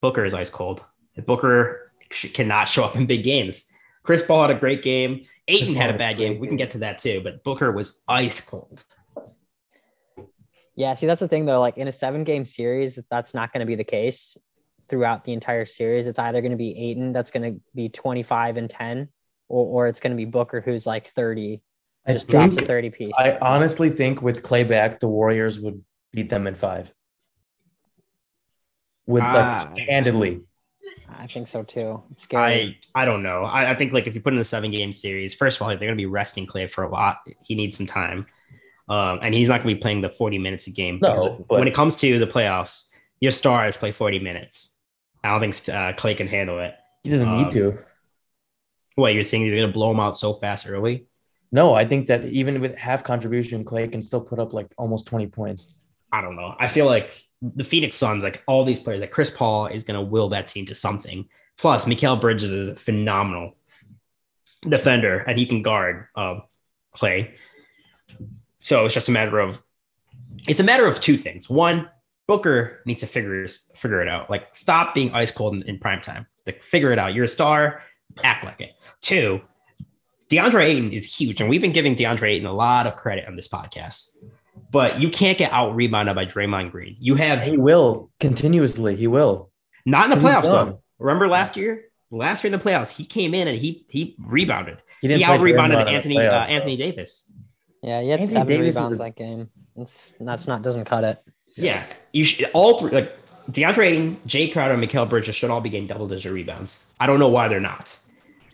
Booker 0.00 0.24
is 0.24 0.32
ice 0.32 0.48
cold. 0.48 0.82
Booker 1.26 1.89
sh- 1.89 1.89
cannot 2.10 2.64
show 2.64 2.84
up 2.84 2.96
in 2.96 3.06
big 3.06 3.22
games. 3.24 3.66
Chris 4.02 4.24
Paul 4.24 4.42
had 4.42 4.56
a 4.56 4.58
great 4.58 4.82
game. 4.82 5.24
Ayton 5.48 5.74
had 5.74 5.94
a 5.94 5.98
bad 5.98 6.16
game. 6.16 6.38
We 6.38 6.46
can 6.48 6.56
get 6.56 6.70
to 6.72 6.78
that 6.78 6.98
too. 6.98 7.20
But 7.22 7.42
Booker 7.44 7.72
was 7.72 8.00
ice 8.08 8.40
cold. 8.40 8.84
Yeah, 10.76 10.94
see, 10.94 11.06
that's 11.06 11.20
the 11.20 11.28
thing 11.28 11.44
though. 11.44 11.60
Like 11.60 11.76
in 11.76 11.88
a 11.88 11.92
seven 11.92 12.24
game 12.24 12.44
series, 12.44 12.98
that's 13.10 13.34
not 13.34 13.52
going 13.52 13.60
to 13.60 13.66
be 13.66 13.74
the 13.74 13.84
case 13.84 14.36
throughout 14.88 15.24
the 15.24 15.32
entire 15.32 15.66
series. 15.66 16.06
It's 16.06 16.18
either 16.18 16.40
going 16.40 16.52
to 16.52 16.56
be 16.56 16.90
Ayton 16.90 17.12
that's 17.12 17.30
going 17.30 17.54
to 17.54 17.60
be 17.74 17.88
25 17.88 18.56
and 18.56 18.70
10, 18.70 19.08
or, 19.48 19.66
or 19.66 19.88
it's 19.88 20.00
going 20.00 20.12
to 20.12 20.16
be 20.16 20.24
Booker 20.24 20.60
who's 20.60 20.86
like 20.86 21.08
30, 21.08 21.60
I 22.06 22.12
just 22.12 22.28
drops 22.28 22.56
a 22.56 22.64
30 22.64 22.90
piece. 22.90 23.12
I 23.18 23.38
honestly 23.42 23.90
think 23.90 24.22
with 24.22 24.42
Clay 24.42 24.64
back, 24.64 25.00
the 25.00 25.08
Warriors 25.08 25.60
would 25.60 25.84
beat 26.12 26.30
them 26.30 26.46
in 26.46 26.54
five. 26.54 26.92
With 29.06 29.22
Ah. 29.22 29.70
like 29.74 29.88
handedly. 29.88 30.40
I 31.08 31.26
think 31.26 31.48
so 31.48 31.62
too. 31.62 32.02
It's 32.12 32.22
scary. 32.22 32.78
I 32.94 33.02
I 33.02 33.04
don't 33.04 33.22
know. 33.22 33.44
I, 33.44 33.70
I 33.70 33.74
think 33.74 33.92
like 33.92 34.06
if 34.06 34.14
you 34.14 34.20
put 34.20 34.32
in 34.32 34.38
the 34.38 34.44
seven 34.44 34.70
game 34.70 34.92
series, 34.92 35.34
first 35.34 35.56
of 35.56 35.62
all, 35.62 35.68
they're 35.68 35.78
going 35.78 35.90
to 35.92 35.96
be 35.96 36.06
resting 36.06 36.46
Clay 36.46 36.66
for 36.66 36.84
a 36.84 36.88
lot. 36.90 37.18
He 37.42 37.54
needs 37.54 37.76
some 37.76 37.86
time, 37.86 38.26
um, 38.88 39.18
and 39.22 39.34
he's 39.34 39.48
not 39.48 39.62
going 39.62 39.74
to 39.74 39.78
be 39.78 39.80
playing 39.82 40.00
the 40.00 40.10
forty 40.10 40.38
minutes 40.38 40.66
a 40.66 40.70
game. 40.70 40.98
No, 41.02 41.44
but- 41.48 41.58
when 41.58 41.68
it 41.68 41.74
comes 41.74 41.96
to 41.96 42.18
the 42.18 42.26
playoffs, 42.26 42.88
your 43.20 43.32
stars 43.32 43.76
play 43.76 43.92
forty 43.92 44.18
minutes. 44.18 44.76
I 45.22 45.28
don't 45.38 45.40
think 45.52 45.68
uh, 45.74 45.92
Clay 45.94 46.14
can 46.14 46.26
handle 46.28 46.60
it. 46.60 46.74
He 47.02 47.10
doesn't 47.10 47.28
Um, 47.28 47.42
need 47.42 47.50
to. 47.52 47.78
What 48.94 49.14
you're 49.14 49.24
saying? 49.24 49.44
You're 49.44 49.56
going 49.56 49.68
to 49.68 49.72
blow 49.72 49.90
him 49.90 50.00
out 50.00 50.16
so 50.18 50.34
fast 50.34 50.68
early? 50.68 51.06
No, 51.52 51.74
I 51.74 51.84
think 51.84 52.06
that 52.06 52.24
even 52.26 52.60
with 52.60 52.76
half 52.76 53.02
contribution, 53.04 53.64
Clay 53.64 53.86
can 53.88 54.02
still 54.02 54.20
put 54.20 54.38
up 54.38 54.52
like 54.52 54.68
almost 54.78 55.06
20 55.06 55.26
points. 55.28 55.74
I 56.12 56.20
don't 56.20 56.36
know. 56.36 56.54
I 56.58 56.68
feel 56.68 56.86
like 56.86 57.10
the 57.42 57.64
Phoenix 57.64 57.96
Suns, 57.96 58.22
like 58.22 58.42
all 58.46 58.64
these 58.64 58.80
players, 58.80 59.00
like 59.00 59.10
Chris 59.10 59.30
Paul 59.30 59.66
is 59.66 59.84
going 59.84 59.98
to 59.98 60.04
will 60.04 60.28
that 60.30 60.48
team 60.48 60.66
to 60.66 60.74
something. 60.74 61.28
Plus, 61.58 61.84
Mikal 61.84 62.20
Bridges 62.20 62.52
is 62.52 62.68
a 62.68 62.76
phenomenal 62.76 63.56
defender 64.68 65.18
and 65.18 65.38
he 65.38 65.46
can 65.46 65.62
guard 65.62 66.06
um, 66.16 66.42
Clay. 66.92 67.34
So 68.60 68.84
it's 68.84 68.94
just 68.94 69.08
a 69.08 69.12
matter 69.12 69.38
of 69.38 69.58
it's 70.46 70.60
a 70.60 70.64
matter 70.64 70.86
of 70.86 71.00
two 71.00 71.18
things. 71.18 71.48
One, 71.48 71.88
Booker 72.26 72.80
needs 72.84 73.00
to 73.00 73.06
figure 73.06 73.46
figure 73.76 74.02
it 74.02 74.08
out. 74.08 74.30
Like 74.30 74.54
stop 74.54 74.94
being 74.94 75.12
ice 75.12 75.32
cold 75.32 75.54
in, 75.54 75.62
in 75.62 75.78
prime 75.78 76.00
time. 76.00 76.26
Like 76.46 76.62
figure 76.62 76.92
it 76.92 76.98
out. 76.98 77.14
You're 77.14 77.24
a 77.24 77.28
star. 77.28 77.82
Act 78.22 78.44
like 78.44 78.60
it. 78.60 78.72
Two, 79.00 79.40
DeAndre 80.30 80.64
Ayton 80.64 80.92
is 80.92 81.04
huge, 81.04 81.40
and 81.40 81.50
we've 81.50 81.60
been 81.60 81.72
giving 81.72 81.96
DeAndre 81.96 82.34
Ayton 82.34 82.46
a 82.46 82.52
lot 82.52 82.86
of 82.86 82.96
credit 82.96 83.26
on 83.26 83.34
this 83.34 83.48
podcast. 83.48 84.16
But 84.70 85.00
you 85.00 85.10
can't 85.10 85.38
get 85.38 85.52
out 85.52 85.74
rebounded 85.74 86.14
by 86.14 86.26
Draymond 86.26 86.70
Green. 86.70 86.96
You 87.00 87.14
have 87.16 87.42
He 87.42 87.56
will 87.56 88.10
continuously. 88.20 88.96
He 88.96 89.06
will. 89.06 89.50
not 89.86 90.04
in 90.04 90.10
the 90.10 90.24
playoffs 90.28 90.44
though. 90.44 90.82
Remember 90.98 91.28
last 91.28 91.56
year? 91.56 91.84
Last 92.10 92.42
year 92.44 92.52
in 92.52 92.58
the 92.58 92.64
playoffs, 92.64 92.90
he 92.90 93.04
came 93.04 93.34
in 93.34 93.48
and 93.48 93.56
he 93.58 93.86
he 93.88 94.16
rebounded. 94.18 94.78
He 95.00 95.06
He, 95.06 95.14
didn't 95.14 95.22
out 95.30 95.40
rebounded 95.40 95.78
Draymond 95.78 95.88
in 95.88 95.94
Anthony 95.94 96.18
uh, 96.18 96.20
playoffs, 96.20 96.46
though. 96.48 96.52
Anthony 96.54 96.76
Davis. 96.76 97.32
yeah, 97.82 98.00
he 98.02 98.08
had 98.08 98.20
Anthony 98.20 98.32
seven 98.32 98.46
Davis 98.48 98.66
rebounds 98.66 99.00
a- 99.00 99.02
that 99.04 99.16
game. 99.16 99.48
It's 99.76 100.14
that's 100.20 100.46
not 100.48 100.62
doesn't 100.62 100.84
cut 100.84 101.04
it. 101.04 101.22
Yeah, 101.56 101.82
you 102.12 102.24
should 102.24 102.50
all 102.52 102.78
three 102.78 102.90
like 102.90 103.16
DeAndre 103.50 103.86
Ayton, 103.86 104.20
Jay 104.26 104.48
Crowder, 104.48 104.74
and 104.74 104.82
Mikal 104.82 105.08
Bridges 105.08 105.34
should 105.36 105.50
all 105.50 105.60
be 105.60 105.70
getting 105.70 105.86
double 105.86 106.06
digit 106.06 106.32
rebounds. 106.32 106.84
I 107.00 107.06
don't 107.06 107.18
know 107.18 107.28
why 107.28 107.48
they're 107.48 107.60
not. 107.60 107.96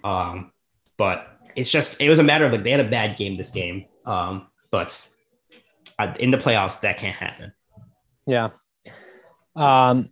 Um, 0.04 0.52
but 0.96 1.26
it's 1.56 1.70
just 1.70 2.00
it 2.00 2.08
was 2.08 2.18
a 2.18 2.22
matter 2.22 2.44
of 2.46 2.52
like 2.52 2.62
they 2.62 2.70
had 2.70 2.80
a 2.80 2.88
bad 2.88 3.16
game 3.16 3.36
this 3.36 3.50
game. 3.52 3.86
Um, 4.04 4.46
but 4.70 4.92
uh, 4.92 5.15
in 6.18 6.30
the 6.30 6.38
playoffs 6.38 6.80
that 6.80 6.98
can't 6.98 7.14
happen. 7.14 7.52
Yeah. 8.26 8.50
Um 9.54 10.10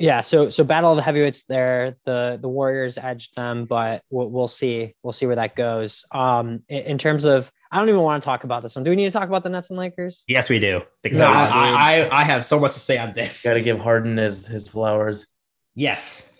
yeah, 0.00 0.20
so 0.20 0.48
so 0.48 0.62
battle 0.62 0.90
of 0.90 0.96
the 0.96 1.02
heavyweights 1.02 1.44
there. 1.44 1.96
The 2.04 2.38
the 2.40 2.48
Warriors 2.48 2.98
edged 2.98 3.34
them, 3.34 3.64
but 3.64 4.02
we'll, 4.10 4.30
we'll 4.30 4.48
see. 4.48 4.94
We'll 5.02 5.12
see 5.12 5.26
where 5.26 5.36
that 5.36 5.56
goes. 5.56 6.04
Um 6.12 6.62
in, 6.68 6.82
in 6.84 6.98
terms 6.98 7.24
of 7.24 7.50
I 7.70 7.78
don't 7.78 7.88
even 7.88 8.00
want 8.00 8.22
to 8.22 8.24
talk 8.24 8.44
about 8.44 8.62
this 8.62 8.76
one. 8.76 8.82
Do 8.82 8.90
we 8.90 8.96
need 8.96 9.06
to 9.06 9.10
talk 9.10 9.28
about 9.28 9.42
the 9.42 9.50
Nets 9.50 9.70
and 9.70 9.78
Lakers? 9.78 10.24
Yes, 10.26 10.48
we 10.48 10.58
do 10.58 10.82
because 11.02 11.18
No, 11.18 11.26
I. 11.26 11.44
I, 11.44 12.00
I 12.00 12.20
I 12.20 12.24
have 12.24 12.44
so 12.44 12.58
much 12.58 12.74
to 12.74 12.80
say 12.80 12.96
on 12.96 13.12
this. 13.12 13.42
Got 13.42 13.54
to 13.54 13.62
give 13.62 13.78
Harden 13.78 14.16
his 14.16 14.46
his 14.46 14.68
flowers. 14.68 15.26
Yes. 15.74 16.32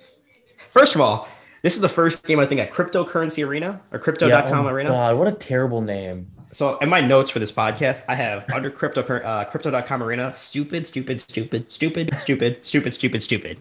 First 0.70 0.94
of 0.94 1.00
all, 1.00 1.28
this 1.62 1.74
is 1.74 1.80
the 1.80 1.88
first 1.88 2.24
game 2.24 2.38
I 2.40 2.46
think 2.46 2.60
at 2.60 2.72
Cryptocurrency 2.72 3.46
Arena 3.46 3.80
or 3.92 3.98
Crypto.com 3.98 4.66
oh 4.66 4.68
Arena. 4.68 4.90
God, 4.90 5.18
what 5.18 5.28
a 5.28 5.32
terrible 5.32 5.80
name. 5.80 6.30
So 6.52 6.78
in 6.78 6.88
my 6.88 7.00
notes 7.00 7.30
for 7.30 7.38
this 7.40 7.52
podcast, 7.52 8.02
I 8.08 8.14
have 8.14 8.48
under 8.50 8.70
crypto 8.70 9.02
uh, 9.02 9.44
crypto.com 9.44 10.02
arena, 10.02 10.34
stupid, 10.38 10.86
stupid, 10.86 11.20
stupid, 11.20 11.70
stupid, 11.70 12.18
stupid, 12.18 12.58
stupid, 12.64 12.94
stupid, 12.94 13.22
stupid. 13.22 13.58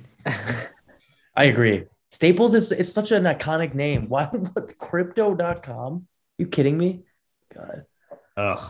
I 1.36 1.46
agree. 1.46 1.86
Staples 2.12 2.54
is 2.56 2.72
it's 2.72 2.92
such 2.92 3.12
an 3.12 3.24
iconic 3.24 3.74
name. 3.74 4.08
Why 4.08 4.26
what 4.54 4.78
crypto.com? 4.78 6.08
You 6.38 6.48
kidding 6.48 6.78
me? 6.78 7.04
God. 7.54 7.86
Ugh. 8.38 8.70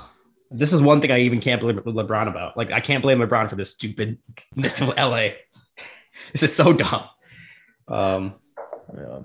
This 0.50 0.72
is 0.74 0.82
one 0.82 1.02
thing 1.02 1.12
I 1.12 1.20
even 1.20 1.42
can't 1.42 1.60
blame 1.62 1.78
LeBron 1.78 2.28
about. 2.28 2.58
Like 2.58 2.72
I 2.72 2.80
can't 2.80 3.04
blame 3.04 3.20
LeBron 3.20 3.50
for 3.50 3.56
this 3.56 3.74
stupidness 3.74 4.82
of 4.82 4.96
LA. 4.98 5.30
this 6.32 6.42
is 6.44 6.56
so 6.56 6.74
dumb. 6.74 7.04
Um, 7.88 8.36
Yeah. 8.98 9.20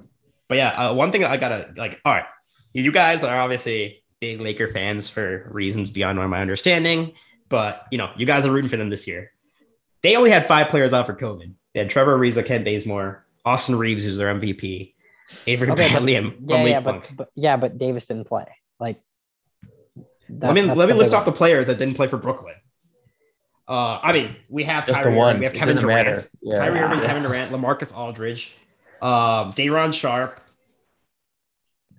but 0.49 0.59
yeah, 0.59 0.69
uh, 0.71 0.95
one 0.95 1.13
thing 1.13 1.25
I 1.25 1.37
gotta 1.37 1.73
like. 1.77 2.01
All 2.05 2.13
right, 2.13 2.25
you 2.73 2.91
guys 2.93 3.23
are 3.23 3.39
obviously 3.39 4.02
big 4.23 4.41
Laker 4.41 4.69
fans 4.69 5.11
for 5.11 5.49
reasons 5.51 5.91
beyond 5.91 6.17
my 6.17 6.41
understanding. 6.41 7.13
But 7.49 7.87
you 7.91 7.99
know, 7.99 8.11
you 8.17 8.25
guys 8.25 8.47
are 8.47 8.53
rooting 8.53 8.71
for 8.71 8.77
them 8.77 8.89
this 8.89 9.07
year. 9.09 9.33
They 10.03 10.15
only 10.17 10.31
had 10.31 10.47
five 10.47 10.69
players 10.69 10.93
out 10.93 11.07
for 11.07 11.15
COVID. 11.15 11.53
They 11.75 11.81
had 11.81 11.91
Trevor 11.91 12.17
Ariza, 12.17 12.47
Kent 12.47 12.65
Bazemore, 12.65 13.27
Austin 13.45 13.75
Reaves, 13.77 14.05
who's 14.05 14.17
their 14.17 14.33
MVP, 14.33 14.95
Avery 15.49 15.71
Okay, 15.71 15.83
but- 15.83 15.91
Bradley, 15.91 16.15
and 16.15 16.35
Yeah, 16.49 16.57
Malik 16.57 16.71
yeah, 16.71 16.81
Monk. 16.81 17.05
but, 17.09 17.17
but 17.17 17.29
yeah, 17.35 17.57
but 17.57 17.79
Davis 17.79 18.07
didn't 18.07 18.27
play. 18.29 18.47
Like, 18.79 19.01
that- 20.29 20.47
let 20.47 20.55
me 20.55 20.61
that's 20.63 20.79
let 20.79 20.89
me 20.89 20.95
list 20.95 21.11
big 21.11 21.19
off 21.19 21.25
the 21.25 21.33
players 21.33 21.67
that 21.67 21.79
didn't 21.79 21.95
play 21.95 22.07
for 22.07 22.17
Brooklyn. 22.17 22.55
Uh, 23.69 23.99
I 24.03 24.13
mean, 24.13 24.37
we 24.49 24.63
have 24.65 24.87
Just 24.87 24.99
the 24.99 25.05
Kyrie, 25.05 25.17
one. 25.17 25.39
we 25.41 25.45
have 25.47 25.55
Kevin 25.55 25.77
Durant, 25.79 26.09
matter. 26.09 26.29
Yeah. 26.43 26.59
Kyrie 26.59 26.79
Irving, 26.79 26.99
Yeah. 27.01 27.07
Kevin 27.09 27.23
Durant, 27.25 27.53
Lamarcus 27.53 27.97
Aldridge, 27.97 28.53
um, 29.01 29.51
Day'Ron 29.57 29.93
Sharpe. 29.93 30.41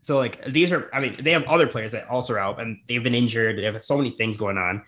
So 0.04 0.18
like 0.18 0.44
these 0.52 0.72
are, 0.72 0.90
I 0.94 1.00
mean, 1.00 1.18
they 1.24 1.32
have 1.32 1.44
other 1.46 1.66
players 1.66 1.94
that 1.94 2.08
also 2.10 2.34
are 2.34 2.40
out, 2.40 2.60
and 2.60 2.78
they've 2.88 3.02
been 3.02 3.16
injured. 3.16 3.58
They 3.58 3.64
have 3.64 3.82
so 3.84 3.98
many 3.98 4.12
things 4.12 4.36
going 4.38 4.58
on, 4.58 4.84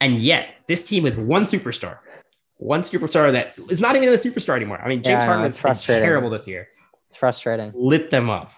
and 0.00 0.18
yet 0.18 0.48
this 0.68 0.84
team 0.84 1.02
with 1.02 1.16
one 1.16 1.44
superstar, 1.44 1.98
one 2.56 2.82
superstar 2.82 3.32
that 3.32 3.54
is 3.70 3.80
not 3.80 3.96
even 3.96 4.10
a 4.10 4.12
superstar 4.12 4.56
anymore. 4.56 4.78
I 4.80 4.88
mean, 4.88 5.02
James 5.02 5.22
I 5.22 5.26
know, 5.26 5.32
Harden 5.32 5.46
it's 5.46 5.56
has 5.56 5.62
been 5.62 5.68
frustrating. 5.70 6.04
terrible 6.04 6.30
this 6.30 6.46
year. 6.46 6.68
It's 7.08 7.16
frustrating. 7.16 7.72
Lit 7.74 8.10
them 8.10 8.28
up. 8.28 8.52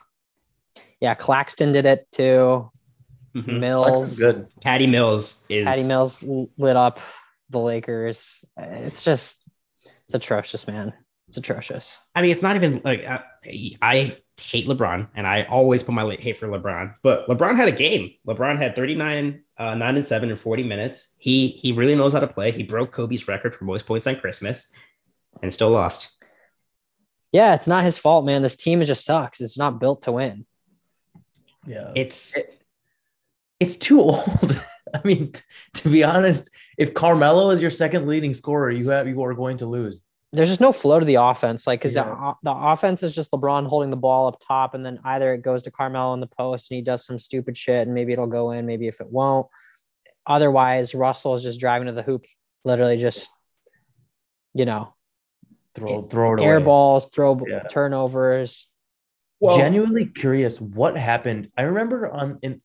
Yeah, 1.00 1.14
Claxton 1.14 1.72
did 1.72 1.86
it 1.86 2.06
too. 2.12 2.70
Mhm. 3.34 3.60
Mills, 3.60 4.12
is 4.12 4.18
good. 4.18 4.48
Patty 4.60 4.86
Mills 4.86 5.40
is 5.48 5.64
Patty 5.64 5.84
Mills 5.84 6.22
lit 6.58 6.76
up 6.76 7.00
the 7.48 7.58
Lakers. 7.60 8.44
It's 8.58 9.04
just, 9.04 9.42
it's 10.04 10.14
atrocious, 10.14 10.66
man. 10.66 10.92
It's 11.28 11.38
atrocious. 11.38 11.98
I 12.14 12.20
mean, 12.20 12.30
it's 12.30 12.42
not 12.42 12.56
even 12.56 12.82
like 12.84 13.06
I, 13.06 13.22
I 13.80 14.16
hate 14.42 14.66
LeBron, 14.68 15.09
and 15.14 15.26
I 15.26 15.44
always 15.44 15.83
put 15.83 15.92
my 15.92 16.16
hate 16.16 16.38
for 16.38 16.48
LeBron. 16.48 16.94
But 17.02 17.26
LeBron 17.28 17.57
had 17.57 17.68
a 17.68 17.72
game. 17.72 18.12
LeBron 18.26 18.59
had 18.59 18.76
39, 18.76 19.42
uh, 19.59 19.74
nine 19.74 19.96
and 19.96 20.07
seven 20.07 20.31
in 20.31 20.37
40 20.37 20.62
minutes. 20.64 21.14
He 21.18 21.48
he 21.48 21.72
really 21.72 21.94
knows 21.94 22.12
how 22.12 22.20
to 22.20 22.26
play. 22.26 22.50
He 22.52 22.62
broke 22.62 22.92
Kobe's 22.92 23.28
record 23.28 23.55
for 23.55 23.64
most 23.64 23.87
points 23.87 24.07
on 24.07 24.16
Christmas, 24.16 24.72
and 25.42 25.52
still 25.52 25.70
lost. 25.70 26.11
Yeah, 27.33 27.55
it's 27.55 27.68
not 27.68 27.85
his 27.85 27.98
fault, 27.98 28.26
man. 28.26 28.42
This 28.42 28.57
team 28.57 28.83
just 28.85 29.05
sucks. 29.05 29.40
It's 29.40 29.59
not 29.59 29.81
built 29.81 30.02
to 30.02 30.12
win. 30.12 30.44
Yeah. 31.66 31.92
It's 31.94 32.38
it's 33.59 33.76
too 33.76 34.00
old. 34.02 34.61
I 34.94 35.00
mean, 35.05 35.33
t- 35.33 35.42
to 35.74 35.88
be 35.88 36.05
honest, 36.05 36.50
if 36.76 36.92
Carmelo 36.92 37.50
is 37.50 37.62
your 37.62 37.70
second 37.70 38.07
leading 38.07 38.35
scorer, 38.35 38.70
you 38.70 38.90
have 38.90 39.09
you 39.09 39.22
are 39.22 39.35
going 39.35 39.59
to 39.59 39.66
lose. 39.66 40.02
There's 40.34 40.48
just 40.48 40.60
no 40.62 40.72
flow 40.72 40.98
to 40.98 41.04
the 41.04 41.16
offense. 41.16 41.66
Like, 41.66 41.80
because 41.80 41.94
Yeah. 41.94 42.04
the, 42.04 42.34
the 42.50 42.52
offense 42.56 43.02
is 43.02 43.14
just 43.14 43.30
LeBron 43.32 43.66
holding 43.66 43.90
the 43.90 43.96
ball 43.96 44.26
up 44.28 44.40
top, 44.46 44.72
and 44.74 44.84
then 44.84 44.98
either 45.04 45.34
it 45.34 45.42
goes 45.42 45.62
to 45.64 45.70
Carmelo 45.70 46.14
in 46.14 46.20
the 46.20 46.26
post 46.26 46.70
and 46.70 46.76
he 46.76 46.82
does 46.82 47.04
some 47.04 47.18
stupid 47.18 47.56
shit, 47.56 47.86
and 47.86 47.94
maybe 47.94 48.12
it'll 48.12 48.26
go 48.26 48.52
in, 48.52 48.64
maybe 48.64 48.88
if 48.88 49.00
it 49.00 49.10
won't. 49.10 49.46
Otherwise, 50.26 50.94
Russell 50.94 51.34
is 51.34 51.42
just 51.42 51.60
driving 51.60 51.86
to 51.86 51.92
the 51.92 52.02
hoop, 52.02 52.24
literally 52.64 52.96
just, 52.96 53.30
you 54.54 54.64
know, 54.64 54.94
Throw 55.74 56.02
throw 56.02 56.34
it 56.34 56.42
air 56.42 56.56
away. 56.56 56.64
balls, 56.64 57.08
throw 57.08 57.38
Yeah. 57.46 57.62
turnovers. 57.70 58.68
Genuinely 59.42 60.06
curious 60.06 60.60
what 60.60 60.96
happened. 60.96 61.50
I 61.58 61.62
remember 61.62 62.08
on 62.10 62.38
in 62.42 62.62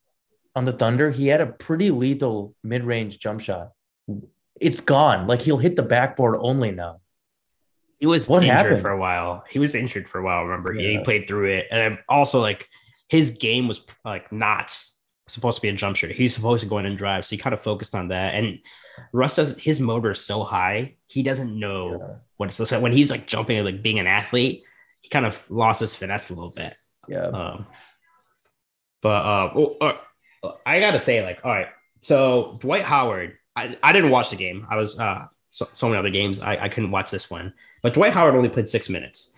on 0.56 0.65
the 0.65 0.71
Thunder, 0.71 1.10
he 1.10 1.27
had 1.27 1.39
a 1.41 1.47
pretty 1.47 1.89
lethal 1.91 2.53
mid-range 2.63 3.19
jump 3.19 3.41
shot. 3.41 3.71
It's 4.60 4.80
gone. 4.82 5.25
Like 5.27 5.41
he'll 5.41 5.58
hit 5.58 5.75
the 5.75 5.84
backboard 5.84 6.36
only 6.39 6.71
now. 6.71 6.99
He 8.00 8.06
was 8.06 8.28
What 8.30 8.44
injured 8.44 8.56
happened? 8.58 8.82
for 8.82 8.90
a 8.92 8.98
while. 8.98 9.44
He 9.50 9.60
was 9.60 9.76
injured 9.76 10.08
for 10.08 10.20
a 10.20 10.24
while. 10.24 10.44
Remember, 10.44 10.74
he 10.74 11.00
played 11.04 11.28
through 11.28 11.50
it, 11.58 11.68
and 11.72 12.00
also 12.08 12.40
like 12.42 12.68
his 13.10 13.32
game 13.32 13.68
was 13.68 13.82
like 14.06 14.32
not 14.32 14.78
supposed 15.28 15.58
to 15.58 15.62
be 15.62 15.70
a 15.70 15.74
jump 15.74 15.96
shooter. 15.98 16.14
He's 16.14 16.34
supposed 16.34 16.64
to 16.64 16.70
go 16.70 16.78
in 16.78 16.86
and 16.86 16.98
drive, 16.98 17.26
so 17.26 17.32
he 17.36 17.38
kind 17.38 17.54
of 17.54 17.62
focused 17.62 17.96
on 17.96 18.10
that. 18.10 18.36
And 18.36 18.60
Russ 19.14 19.36
does 19.36 19.56
his 19.58 19.80
motor 19.80 20.12
is 20.12 20.22
so 20.24 20.44
high, 20.44 20.96
he 21.08 21.24
doesn't 21.24 21.58
know 21.58 21.98
Yeah. 22.00 22.16
what 22.38 22.48
it's 22.50 22.70
so 22.70 22.80
when 22.80 22.92
he's 22.94 23.12
like 23.12 23.28
jumping, 23.28 23.64
like 23.66 23.82
being 23.84 24.00
an 24.00 24.08
athlete, 24.08 24.64
he 25.02 25.10
kind 25.10 25.26
of 25.26 25.38
lost 25.50 25.82
his 25.82 25.96
finesse 25.96 26.30
a 26.30 26.34
little 26.34 26.52
bit. 26.52 26.76
Yeah. 27.08 27.24
Um, 27.28 27.66
but 29.02 29.10
uh, 29.10 29.52
well, 29.56 29.76
uh, 29.82 30.52
I 30.66 30.80
gotta 30.80 31.00
say, 31.00 31.24
like, 31.24 31.40
all 31.44 31.52
right, 31.52 31.68
so 32.02 32.58
Dwight 32.60 32.84
Howard, 32.84 33.38
I, 33.56 33.78
I 33.82 33.92
didn't 33.92 34.12
watch 34.12 34.30
the 34.30 34.36
game. 34.36 34.68
I 34.70 34.76
was 34.76 35.00
uh 35.00 35.26
so, 35.50 35.68
so 35.74 35.88
many 35.88 35.98
other 36.00 36.10
games. 36.10 36.40
I, 36.42 36.58
I 36.58 36.70
couldn't 36.70 36.92
watch 36.92 37.10
this 37.12 37.30
one, 37.30 37.54
but 37.82 37.94
Dwight 37.94 38.13
Howard 38.13 38.36
only 38.36 38.50
played 38.50 38.68
six 38.68 38.90
minutes. 38.90 39.34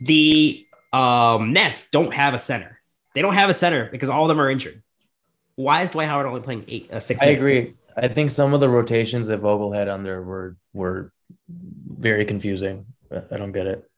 The 0.00 0.66
um 0.92 1.52
Nets 1.52 1.90
don't 1.90 2.12
have 2.14 2.34
a 2.34 2.38
center. 2.38 2.80
They 3.14 3.22
don't 3.22 3.34
have 3.34 3.50
a 3.50 3.54
center 3.54 3.88
because 3.90 4.08
all 4.08 4.22
of 4.24 4.28
them 4.28 4.40
are 4.40 4.50
injured. 4.50 4.82
Why 5.56 5.82
is 5.82 5.90
Dwight 5.90 6.08
Howard 6.08 6.26
only 6.26 6.40
playing 6.40 6.64
eight 6.68 6.90
uh, 6.92 7.00
six? 7.00 7.20
I 7.20 7.26
minutes? 7.26 7.40
agree. 7.40 7.74
I 7.96 8.06
think 8.08 8.30
some 8.30 8.54
of 8.54 8.60
the 8.60 8.68
rotations 8.68 9.26
that 9.26 9.38
Vogel 9.38 9.72
had 9.72 9.88
on 9.88 10.04
there 10.04 10.22
were 10.22 10.56
were 10.72 11.12
very 11.48 12.24
confusing. 12.24 12.86
I 13.10 13.36
don't 13.36 13.52
get 13.52 13.66
it. 13.66 13.90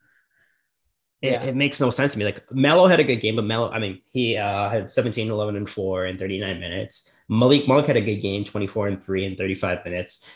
It, 1.20 1.32
Yeah. 1.32 1.42
it 1.42 1.54
makes 1.56 1.80
no 1.80 1.90
sense 1.90 2.12
to 2.12 2.18
me. 2.18 2.24
Like 2.24 2.50
Melo 2.50 2.86
had 2.86 2.98
a 3.00 3.04
good 3.04 3.16
game, 3.20 3.36
but 3.36 3.44
Melo, 3.44 3.70
I 3.70 3.78
mean, 3.78 4.00
he 4.12 4.36
uh, 4.38 4.70
had 4.70 4.90
17, 4.90 5.30
11, 5.30 5.56
and 5.56 5.68
4 5.68 6.06
in 6.06 6.16
39 6.16 6.58
minutes. 6.60 7.10
Malik 7.28 7.68
Monk 7.68 7.86
had 7.86 7.96
a 7.96 8.00
good 8.00 8.16
game, 8.22 8.44
24 8.44 8.88
and 8.88 9.04
3 9.04 9.26
in 9.26 9.36
35 9.36 9.84
minutes. 9.84 10.26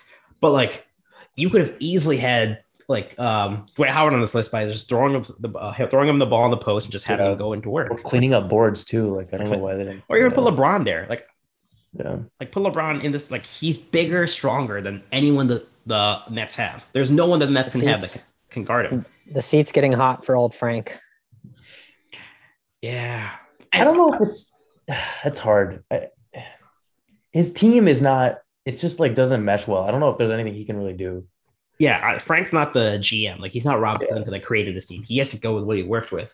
But 0.43 0.51
like 0.51 0.87
you 1.37 1.49
could 1.49 1.63
have 1.63 1.75
easily 1.79 2.19
had 2.19 2.64
like 2.89 3.19
um 3.19 3.67
Dwight 3.77 3.91
Howard 3.91 4.13
on 4.15 4.21
this 4.21 4.35
list 4.35 4.53
by 4.53 4.67
just 4.67 4.89
throwing 4.89 5.15
him 5.15 5.25
the 5.41 5.51
uh, 5.59 5.89
throwing 5.89 6.09
him 6.09 6.19
the 6.19 6.27
ball 6.27 6.43
on 6.43 6.51
the 6.51 6.57
post 6.57 6.87
and 6.87 6.93
just 6.93 7.07
having 7.07 7.25
Yeah. 7.25 7.33
him 7.33 7.39
go 7.39 7.53
into 7.53 7.71
work. 7.71 7.91
Or 7.91 7.95
work. 7.95 8.03
cleaning 8.05 8.35
up 8.35 8.49
boards 8.49 8.85
too. 8.85 9.15
Like 9.15 9.33
I 9.33 9.39
don't 9.39 9.51
know 9.51 9.59
why 9.59 9.75
they 9.75 9.85
didn't. 9.85 10.03
Or 10.09 10.19
you're 10.19 10.29
gonna 10.29 10.43
yeah. 10.43 10.51
put 10.51 10.59
LeBron 10.59 10.85
there. 10.85 11.07
Like 11.09 11.27
Yeah. 11.93 12.19
like 12.41 12.53
put 12.53 12.63
LeBron 12.63 13.03
in 13.03 13.13
this 13.13 13.31
like 13.31 13.47
he's 13.47 13.77
bigger, 13.79 14.27
stronger 14.27 14.81
than 14.81 15.03
anyone 15.13 15.47
that 15.49 15.67
the 15.87 16.21
Nets 16.31 16.55
have. 16.57 16.85
There's 16.93 17.11
no 17.11 17.27
one 17.27 17.39
that 17.41 17.47
the 17.47 17.53
Nets 17.53 17.73
can 17.79 17.89
have 17.89 18.01
that 18.01 18.23
can 18.51 18.65
guard 18.65 18.87
him. 18.87 19.05
The 19.31 19.43
seat's 19.43 19.73
getting 19.73 19.93
hot 19.93 20.25
for 20.25 20.37
old 20.37 20.55
Frank. 20.55 20.99
Yeah. 22.83 23.31
I 23.73 23.85
don't 23.85 23.97
know 23.97 24.13
if 24.15 24.21
it's 24.21 24.53
it's 25.25 25.39
hard. 25.39 25.85
I, 25.91 26.09
his 27.33 27.53
team 27.53 27.89
is 27.89 28.01
not. 28.01 28.39
It 28.65 28.79
just 28.79 28.99
like 29.01 29.15
doesn't 29.15 29.45
mesh 29.45 29.67
well. 29.67 29.83
I 29.85 29.91
don't 29.91 30.01
know 30.01 30.09
if 30.09 30.17
there's 30.19 30.31
anything 30.31 30.55
he 30.55 30.65
can 30.65 30.77
really 30.77 30.95
do. 30.95 31.27
Yeah, 31.79 32.19
Frank's 32.21 32.53
not 32.53 32.73
the 32.73 32.99
GM. 33.01 33.41
Like 33.41 33.53
he's 33.53 33.65
not 33.65 33.81
Rob 33.81 34.01
Pelinka 34.01 34.31
that 34.31 34.45
created 34.45 34.77
this 34.77 34.87
team. 34.87 35.03
He 35.03 35.19
has 35.19 35.29
to 35.31 35.39
go 35.39 35.55
with 35.57 35.65
what 35.65 35.77
he 35.77 35.83
worked 35.83 36.13
with, 36.13 36.33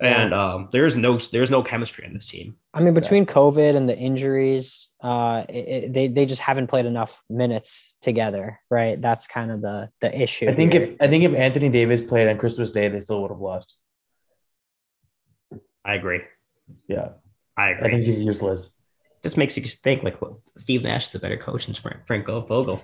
and 0.00 0.34
um, 0.34 0.68
there's 0.70 0.96
no 0.96 1.16
there's 1.18 1.50
no 1.50 1.62
chemistry 1.62 2.04
on 2.06 2.12
this 2.12 2.26
team. 2.26 2.56
I 2.74 2.80
mean, 2.80 2.92
between 2.92 3.24
COVID 3.24 3.74
and 3.74 3.88
the 3.88 3.96
injuries, 3.96 4.90
uh, 5.02 5.44
it, 5.48 5.54
it- 5.54 5.92
they 5.94 6.08
they 6.08 6.26
just 6.26 6.42
haven't 6.42 6.66
played 6.66 6.84
enough 6.84 7.22
minutes 7.30 7.96
together, 8.02 8.60
right? 8.70 9.00
That's 9.00 9.26
kind 9.26 9.50
of 9.50 9.62
the 9.62 9.88
the 10.02 10.14
issue. 10.22 10.48
I 10.50 10.54
think 10.54 10.72
here. 10.74 10.82
if 10.82 10.96
I 11.00 11.08
think 11.08 11.24
if 11.24 11.34
Anthony 11.34 11.70
Davis 11.70 12.02
played 12.02 12.28
on 12.28 12.36
Christmas 12.36 12.70
Day, 12.70 12.88
they 12.88 13.00
still 13.00 13.22
would 13.22 13.30
have 13.30 13.40
lost. 13.40 13.76
I 15.84 15.94
agree. 15.94 16.20
Yeah, 16.88 17.10
I 17.56 17.70
agree. 17.70 17.86
I 17.86 17.90
think 17.90 18.04
he's 18.04 18.20
useless. 18.20 18.70
just 19.22 19.36
makes 19.36 19.56
you 19.56 19.62
just 19.62 19.82
think 19.82 20.02
like 20.02 20.20
well, 20.20 20.42
Steve 20.58 20.82
Nash 20.82 21.08
is 21.08 21.14
a 21.14 21.18
better 21.18 21.36
coach 21.38 21.66
than 21.66 21.74
Frank 21.76 22.06
Frank 22.06 22.26
Vogel. 22.26 22.82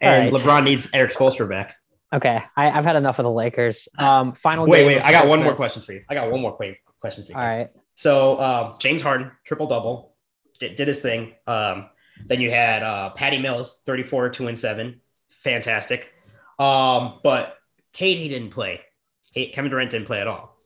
And 0.00 0.32
right. 0.32 0.42
LeBron 0.42 0.64
needs 0.64 0.88
Erik 0.92 1.12
Spoelstra 1.12 1.48
back. 1.48 1.76
okay, 2.12 2.42
I, 2.56 2.70
I've 2.70 2.84
had 2.84 2.96
enough 2.96 3.18
of 3.18 3.24
the 3.24 3.30
Lakers. 3.30 3.88
Um, 3.98 4.32
final. 4.34 4.66
Wait, 4.66 4.86
wait, 4.86 5.02
I 5.02 5.12
got 5.12 5.28
one 5.28 5.42
more 5.42 5.54
question 5.54 5.82
for 5.82 5.92
you. 5.92 6.02
I 6.08 6.14
got 6.14 6.30
one 6.30 6.40
more 6.40 6.56
question 7.00 7.24
for 7.24 7.32
you. 7.32 7.36
All 7.36 7.44
right. 7.44 7.68
So 7.94 8.40
um, 8.40 8.74
James 8.78 9.02
Harden, 9.02 9.30
triple 9.44 9.66
double, 9.66 10.14
did, 10.58 10.76
did 10.76 10.88
his 10.88 11.00
thing. 11.00 11.32
Um, 11.46 11.88
then 12.26 12.40
you 12.40 12.50
had 12.50 12.82
uh, 12.82 13.10
Patty 13.10 13.38
Mills, 13.38 13.80
34, 13.86 14.30
2 14.30 14.48
and 14.48 14.58
7. 14.58 15.00
Fantastic. 15.42 16.12
Um, 16.58 17.20
but 17.22 17.56
Katie 17.92 18.28
didn't 18.28 18.50
play. 18.50 18.80
Kevin 19.52 19.70
Durant 19.70 19.90
didn't 19.90 20.06
play 20.06 20.20
at 20.20 20.26
all. 20.26 20.56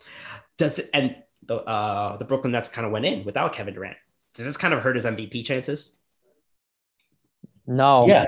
Does 0.57 0.79
it, 0.79 0.91
and 0.95 1.17
the 1.47 1.57
uh, 1.57 2.17
the 2.19 2.25
Brooklyn 2.25 2.53
Nets 2.53 2.69
kind 2.69 2.87
of 2.87 2.93
went 2.93 3.05
in 3.05 3.25
without 3.25 3.53
Kevin 3.53 3.75
Durant. 3.75 3.97
Does 4.35 4.47
this 4.47 4.57
kind 4.57 4.73
of 4.73 4.81
hurt 4.81 4.95
his 4.95 5.05
MVP 5.05 5.45
chances? 5.45 5.93
No. 7.67 8.07
Yeah, 8.07 8.27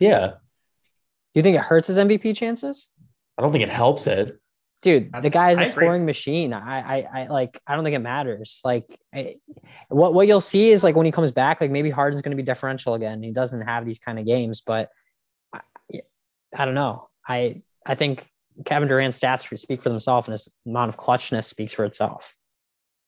yeah. 0.00 0.32
You 1.34 1.42
think 1.42 1.56
it 1.56 1.62
hurts 1.62 1.88
his 1.88 1.98
MVP 1.98 2.36
chances? 2.36 2.88
I 3.38 3.42
don't 3.42 3.52
think 3.52 3.62
it 3.62 3.70
helps 3.70 4.06
it. 4.06 4.40
Dude, 4.82 5.12
the 5.20 5.30
guy 5.30 5.50
is 5.50 5.58
I 5.58 5.62
a 5.62 5.64
agree. 5.64 5.70
scoring 5.70 6.06
machine. 6.06 6.54
I, 6.54 6.80
I, 6.80 7.08
I 7.14 7.26
like. 7.26 7.60
I 7.66 7.74
don't 7.74 7.84
think 7.84 7.94
it 7.94 8.00
matters. 8.00 8.60
Like, 8.64 8.98
I, 9.14 9.36
what 9.88 10.14
what 10.14 10.26
you'll 10.26 10.40
see 10.40 10.70
is 10.70 10.82
like 10.82 10.96
when 10.96 11.04
he 11.04 11.12
comes 11.12 11.32
back, 11.32 11.60
like 11.60 11.70
maybe 11.70 11.90
Harden's 11.90 12.22
going 12.22 12.30
to 12.30 12.36
be 12.36 12.42
differential 12.42 12.94
again. 12.94 13.22
He 13.22 13.30
doesn't 13.30 13.60
have 13.60 13.84
these 13.84 13.98
kind 13.98 14.18
of 14.18 14.24
games, 14.24 14.62
but 14.62 14.88
I, 15.52 15.60
I 16.56 16.64
don't 16.64 16.74
know. 16.74 17.08
I 17.28 17.60
I 17.84 17.94
think 17.94 18.26
Kevin 18.64 18.88
Durant's 18.88 19.20
stats 19.20 19.56
speak 19.58 19.82
for 19.82 19.90
themselves, 19.90 20.28
and 20.28 20.32
his 20.32 20.50
amount 20.66 20.88
of 20.88 20.96
clutchness 20.96 21.44
speaks 21.44 21.74
for 21.74 21.84
itself. 21.84 22.34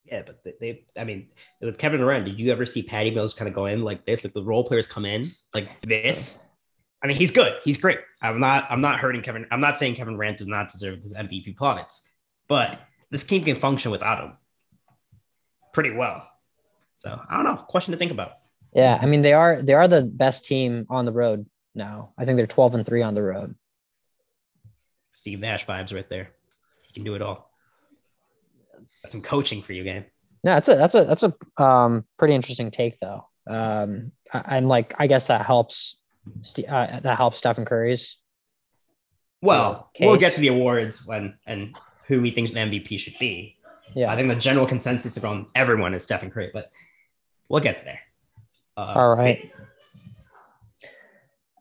Yeah, 0.05 0.23
but 0.27 0.43
they, 0.45 0.55
they 0.61 0.85
I 1.01 1.05
mean, 1.05 1.29
with 1.63 1.79
Kevin 1.79 2.01
Durant, 2.01 2.27
did 2.27 2.39
you 2.39 2.53
ever 2.53 2.67
see 2.67 2.83
Patty 2.83 3.11
Mills 3.11 3.33
kind 3.33 3.49
of 3.49 3.55
go 3.55 3.67
in 3.67 3.83
like 3.83 4.05
this? 4.05 4.25
Like 4.25 4.35
the 4.35 4.43
role 4.43 4.65
players 4.65 4.87
come 4.87 5.07
in 5.07 5.31
like 5.55 5.81
this. 5.83 6.43
I 7.03 7.09
mean, 7.09 7.17
he's 7.17 7.33
good. 7.33 7.55
He's 7.65 7.79
great. 7.79 7.99
I'm 8.23 8.39
not. 8.39 8.67
I'm 8.71 8.81
not 8.81 9.01
hurting 9.01 9.23
Kevin. 9.23 9.47
I'm 9.51 9.61
not 9.61 9.79
saying 9.79 9.97
Kevin 9.97 10.15
Durant 10.15 10.39
does 10.39 10.49
not 10.49 10.71
deserve 10.71 11.03
his 11.03 11.15
MVP 11.15 11.57
plaudits, 11.57 12.09
but 12.49 12.81
this 13.11 13.25
team 13.25 13.45
can 13.45 13.59
function 13.59 13.91
without 13.91 14.23
him 14.23 14.37
pretty 15.73 15.91
well. 15.91 16.29
So 16.97 17.21
I 17.29 17.37
don't 17.37 17.45
know. 17.45 17.57
Question 17.57 17.93
to 17.93 17.99
think 17.99 18.13
about. 18.13 18.33
Yeah, 18.75 18.99
I 19.01 19.07
mean 19.07 19.23
they 19.23 19.33
are 19.33 19.61
they 19.61 19.75
are 19.75 19.89
the 19.89 20.03
best 20.03 20.45
team 20.45 20.87
on 20.89 21.05
the 21.05 21.13
road 21.13 21.47
now. 21.75 22.13
I 22.17 22.25
think 22.25 22.37
they're 22.37 22.47
12 22.47 22.75
and 22.77 22.87
3 22.87 23.03
on 23.03 23.15
the 23.15 23.23
road. 23.23 23.55
Steve 25.13 25.41
Nash 25.41 25.67
vibes 25.67 25.93
right 25.93 26.09
there. 26.09 26.31
He 26.87 26.95
can 26.95 27.05
do 27.05 27.15
it 27.15 27.23
all. 27.23 27.51
That's 29.03 29.13
some 29.13 29.23
coaching 29.23 29.63
for 29.63 29.73
you, 29.73 29.85
game. 29.85 30.05
No, 30.45 30.55
that's 30.55 30.69
a 30.69 30.77
that's 30.77 30.95
a 30.95 31.05
that's 31.05 31.25
a 31.25 31.63
um 31.63 32.07
pretty 32.17 32.35
interesting 32.35 32.71
take 32.71 32.99
though. 33.01 33.27
Um 33.47 34.13
and 34.33 34.69
like 34.69 34.95
I 34.99 35.07
guess 35.07 35.27
that 35.27 35.45
helps 35.45 36.01
uh, 36.69 37.01
that 37.01 37.17
helps 37.17 37.39
Stephen 37.39 37.65
Curry's. 37.65 38.17
Well, 39.41 39.91
case. 39.95 40.07
we'll 40.07 40.19
get 40.19 40.33
to 40.35 40.41
the 40.41 40.49
awards 40.49 41.05
when 41.05 41.35
and 41.47 41.77
who 42.07 42.23
we 42.23 42.31
think 42.31 42.53
the 42.53 42.61
MVP 42.61 42.99
should 42.99 43.19
be. 43.19 43.57
Yeah, 43.95 44.11
I 44.13 44.17
think 44.17 44.29
the 44.29 44.37
general 44.37 44.67
consensus 44.67 45.19
around 45.19 45.47
everyone 45.55 45.95
is 45.95 46.05
Stephen 46.05 46.31
Curry, 46.31 46.51
but 46.53 46.71
we'll 47.49 47.61
get 47.61 47.85
there. 47.85 48.01
Uh, 48.77 48.95
All 48.97 49.15
right. 49.15 49.53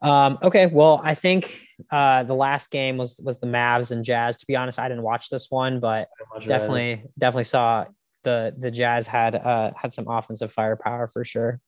Um, 0.00 0.38
okay, 0.42 0.66
well, 0.66 1.00
I 1.04 1.14
think 1.14 1.64
uh, 1.90 2.24
the 2.24 2.34
last 2.34 2.70
game 2.70 2.96
was 2.96 3.20
was 3.22 3.38
the 3.38 3.46
Mavs 3.46 3.92
and 3.92 4.04
Jazz. 4.04 4.36
To 4.38 4.46
be 4.46 4.56
honest, 4.56 4.78
I 4.78 4.88
didn't 4.88 5.04
watch 5.04 5.28
this 5.28 5.50
one, 5.50 5.80
but 5.80 6.08
definitely 6.46 7.04
definitely 7.18 7.44
saw 7.44 7.86
the 8.22 8.54
the 8.56 8.70
Jazz 8.70 9.06
had 9.06 9.34
uh, 9.34 9.72
had 9.76 9.92
some 9.92 10.08
offensive 10.08 10.52
firepower 10.52 11.08
for 11.08 11.24
sure. 11.24 11.60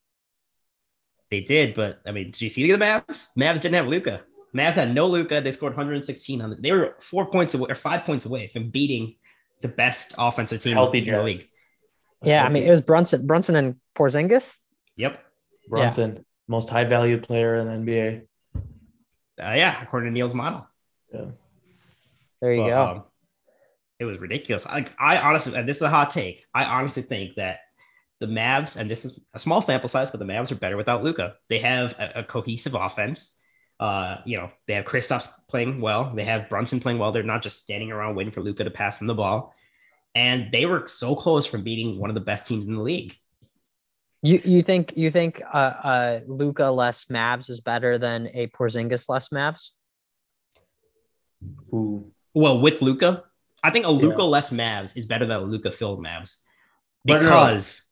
They 1.34 1.40
did, 1.40 1.74
but 1.74 2.00
I 2.06 2.12
mean, 2.12 2.30
did 2.30 2.40
you 2.40 2.48
see 2.48 2.70
the 2.70 2.78
Mavs? 2.78 3.26
Mavs 3.36 3.60
didn't 3.60 3.74
have 3.74 3.88
Luka. 3.88 4.20
Mavs 4.54 4.74
had 4.74 4.94
no 4.94 5.08
Luka. 5.08 5.40
They 5.40 5.50
scored 5.50 5.72
116 5.72 6.40
on 6.40 6.50
the, 6.50 6.56
They 6.56 6.70
were 6.70 6.94
four 7.00 7.26
points 7.26 7.54
away 7.54 7.66
or 7.70 7.74
five 7.74 8.04
points 8.04 8.24
away 8.24 8.50
from 8.52 8.70
beating 8.70 9.16
the 9.60 9.66
best 9.66 10.14
offensive 10.16 10.62
team 10.62 10.74
Healthy 10.74 11.08
in 11.08 11.12
the 11.12 11.22
league. 11.24 11.40
Yeah, 12.22 12.44
I 12.44 12.50
mean, 12.50 12.62
it 12.62 12.70
was 12.70 12.82
Brunson, 12.82 13.26
Brunson 13.26 13.56
and 13.56 13.74
Porzingis. 13.96 14.58
Yep. 14.94 15.20
Brunson, 15.68 16.14
yeah. 16.14 16.22
most 16.46 16.70
high 16.70 16.84
value 16.84 17.20
player 17.20 17.56
in 17.56 17.84
the 17.84 17.92
NBA. 17.92 18.22
Uh, 18.54 18.60
yeah, 19.56 19.82
according 19.82 20.10
to 20.10 20.12
Neil's 20.12 20.34
model. 20.34 20.68
Yeah. 21.12 21.24
There 22.40 22.52
you 22.52 22.68
go. 22.68 22.82
Um, 22.84 23.04
it 23.98 24.04
was 24.04 24.18
ridiculous. 24.18 24.66
Like 24.66 24.92
I 25.00 25.18
honestly, 25.18 25.56
and 25.56 25.68
this 25.68 25.76
is 25.76 25.82
a 25.82 25.90
hot 25.90 26.10
take. 26.10 26.44
I 26.54 26.64
honestly 26.64 27.02
think 27.02 27.34
that 27.36 27.58
the 28.20 28.26
Mavs, 28.26 28.76
and 28.76 28.90
this 28.90 29.04
is 29.04 29.20
a 29.34 29.38
small 29.38 29.60
sample 29.60 29.88
size, 29.88 30.10
but 30.10 30.20
the 30.20 30.26
Mavs 30.26 30.50
are 30.52 30.56
better 30.56 30.76
without 30.76 31.02
Luka. 31.02 31.34
They 31.48 31.58
have 31.58 31.92
a, 31.98 32.20
a 32.20 32.24
cohesive 32.24 32.74
offense. 32.74 33.38
Uh, 33.80 34.18
you 34.24 34.36
know, 34.36 34.50
they 34.66 34.74
have 34.74 34.84
Kristaps 34.84 35.28
playing 35.48 35.80
well. 35.80 36.12
They 36.14 36.24
have 36.24 36.48
Brunson 36.48 36.80
playing 36.80 36.98
well. 36.98 37.12
They're 37.12 37.22
not 37.22 37.42
just 37.42 37.62
standing 37.62 37.90
around 37.90 38.14
waiting 38.14 38.32
for 38.32 38.40
Luka 38.40 38.64
to 38.64 38.70
pass 38.70 38.98
them 38.98 39.08
the 39.08 39.14
ball. 39.14 39.52
And 40.14 40.52
they 40.52 40.64
were 40.64 40.86
so 40.86 41.16
close 41.16 41.44
from 41.44 41.64
beating 41.64 41.98
one 41.98 42.08
of 42.08 42.14
the 42.14 42.20
best 42.20 42.46
teams 42.46 42.66
in 42.66 42.76
the 42.76 42.82
league. 42.82 43.16
You 44.22 44.40
you 44.42 44.62
think 44.62 44.96
you 44.96 45.10
think 45.10 45.42
uh, 45.52 45.56
uh 45.56 46.20
Luka 46.26 46.70
less 46.70 47.06
Mavs 47.06 47.50
is 47.50 47.60
better 47.60 47.98
than 47.98 48.28
a 48.32 48.46
Porzingis 48.46 49.08
less 49.08 49.28
Mavs? 49.30 49.72
Ooh. 51.74 52.10
Well, 52.32 52.60
with 52.60 52.80
Luka, 52.80 53.24
I 53.62 53.70
think 53.70 53.86
a 53.86 53.90
Luka 53.90 54.22
yeah. 54.22 54.28
less 54.28 54.50
Mavs 54.50 54.96
is 54.96 55.04
better 55.04 55.26
than 55.26 55.36
a 55.36 55.44
Luka 55.44 55.72
filled 55.72 56.02
Mavs 56.02 56.38
because. 57.04 57.83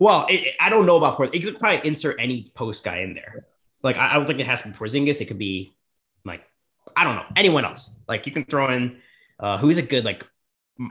Well, 0.00 0.26
it, 0.30 0.56
I 0.58 0.70
don't 0.70 0.86
know 0.86 0.96
about 0.96 1.18
Porzingis. 1.18 1.34
You 1.34 1.52
could 1.52 1.60
probably 1.60 1.86
insert 1.86 2.16
any 2.18 2.46
post 2.54 2.82
guy 2.82 3.00
in 3.00 3.14
there. 3.14 3.46
Like 3.82 3.96
I, 3.96 4.12
I 4.12 4.14
don't 4.14 4.26
think 4.26 4.40
it 4.40 4.46
has 4.46 4.62
to 4.62 4.68
be 4.68 4.74
Porzingis. 4.74 5.20
It 5.20 5.26
could 5.26 5.38
be 5.38 5.76
like 6.24 6.42
I 6.96 7.04
don't 7.04 7.16
know 7.16 7.26
anyone 7.36 7.64
else. 7.64 7.94
Like 8.08 8.26
you 8.26 8.32
can 8.32 8.44
throw 8.44 8.72
in 8.72 8.96
uh, 9.38 9.58
who's 9.58 9.78
a 9.78 9.82
good 9.82 10.04
like 10.04 10.24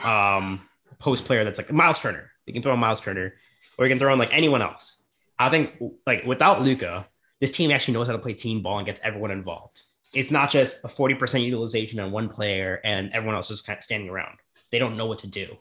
um 0.03 0.61
post 0.99 1.25
player 1.25 1.43
that's 1.43 1.57
like 1.57 1.71
Miles 1.71 1.99
Turner. 1.99 2.31
You 2.45 2.53
can 2.53 2.61
throw 2.61 2.73
in 2.73 2.79
Miles 2.79 3.01
Turner 3.01 3.33
or 3.77 3.85
you 3.85 3.89
can 3.89 3.99
throw 3.99 4.13
in 4.13 4.19
like 4.19 4.29
anyone 4.31 4.61
else. 4.61 5.01
I 5.39 5.49
think 5.49 5.81
like 6.05 6.23
without 6.25 6.61
Luka, 6.61 7.07
this 7.41 7.51
team 7.51 7.71
actually 7.71 7.95
knows 7.95 8.07
how 8.07 8.13
to 8.13 8.19
play 8.19 8.33
team 8.33 8.61
ball 8.61 8.77
and 8.77 8.85
gets 8.85 9.01
everyone 9.03 9.31
involved. 9.31 9.81
It's 10.13 10.31
not 10.31 10.51
just 10.51 10.83
a 10.83 10.87
40% 10.87 11.43
utilization 11.43 11.99
on 11.99 12.11
one 12.11 12.29
player 12.29 12.81
and 12.83 13.11
everyone 13.13 13.35
else 13.35 13.47
just 13.47 13.65
kind 13.65 13.77
of 13.77 13.83
standing 13.83 14.09
around. 14.09 14.37
They 14.71 14.79
don't 14.79 14.97
know 14.97 15.05
what 15.05 15.19
to 15.19 15.27
do. 15.27 15.55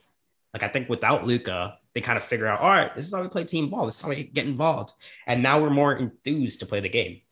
Like 0.53 0.63
I 0.63 0.69
think 0.69 0.89
without 0.89 1.27
Luka, 1.27 1.79
they 1.99 2.03
kind 2.03 2.17
of 2.17 2.23
figure 2.23 2.47
out, 2.47 2.61
all 2.61 2.69
right, 2.69 2.95
this 2.95 3.07
is 3.07 3.13
how 3.13 3.21
we 3.21 3.27
play 3.27 3.43
team 3.43 3.71
ball. 3.71 3.85
This 3.85 3.97
is 3.97 4.03
how 4.03 4.11
we 4.11 4.23
get 4.23 4.47
involved. 4.47 4.93
And 5.27 5.43
now 5.43 5.61
we're 5.61 5.69
more 5.69 5.97
enthused 5.97 6.61
to 6.61 6.67
play 6.67 6.79
the 6.79 6.89
game. 6.89 7.23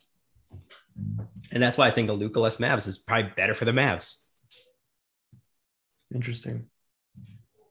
And 1.53 1.63
that's 1.63 1.79
why 1.79 1.87
I 1.87 1.93
think 1.93 2.09
the 2.09 2.15
Luka 2.15 2.41
less 2.41 2.57
Mavs 2.57 2.89
is 2.89 2.99
probably 2.99 3.31
better 3.37 3.55
for 3.55 3.65
the 3.65 3.71
Mavs. 3.71 4.17
Interesting. 6.13 6.67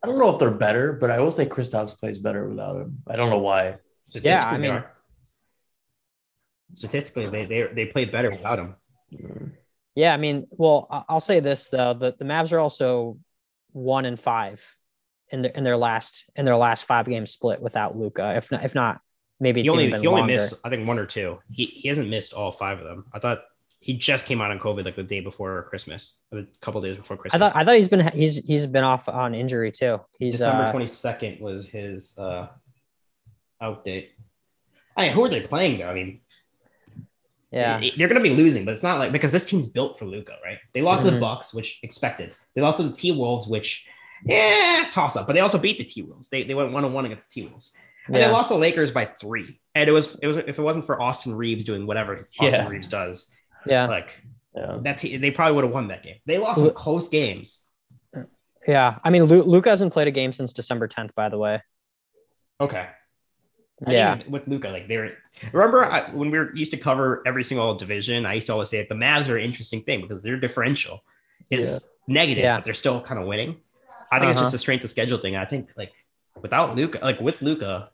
I 0.02 0.08
don't 0.08 0.18
know 0.18 0.32
if 0.32 0.40
they're 0.40 0.52
better, 0.52 0.94
but 0.94 1.12
I 1.12 1.20
will 1.20 1.34
say 1.34 1.46
Kristaps 1.46 2.00
plays 2.00 2.18
better 2.18 2.48
without 2.48 2.78
him. 2.78 3.04
I 3.10 3.18
don't 3.18 3.30
know 3.30 3.40
why. 3.40 3.76
Yeah, 4.14 4.48
I 4.48 4.58
mean, 4.58 4.82
statistically, 6.72 7.28
they 7.28 7.46
they 7.46 7.68
they 7.74 7.86
play 7.88 8.06
better 8.06 8.30
without 8.30 8.60
him. 8.60 8.76
Yeah, 9.96 10.14
I 10.14 10.18
mean, 10.18 10.46
well, 10.52 10.88
I'll 11.10 11.20
say 11.20 11.40
this 11.40 11.70
though: 11.70 11.94
the 11.94 12.16
the 12.18 12.24
Mavs 12.24 12.54
are 12.54 12.60
also 12.60 13.18
one 13.72 14.06
and 14.06 14.20
five 14.20 14.78
in 15.32 15.42
their 15.42 15.52
in 15.52 15.64
their 15.64 15.78
last 15.78 16.26
in 16.36 16.46
their 16.46 16.58
last 16.58 16.86
five 16.86 17.06
game 17.06 17.26
split 17.26 17.62
without 17.62 17.98
Luka. 17.98 18.36
If 18.36 18.52
not, 18.52 18.64
if 18.64 18.76
not, 18.76 19.02
maybe 19.40 19.62
it's 19.62 19.68
he 19.68 19.72
only, 19.72 19.88
even 19.88 20.02
he 20.02 20.08
only 20.08 20.22
longer. 20.22 20.34
missed 20.34 20.54
I 20.64 20.70
think 20.70 20.88
one 20.88 21.00
or 21.00 21.06
two. 21.06 21.40
He 21.52 21.66
he 21.66 21.90
hasn't 21.90 22.10
missed 22.10 22.34
all 22.34 22.52
five 22.52 22.80
of 22.80 22.86
them. 22.86 23.06
I 23.14 23.20
thought 23.20 23.44
he 23.80 23.94
just 23.94 24.26
came 24.26 24.42
out 24.42 24.52
on 24.52 24.60
COVID 24.60 24.84
like 24.84 24.96
the 24.96 25.04
day 25.04 25.20
before 25.20 25.64
Christmas, 25.70 26.18
a 26.32 26.44
couple 26.60 26.82
days 26.82 26.98
before 26.98 27.18
Christmas. 27.18 27.42
I 27.42 27.50
thought 27.50 27.56
I 27.56 27.64
thought 27.64 27.76
he's 27.76 27.88
been 27.88 28.08
he's 28.14 28.46
he's 28.46 28.66
been 28.66 28.84
off 28.84 29.08
on 29.08 29.36
injury 29.36 29.72
too. 29.72 30.02
He's 30.18 30.40
December 30.40 30.72
twenty 30.72 30.88
second 30.88 31.40
was 31.40 31.68
his 31.68 32.18
uh, 32.18 32.48
out 33.62 33.86
date. 33.86 34.12
I 34.98 35.04
mean, 35.04 35.14
who 35.14 35.24
are 35.26 35.30
they 35.30 35.42
playing 35.42 35.80
though? 35.80 35.88
I 35.88 35.94
mean, 35.94 36.22
yeah, 37.52 37.80
they're 37.98 38.08
going 38.08 38.22
to 38.22 38.28
be 38.28 38.36
losing, 38.36 38.66
but 38.66 38.74
it's 38.74 38.84
not 38.84 39.00
like 39.00 39.12
because 39.12 39.32
this 39.32 39.46
team's 39.46 39.68
built 39.68 40.00
for 40.00 40.06
Luka, 40.06 40.34
right? 40.44 40.58
They 40.74 40.82
lost 40.82 41.00
mm-hmm. 41.00 41.06
to 41.08 41.12
the 41.12 41.18
mm-hmm. 41.18 41.36
Bucks, 41.36 41.54
which 41.54 41.80
expected. 41.84 42.34
They 42.54 42.62
lost 42.62 42.80
to 42.80 42.88
the 42.90 42.96
T 42.96 43.12
Wolves, 43.12 43.48
which 43.48 43.88
yeah, 44.24 44.90
toss 44.92 45.16
up, 45.16 45.28
but 45.28 45.34
they 45.34 45.40
also 45.40 45.58
beat 45.58 45.78
the 45.78 45.84
T 45.84 46.02
Wolves. 46.04 46.30
They 46.30 46.44
they 46.44 46.54
went 46.54 46.72
one 46.72 46.86
on 46.86 46.94
one 46.94 47.06
against 47.06 47.32
T 47.32 47.48
Wolves. 47.48 47.74
And 48.08 48.16
yeah. 48.16 48.28
they 48.28 48.34
lost 48.34 48.50
the 48.50 48.58
Lakers 48.58 48.92
by 48.92 49.06
three. 49.06 49.60
And 49.74 49.90
it 49.90 49.92
was 49.92 50.16
it 50.22 50.28
was 50.28 50.38
if 50.38 50.60
it 50.60 50.62
wasn't 50.62 50.86
for 50.86 51.02
Austin 51.02 51.36
Reaves 51.36 51.66
doing 51.66 51.88
whatever 51.88 52.28
Austin 52.40 52.62
yeah. 52.62 52.68
Reaves 52.68 52.88
does, 52.88 53.30
yeah. 53.66 53.88
Like 53.88 54.22
yeah. 54.56 54.78
that 54.84 55.00
they 55.00 55.32
probably 55.32 55.56
would 55.56 55.66
have 55.66 55.74
won 55.74 55.88
that 55.90 56.04
game. 56.04 56.18
They 56.26 56.38
lost 56.38 56.62
some 56.62 56.72
close 56.72 57.10
games. 57.10 57.66
Yeah. 58.68 58.98
I 59.04 59.10
mean, 59.10 59.24
Luka 59.26 59.70
hasn't 59.70 59.94
played 59.94 60.08
a 60.08 60.12
game 60.12 60.32
since 60.32 60.54
December 60.54 60.88
10th, 60.88 61.14
by 61.14 61.30
the 61.30 61.38
way. 61.38 61.62
Okay. 62.60 62.88
I 63.86 63.92
yeah. 63.92 64.22
With 64.30 64.48
Luka, 64.48 64.70
like 64.70 64.88
they 64.88 64.98
were, 64.98 65.12
remember 65.52 65.84
I, 65.84 66.10
when 66.12 66.32
we 66.32 66.40
were 66.40 66.56
used 66.56 66.72
to 66.72 66.78
cover 66.78 67.22
every 67.28 67.44
single 67.44 67.76
division, 67.76 68.26
I 68.26 68.36
used 68.36 68.48
to 68.48 68.54
always 68.54 68.70
say 68.70 68.78
that 68.78 68.90
the 68.90 68.96
Mavs 68.96 69.30
are 69.30 69.38
an 69.38 69.44
interesting 69.44 69.84
thing 69.84 70.02
because 70.02 70.24
their 70.24 70.40
differential 70.40 71.04
is 71.52 71.90
negative, 72.08 72.44
but 72.44 72.64
they're 72.64 72.74
still 72.74 73.02
kind 73.02 73.20
of 73.20 73.28
winning. 73.28 73.58
I 74.12 74.20
think 74.20 74.32
uh-huh. 74.32 74.32
it's 74.32 74.40
just 74.40 74.48
uh-huh. 74.48 74.56
a 74.56 74.60
strength 74.60 74.84
of 74.84 74.90
schedule 74.90 75.18
thing. 75.18 75.36
I 75.36 75.46
think 75.46 75.72
like 75.78 75.92
without 76.42 76.76
Luka, 76.76 77.00
like 77.02 77.20
with 77.20 77.42
Luka, 77.42 77.92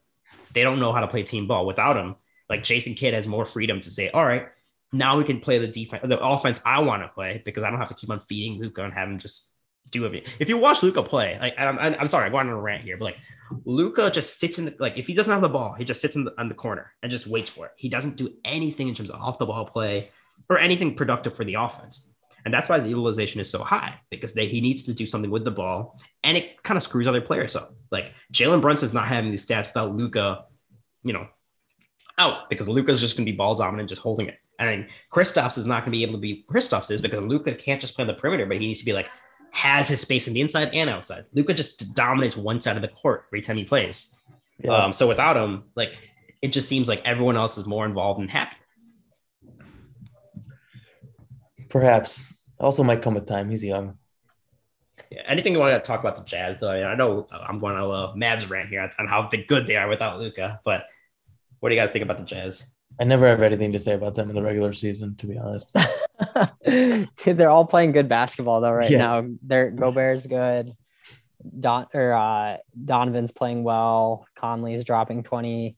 they 0.54 0.64
don't 0.64 0.80
know 0.80 0.92
how 0.92 1.02
to 1.02 1.08
play 1.08 1.24
team 1.24 1.48
ball. 1.48 1.66
Without 1.66 1.98
him, 1.98 2.16
like 2.50 2.64
Jason 2.64 2.94
Kidd 2.96 3.14
has 3.14 3.28
more 3.28 3.46
freedom 3.46 3.82
to 3.82 3.90
say, 3.90 4.10
all 4.10 4.26
right, 4.26 4.48
now 4.92 5.18
we 5.18 5.24
can 5.24 5.40
play 5.40 5.58
the 5.58 5.68
defense, 5.68 6.04
the 6.06 6.20
offense 6.20 6.60
I 6.66 6.80
want 6.80 7.04
to 7.04 7.08
play 7.08 7.42
because 7.46 7.64
I 7.64 7.70
don't 7.70 7.80
have 7.80 7.88
to 7.90 7.96
keep 7.96 8.10
on 8.10 8.20
feeding 8.20 8.60
Luka 8.60 8.84
and 8.84 8.94
have 8.94 9.08
him 9.08 9.20
just 9.20 9.52
do 9.90 10.06
it. 10.06 10.28
If 10.40 10.50
you 10.50 10.58
watch 10.58 10.84
Luka 10.84 11.02
play, 11.04 11.38
like 11.40 11.54
I'm, 11.58 11.80
I'm 11.80 12.08
sorry, 12.08 12.26
I'm 12.26 12.32
going 12.32 12.48
on 12.48 12.54
a 12.54 12.62
rant 12.62 12.84
here, 12.84 12.98
but 12.98 13.06
like 13.06 13.18
Luka 13.66 14.12
just 14.12 14.40
sits 14.40 14.60
in 14.60 14.66
the 14.66 14.76
like 14.80 14.98
if 14.98 15.08
he 15.08 15.14
doesn't 15.14 15.32
have 15.32 15.42
the 15.42 15.50
ball, 15.50 15.74
he 15.74 15.86
just 15.86 16.02
sits 16.02 16.16
in 16.16 16.26
the, 16.26 16.34
on 16.38 16.50
the 16.50 16.56
corner 16.56 16.92
and 17.02 17.12
just 17.12 17.28
waits 17.28 17.50
for 17.50 17.68
it. 17.68 17.72
He 17.78 17.90
doesn't 17.90 18.16
do 18.16 18.34
anything 18.46 18.88
in 18.88 18.96
terms 18.96 19.10
of 19.10 19.20
off 19.20 19.40
the 19.40 19.46
ball 19.46 19.66
play 19.66 20.12
or 20.50 20.58
anything 20.58 20.96
productive 20.96 21.36
for 21.36 21.46
the 21.46 21.56
offense. 21.56 22.08
And 22.46 22.54
that's 22.54 22.70
why 22.70 22.80
his 22.80 22.88
utilization 22.88 23.40
is 23.40 23.50
so 23.50 23.64
high 23.64 23.96
because 24.10 24.34
they, 24.34 24.48
he 24.48 24.62
needs 24.62 24.84
to 24.84 24.94
do 24.94 25.06
something 25.06 25.32
with 25.32 25.46
the 25.46 25.52
ball 25.52 26.00
and 26.24 26.38
it 26.38 26.62
kind 26.64 26.78
of 26.78 26.84
screws 26.84 27.08
other 27.08 27.22
players 27.22 27.56
up. 27.56 27.74
Like 27.92 28.14
Jalen 28.34 28.62
Brunson's 28.62 28.94
not 28.94 29.08
having 29.08 29.32
these 29.32 29.46
stats 29.46 29.68
without 29.68 29.96
Luka, 29.96 30.46
you 31.04 31.14
know, 31.14 31.28
out 32.18 32.50
because 32.50 32.68
Luka's 32.68 33.00
just 33.00 33.18
going 33.18 33.26
to 33.26 33.32
be 33.32 33.36
ball 33.36 33.56
dominant, 33.56 33.90
just 33.90 34.02
holding 34.02 34.28
it. 34.28 34.38
And 34.60 34.88
Kristaps 35.12 35.58
is 35.58 35.66
not 35.66 35.82
going 35.82 35.92
to 35.92 35.98
be 35.98 36.04
able 36.04 36.14
to 36.14 36.20
be 36.20 36.46
Kristaps 36.50 36.92
is 36.92 37.02
because 37.02 37.26
Luka 37.26 37.56
can't 37.56 37.82
just 37.82 37.96
play 37.96 38.04
on 38.04 38.08
the 38.08 38.14
perimeter, 38.14 38.46
but 38.46 38.58
he 38.58 38.68
needs 38.68 38.80
to 38.80 38.86
be 38.86 38.94
like 38.94 39.10
has 39.52 39.90
his 39.90 40.00
space 40.00 40.28
in 40.28 40.34
the 40.34 40.42
inside 40.42 40.70
and 40.74 40.90
outside. 40.90 41.26
Luka 41.34 41.54
just 41.54 41.94
dominates 41.94 42.38
one 42.38 42.62
side 42.62 42.76
of 42.76 42.82
the 42.82 42.88
court 42.88 43.26
every 43.30 43.42
time 43.42 43.58
he 43.58 43.66
plays. 43.66 44.16
Yeah. 44.60 44.72
Um, 44.72 44.94
so 44.94 45.08
without 45.08 45.36
him, 45.36 45.64
like 45.76 45.98
it 46.42 46.50
just 46.50 46.70
seems 46.70 46.88
like 46.88 47.02
everyone 47.06 47.38
else 47.38 47.58
is 47.58 47.66
more 47.66 47.86
involved 47.86 48.20
and 48.20 48.30
happy. 48.30 48.56
Perhaps 51.72 52.28
also 52.60 52.84
might 52.84 53.02
come 53.02 53.16
with 53.16 53.26
time. 53.26 53.50
He's 53.50 53.64
young. 53.64 53.98
Yeah, 55.10 55.22
anything 55.28 55.54
you 55.54 55.60
want 55.60 55.74
to 55.74 55.86
talk 55.86 56.00
about 56.00 56.16
the 56.16 56.24
Jazz 56.24 56.60
though? 56.60 56.72
I 56.72 56.96
know 56.96 57.28
I'm 57.32 57.60
going 57.60 57.76
to 57.76 57.84
a 57.84 58.16
Mavs 58.16 58.50
rant 58.50 58.70
here 58.70 58.92
on 59.00 59.08
how 59.08 59.30
good 59.48 59.68
they 59.68 59.76
are 59.76 59.88
without 59.88 60.20
Luka, 60.20 60.60
but 60.64 60.86
what 61.60 61.70
do 61.70 61.76
you 61.76 61.82
guys 61.82 61.92
think 61.92 62.04
about 62.04 62.18
the 62.18 62.26
Jazz? 62.26 62.68
I 63.00 63.04
never 63.06 63.26
have 63.28 63.42
anything 63.42 63.72
to 63.72 63.80
say 63.80 63.94
about 63.94 64.16
them 64.16 64.30
in 64.30 64.36
the 64.36 64.44
regular 64.44 64.74
season, 64.74 65.16
to 65.16 65.28
be 65.28 65.38
honest. 65.38 65.74
They're 67.26 67.50
all 67.50 67.66
playing 67.66 67.94
good 67.94 68.10
basketball 68.10 68.62
though 68.62 68.72
right 68.72 68.92
yeah. 68.92 68.98
now. 68.98 69.28
They're 69.42 69.72
Gobert's 69.72 70.28
good. 70.28 70.76
Don 71.60 71.88
or 71.94 72.14
uh, 72.14 72.58
Donovan's 72.86 73.32
playing 73.32 73.64
well. 73.64 74.28
Conley's 74.36 74.84
dropping 74.84 75.24
20. 75.24 75.76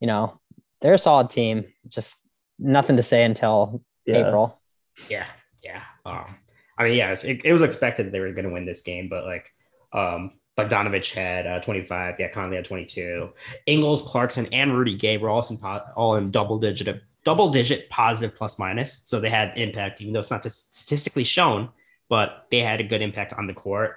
You 0.00 0.06
know, 0.06 0.40
they're 0.80 0.94
a 0.94 0.98
solid 0.98 1.30
team. 1.30 1.66
Just 1.88 2.18
nothing 2.58 2.96
to 2.96 3.02
say 3.02 3.24
until 3.24 3.82
Yeah. 4.06 4.26
April. 4.26 4.60
Yeah, 5.08 5.26
yeah. 5.62 5.82
Um, 6.04 6.36
I 6.78 6.84
mean, 6.84 6.96
yeah, 6.96 7.08
it 7.08 7.10
was, 7.10 7.24
it, 7.24 7.44
it 7.44 7.52
was 7.52 7.62
expected 7.62 8.10
they 8.10 8.20
were 8.20 8.32
going 8.32 8.46
to 8.46 8.52
win 8.52 8.66
this 8.66 8.82
game, 8.82 9.08
but 9.08 9.24
like, 9.24 9.52
um, 9.92 10.32
Bogdanovich 10.58 11.12
had 11.12 11.46
uh, 11.46 11.60
25. 11.60 12.16
Yeah, 12.18 12.28
Conley 12.28 12.56
had 12.56 12.64
22. 12.64 13.30
Ingles, 13.66 14.02
Clarkson, 14.02 14.46
and 14.52 14.76
Rudy 14.76 14.96
Gay 14.96 15.18
were 15.18 15.28
all 15.28 15.44
in, 15.48 15.58
po- 15.58 15.82
all 15.96 16.16
in 16.16 16.30
double 16.30 16.58
digit, 16.58 17.02
double 17.24 17.50
digit 17.50 17.88
positive 17.90 18.36
plus 18.36 18.58
minus. 18.58 19.02
So 19.04 19.20
they 19.20 19.30
had 19.30 19.52
impact, 19.56 20.00
even 20.00 20.12
though 20.12 20.20
it's 20.20 20.30
not 20.30 20.44
statistically 20.50 21.24
shown, 21.24 21.70
but 22.08 22.46
they 22.50 22.60
had 22.60 22.80
a 22.80 22.84
good 22.84 23.02
impact 23.02 23.32
on 23.32 23.46
the 23.46 23.54
court. 23.54 23.96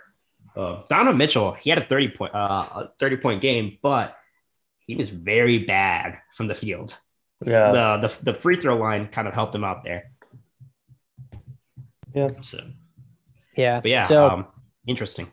Uh, 0.55 0.81
Donovan 0.89 1.17
Mitchell, 1.17 1.53
he 1.53 1.69
had 1.69 1.77
a 1.77 1.85
30 1.85 2.09
point, 2.09 2.33
uh, 2.33 2.67
a 2.75 2.91
30 2.97 3.17
point 3.17 3.41
game, 3.41 3.77
but 3.83 4.17
he 4.87 4.95
was 4.95 5.09
very 5.09 5.59
bad 5.59 6.17
from 6.35 6.47
the 6.47 6.55
field. 6.55 6.97
Yeah. 7.45 7.71
The, 7.71 8.07
the 8.07 8.31
the 8.31 8.39
free 8.39 8.59
throw 8.59 8.77
line 8.77 9.09
kind 9.09 9.27
of 9.27 9.35
helped 9.35 9.53
him 9.53 9.63
out 9.63 9.83
there. 9.83 10.11
Yeah. 12.18 12.30
So, 12.41 12.59
Yeah. 13.55 13.82
but 13.82 13.91
yeah, 13.91 14.03
So 14.03 14.30
um, 14.30 14.47
interesting. 14.88 15.32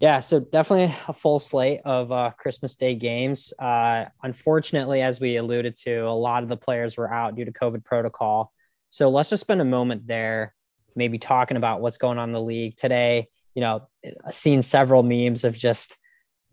Yeah, 0.00 0.18
so 0.18 0.40
definitely 0.40 0.92
a 1.06 1.12
full 1.12 1.38
slate 1.38 1.80
of 1.84 2.10
uh, 2.10 2.32
Christmas 2.36 2.74
Day 2.74 2.96
games. 2.96 3.54
Uh, 3.56 4.06
unfortunately, 4.24 5.00
as 5.00 5.20
we 5.20 5.36
alluded 5.36 5.76
to, 5.76 6.00
a 6.00 6.10
lot 6.10 6.42
of 6.42 6.48
the 6.48 6.56
players 6.56 6.98
were 6.98 7.12
out 7.12 7.36
due 7.36 7.44
to 7.44 7.52
COVID 7.52 7.84
protocol. 7.84 8.52
So 8.88 9.10
let's 9.10 9.30
just 9.30 9.42
spend 9.42 9.60
a 9.60 9.64
moment 9.64 10.08
there, 10.08 10.54
maybe 10.96 11.18
talking 11.18 11.56
about 11.56 11.80
what's 11.80 11.98
going 11.98 12.18
on 12.18 12.30
in 12.30 12.32
the 12.32 12.40
league 12.42 12.76
today. 12.76 13.28
You 13.54 13.60
know, 13.60 13.88
I've 14.26 14.34
seen 14.34 14.62
several 14.62 15.04
memes 15.04 15.44
of 15.44 15.56
just 15.56 15.96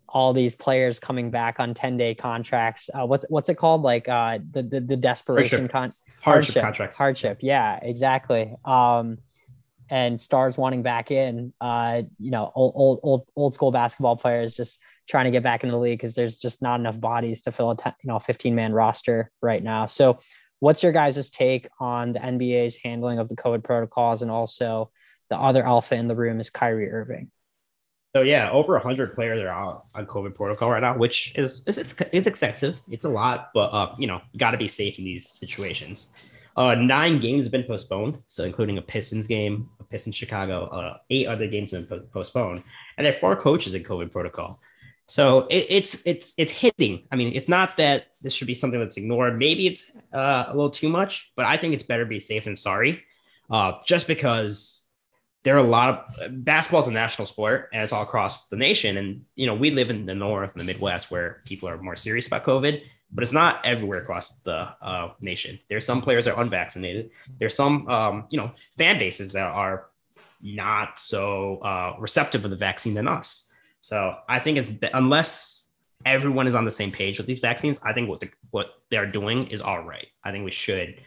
all 0.08 0.32
these 0.32 0.54
players 0.54 1.00
coming 1.00 1.32
back 1.32 1.58
on 1.58 1.74
10 1.74 1.96
day 1.96 2.14
contracts. 2.14 2.88
Uh, 2.94 3.04
what's, 3.04 3.24
what's 3.30 3.48
it 3.48 3.56
called? 3.56 3.82
Like 3.82 4.08
uh, 4.08 4.38
the, 4.52 4.62
the, 4.62 4.80
the 4.80 4.96
desperation 4.96 5.66
con 5.66 5.92
Hardship, 6.20 6.62
contracts. 6.62 6.96
Hardship. 6.96 7.38
Yeah, 7.40 7.78
exactly. 7.82 8.54
Um, 8.64 9.18
and 9.90 10.20
stars 10.20 10.56
wanting 10.56 10.82
back 10.82 11.10
in, 11.10 11.52
uh, 11.60 12.02
you 12.18 12.30
know, 12.30 12.52
old, 12.54 12.72
old, 12.76 13.00
old, 13.02 13.28
old 13.36 13.54
school 13.54 13.72
basketball 13.72 14.16
players 14.16 14.56
just 14.56 14.80
trying 15.08 15.24
to 15.24 15.30
get 15.30 15.42
back 15.42 15.64
into 15.64 15.72
the 15.72 15.78
league 15.78 15.98
because 15.98 16.14
there's 16.14 16.38
just 16.38 16.62
not 16.62 16.78
enough 16.78 17.00
bodies 17.00 17.42
to 17.42 17.52
fill 17.52 17.70
a, 17.70 17.76
you 18.02 18.08
know, 18.08 18.18
15 18.18 18.54
man 18.54 18.72
roster 18.72 19.30
right 19.42 19.62
now. 19.62 19.86
So 19.86 20.20
what's 20.60 20.82
your 20.82 20.92
guys' 20.92 21.28
take 21.30 21.68
on 21.80 22.12
the 22.12 22.20
NBA's 22.20 22.76
handling 22.76 23.18
of 23.18 23.28
the 23.28 23.36
COVID 23.36 23.64
protocols 23.64 24.22
and 24.22 24.30
also 24.30 24.90
the 25.28 25.36
other 25.36 25.64
alpha 25.64 25.96
in 25.96 26.06
the 26.06 26.16
room 26.16 26.38
is 26.38 26.50
Kyrie 26.50 26.90
Irving? 26.90 27.30
So 28.14 28.22
yeah, 28.22 28.50
over 28.50 28.72
100 28.72 29.14
players 29.14 29.38
are 29.40 29.48
out 29.48 29.84
on 29.94 30.06
COVID 30.06 30.34
protocol 30.34 30.70
right 30.70 30.80
now, 30.80 30.96
which 30.96 31.32
is 31.36 31.62
is 31.66 31.78
it's 31.78 32.26
excessive. 32.26 32.76
It's 32.88 33.04
a 33.04 33.08
lot, 33.08 33.50
but 33.54 33.72
uh, 33.72 33.94
you 33.98 34.08
know, 34.08 34.20
got 34.36 34.50
to 34.50 34.58
be 34.58 34.66
safe 34.66 34.98
in 34.98 35.04
these 35.04 35.28
situations. 35.28 36.36
Uh, 36.56 36.74
nine 36.74 37.18
games 37.18 37.44
have 37.44 37.52
been 37.52 37.64
postponed, 37.64 38.22
so 38.28 38.44
including 38.44 38.78
a 38.78 38.82
Pistons 38.82 39.26
game, 39.26 39.68
a 39.78 39.84
Pistons 39.84 40.16
Chicago. 40.16 40.66
Uh, 40.66 40.98
eight 41.10 41.26
other 41.26 41.46
games 41.46 41.70
have 41.72 41.88
been 41.88 42.00
po- 42.00 42.06
postponed, 42.06 42.62
and 42.96 43.04
there 43.04 43.14
are 43.14 43.18
four 43.18 43.36
coaches 43.36 43.74
in 43.74 43.82
COVID 43.82 44.10
protocol. 44.10 44.60
So 45.06 45.46
it, 45.50 45.66
it's 45.68 46.02
it's 46.04 46.34
it's 46.36 46.52
hitting. 46.52 47.02
I 47.10 47.16
mean, 47.16 47.32
it's 47.34 47.48
not 47.48 47.76
that 47.78 48.06
this 48.22 48.32
should 48.32 48.46
be 48.46 48.54
something 48.54 48.78
that's 48.78 48.96
ignored. 48.96 49.38
Maybe 49.38 49.66
it's 49.66 49.90
uh, 50.12 50.44
a 50.48 50.54
little 50.54 50.70
too 50.70 50.88
much, 50.88 51.32
but 51.34 51.46
I 51.46 51.56
think 51.56 51.74
it's 51.74 51.82
better 51.82 52.04
be 52.04 52.20
safe 52.20 52.44
than 52.44 52.56
sorry. 52.56 53.02
Uh, 53.50 53.72
just 53.84 54.06
because 54.06 54.86
there 55.42 55.56
are 55.56 55.64
a 55.64 55.68
lot 55.68 56.06
of 56.20 56.44
basketball 56.44 56.80
is 56.80 56.86
a 56.86 56.92
national 56.92 57.26
sport 57.26 57.70
and 57.72 57.82
it's 57.82 57.92
all 57.92 58.02
across 58.02 58.48
the 58.48 58.56
nation. 58.56 58.96
And 58.96 59.24
you 59.34 59.46
know, 59.46 59.54
we 59.54 59.70
live 59.70 59.90
in 59.90 60.06
the 60.06 60.14
north 60.14 60.52
and 60.52 60.60
the 60.60 60.64
Midwest 60.64 61.10
where 61.10 61.42
people 61.44 61.68
are 61.68 61.78
more 61.78 61.96
serious 61.96 62.26
about 62.26 62.44
COVID, 62.44 62.82
but 63.12 63.22
it's 63.22 63.32
not 63.32 63.64
everywhere 63.64 64.00
across 64.00 64.40
the 64.40 64.68
uh, 64.82 65.10
nation. 65.20 65.58
are 65.70 65.80
some 65.80 66.00
players 66.00 66.24
that 66.24 66.34
are 66.34 66.42
unvaccinated. 66.42 67.10
There's 67.38 67.54
some 67.54 67.88
um, 67.88 68.26
you 68.30 68.38
know 68.38 68.52
fan 68.76 68.98
bases 68.98 69.32
that 69.32 69.44
are 69.44 69.86
not 70.42 70.98
so 70.98 71.58
uh, 71.58 71.96
receptive 71.98 72.44
of 72.44 72.50
the 72.50 72.56
vaccine 72.56 72.94
than 72.94 73.08
us. 73.08 73.50
So 73.80 74.16
I 74.28 74.38
think 74.38 74.58
it's 74.58 74.70
unless 74.94 75.66
everyone 76.06 76.46
is 76.46 76.54
on 76.54 76.64
the 76.64 76.70
same 76.70 76.92
page 76.92 77.18
with 77.18 77.26
these 77.26 77.40
vaccines, 77.40 77.80
I 77.82 77.92
think 77.92 78.08
what 78.08 78.20
the, 78.20 78.30
what 78.50 78.74
they're 78.90 79.10
doing 79.10 79.48
is 79.48 79.60
all 79.60 79.82
right. 79.82 80.06
I 80.24 80.32
think 80.32 80.44
we 80.44 80.50
should 80.50 81.00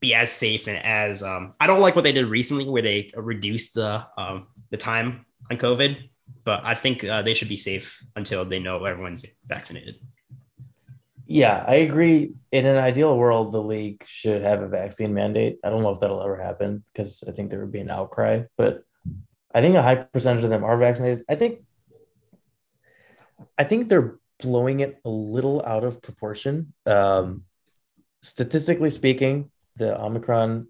be 0.00 0.14
as 0.14 0.30
safe 0.30 0.66
and 0.66 0.76
as 0.78 1.22
um, 1.22 1.54
I 1.60 1.66
don't 1.66 1.80
like 1.80 1.94
what 1.94 2.02
they 2.02 2.12
did 2.12 2.26
recently 2.26 2.68
where 2.68 2.82
they 2.82 3.10
reduced 3.16 3.74
the 3.74 4.06
um, 4.18 4.48
the 4.70 4.76
time 4.76 5.24
on 5.50 5.56
COVID, 5.56 6.08
but 6.44 6.60
I 6.64 6.74
think 6.74 7.04
uh, 7.04 7.22
they 7.22 7.34
should 7.34 7.48
be 7.48 7.56
safe 7.56 8.04
until 8.16 8.44
they 8.44 8.58
know 8.58 8.84
everyone's 8.84 9.24
vaccinated. 9.46 9.96
Yeah, 11.26 11.64
I 11.66 11.76
agree. 11.76 12.34
In 12.52 12.66
an 12.66 12.76
ideal 12.76 13.16
world, 13.16 13.52
the 13.52 13.62
league 13.62 14.04
should 14.06 14.42
have 14.42 14.60
a 14.62 14.68
vaccine 14.68 15.14
mandate. 15.14 15.58
I 15.64 15.70
don't 15.70 15.82
know 15.82 15.90
if 15.90 16.00
that'll 16.00 16.22
ever 16.22 16.36
happen 16.36 16.84
because 16.92 17.24
I 17.26 17.32
think 17.32 17.50
there 17.50 17.60
would 17.60 17.72
be 17.72 17.80
an 17.80 17.90
outcry, 17.90 18.42
but 18.58 18.84
I 19.54 19.60
think 19.60 19.76
a 19.76 19.82
high 19.82 19.96
percentage 19.96 20.44
of 20.44 20.50
them 20.50 20.64
are 20.64 20.76
vaccinated. 20.76 21.24
I 21.28 21.36
think 21.36 21.60
I 23.56 23.64
think 23.64 23.88
they're 23.88 24.18
blowing 24.38 24.80
it 24.80 25.00
a 25.04 25.08
little 25.08 25.64
out 25.64 25.84
of 25.84 26.02
proportion. 26.02 26.74
Um, 26.86 27.44
statistically 28.22 28.90
speaking, 28.90 29.50
the 29.76 30.00
Omicron 30.00 30.68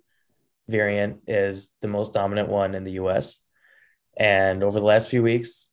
variant 0.69 1.23
is 1.27 1.73
the 1.81 1.89
most 1.89 2.13
dominant 2.13 2.49
one 2.49 2.75
in 2.75 2.85
the 2.85 2.93
US. 2.93 3.41
And 4.17 4.63
over 4.63 4.79
the 4.79 4.87
last 4.87 5.09
few 5.09 5.23
weeks, 5.23 5.71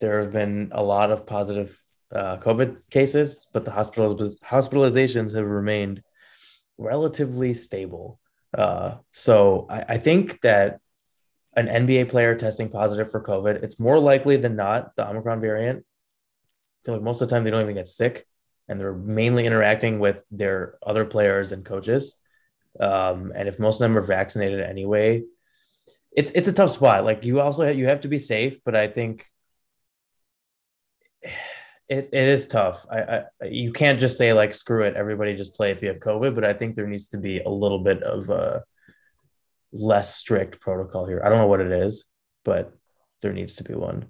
there 0.00 0.20
have 0.20 0.32
been 0.32 0.70
a 0.72 0.82
lot 0.82 1.10
of 1.10 1.26
positive 1.26 1.80
uh, 2.14 2.36
COVID 2.38 2.90
cases, 2.90 3.48
but 3.52 3.64
the 3.64 3.70
hospital 3.70 4.14
hospitalizations 4.16 5.34
have 5.34 5.46
remained 5.46 6.02
relatively 6.78 7.54
stable. 7.54 8.18
Uh, 8.56 8.96
so 9.10 9.66
I, 9.70 9.84
I 9.94 9.98
think 9.98 10.40
that 10.40 10.80
an 11.56 11.66
NBA 11.66 12.08
player 12.08 12.34
testing 12.34 12.68
positive 12.68 13.10
for 13.10 13.22
COVID, 13.22 13.62
it's 13.62 13.78
more 13.78 13.98
likely 13.98 14.36
than 14.36 14.56
not 14.56 14.94
the 14.96 15.08
Omicron 15.08 15.40
variant. 15.40 15.80
I 15.80 16.78
feel 16.84 16.94
like 16.94 17.04
most 17.04 17.20
of 17.20 17.28
the 17.28 17.34
time 17.34 17.44
they 17.44 17.50
don't 17.50 17.62
even 17.62 17.74
get 17.74 17.88
sick 17.88 18.26
and 18.68 18.80
they're 18.80 18.94
mainly 18.94 19.46
interacting 19.46 19.98
with 19.98 20.18
their 20.30 20.78
other 20.84 21.04
players 21.04 21.52
and 21.52 21.64
coaches. 21.64 22.16
Um, 22.78 23.32
and 23.34 23.48
if 23.48 23.58
most 23.58 23.80
of 23.80 23.84
them 23.84 23.98
are 23.98 24.02
vaccinated 24.02 24.60
anyway, 24.60 25.24
it's 26.12 26.30
it's 26.32 26.48
a 26.48 26.52
tough 26.52 26.70
spot. 26.70 27.04
Like 27.04 27.24
you 27.24 27.40
also 27.40 27.64
have, 27.64 27.76
you 27.76 27.86
have 27.86 28.02
to 28.02 28.08
be 28.08 28.18
safe, 28.18 28.62
but 28.64 28.74
I 28.74 28.88
think 28.88 29.26
it, 31.90 32.08
it 32.12 32.28
is 32.28 32.46
tough. 32.46 32.86
I, 32.90 33.24
I 33.42 33.46
you 33.46 33.72
can't 33.72 33.98
just 33.98 34.16
say 34.16 34.32
like 34.32 34.54
screw 34.54 34.84
it, 34.84 34.94
everybody 34.94 35.34
just 35.36 35.54
play 35.54 35.72
if 35.72 35.82
you 35.82 35.88
have 35.88 35.98
COVID. 35.98 36.34
But 36.36 36.44
I 36.44 36.54
think 36.54 36.74
there 36.74 36.86
needs 36.86 37.08
to 37.08 37.18
be 37.18 37.40
a 37.40 37.48
little 37.48 37.80
bit 37.80 38.02
of 38.04 38.30
a 38.30 38.62
less 39.72 40.14
strict 40.14 40.60
protocol 40.60 41.04
here. 41.06 41.20
I 41.24 41.28
don't 41.28 41.38
know 41.38 41.48
what 41.48 41.60
it 41.60 41.72
is, 41.72 42.06
but 42.44 42.72
there 43.22 43.32
needs 43.32 43.56
to 43.56 43.64
be 43.64 43.74
one. 43.74 44.06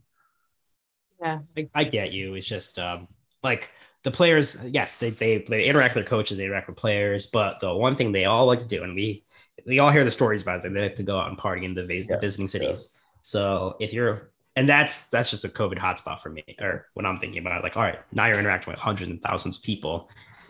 Yeah, 1.20 1.41
I, 1.57 1.68
I 1.74 1.85
get 1.85 2.12
you. 2.12 2.35
It's 2.35 2.47
just 2.47 2.78
um, 2.78 3.09
like 3.43 3.70
the 4.05 4.11
players. 4.11 4.57
Yes, 4.62 4.97
they, 4.97 5.11
they 5.11 5.39
they 5.49 5.64
interact 5.64 5.95
with 5.95 6.05
their 6.05 6.11
coaches, 6.11 6.37
they 6.37 6.45
interact 6.45 6.68
with 6.68 6.76
players. 6.76 7.26
But 7.26 7.61
the 7.61 7.74
one 7.74 7.97
thing 7.97 8.12
they 8.12 8.26
all 8.26 8.45
like 8.47 8.61
to 8.61 8.68
do, 8.68 8.83
and 8.83 8.95
we 8.95 9.24
we 9.66 9.78
all 9.78 9.91
hear 9.91 10.05
the 10.05 10.11
stories 10.11 10.43
about 10.43 10.64
it, 10.64 10.72
they 10.72 10.81
like 10.81 10.97
to 10.97 11.03
go 11.03 11.18
out 11.18 11.28
and 11.28 11.39
party 11.39 11.64
in 11.64 11.74
the 11.74 11.85
vi- 11.87 12.07
Yeah. 12.09 12.18
visiting 12.18 12.49
cities. 12.49 12.93
So 13.22 13.76
if 13.81 13.93
you're 13.93 14.30
and 14.57 14.68
that's 14.68 15.09
that's 15.09 15.30
just 15.30 15.44
a 15.44 15.48
COVID 15.48 15.78
hotspot 15.78 16.20
for 16.20 16.30
me, 16.30 16.44
or 16.61 16.86
when 16.94 17.07
I'm 17.07 17.18
thinking 17.18 17.38
about 17.38 17.59
it, 17.59 17.62
like, 17.62 17.76
all 17.76 17.82
right, 17.82 17.98
now 18.12 18.26
you're 18.26 18.38
interacting 18.38 18.72
with 18.72 18.80
hundreds 18.80 19.11
and 19.11 19.22
thousands 19.22 19.59
of 19.59 19.62
people, 19.62 20.09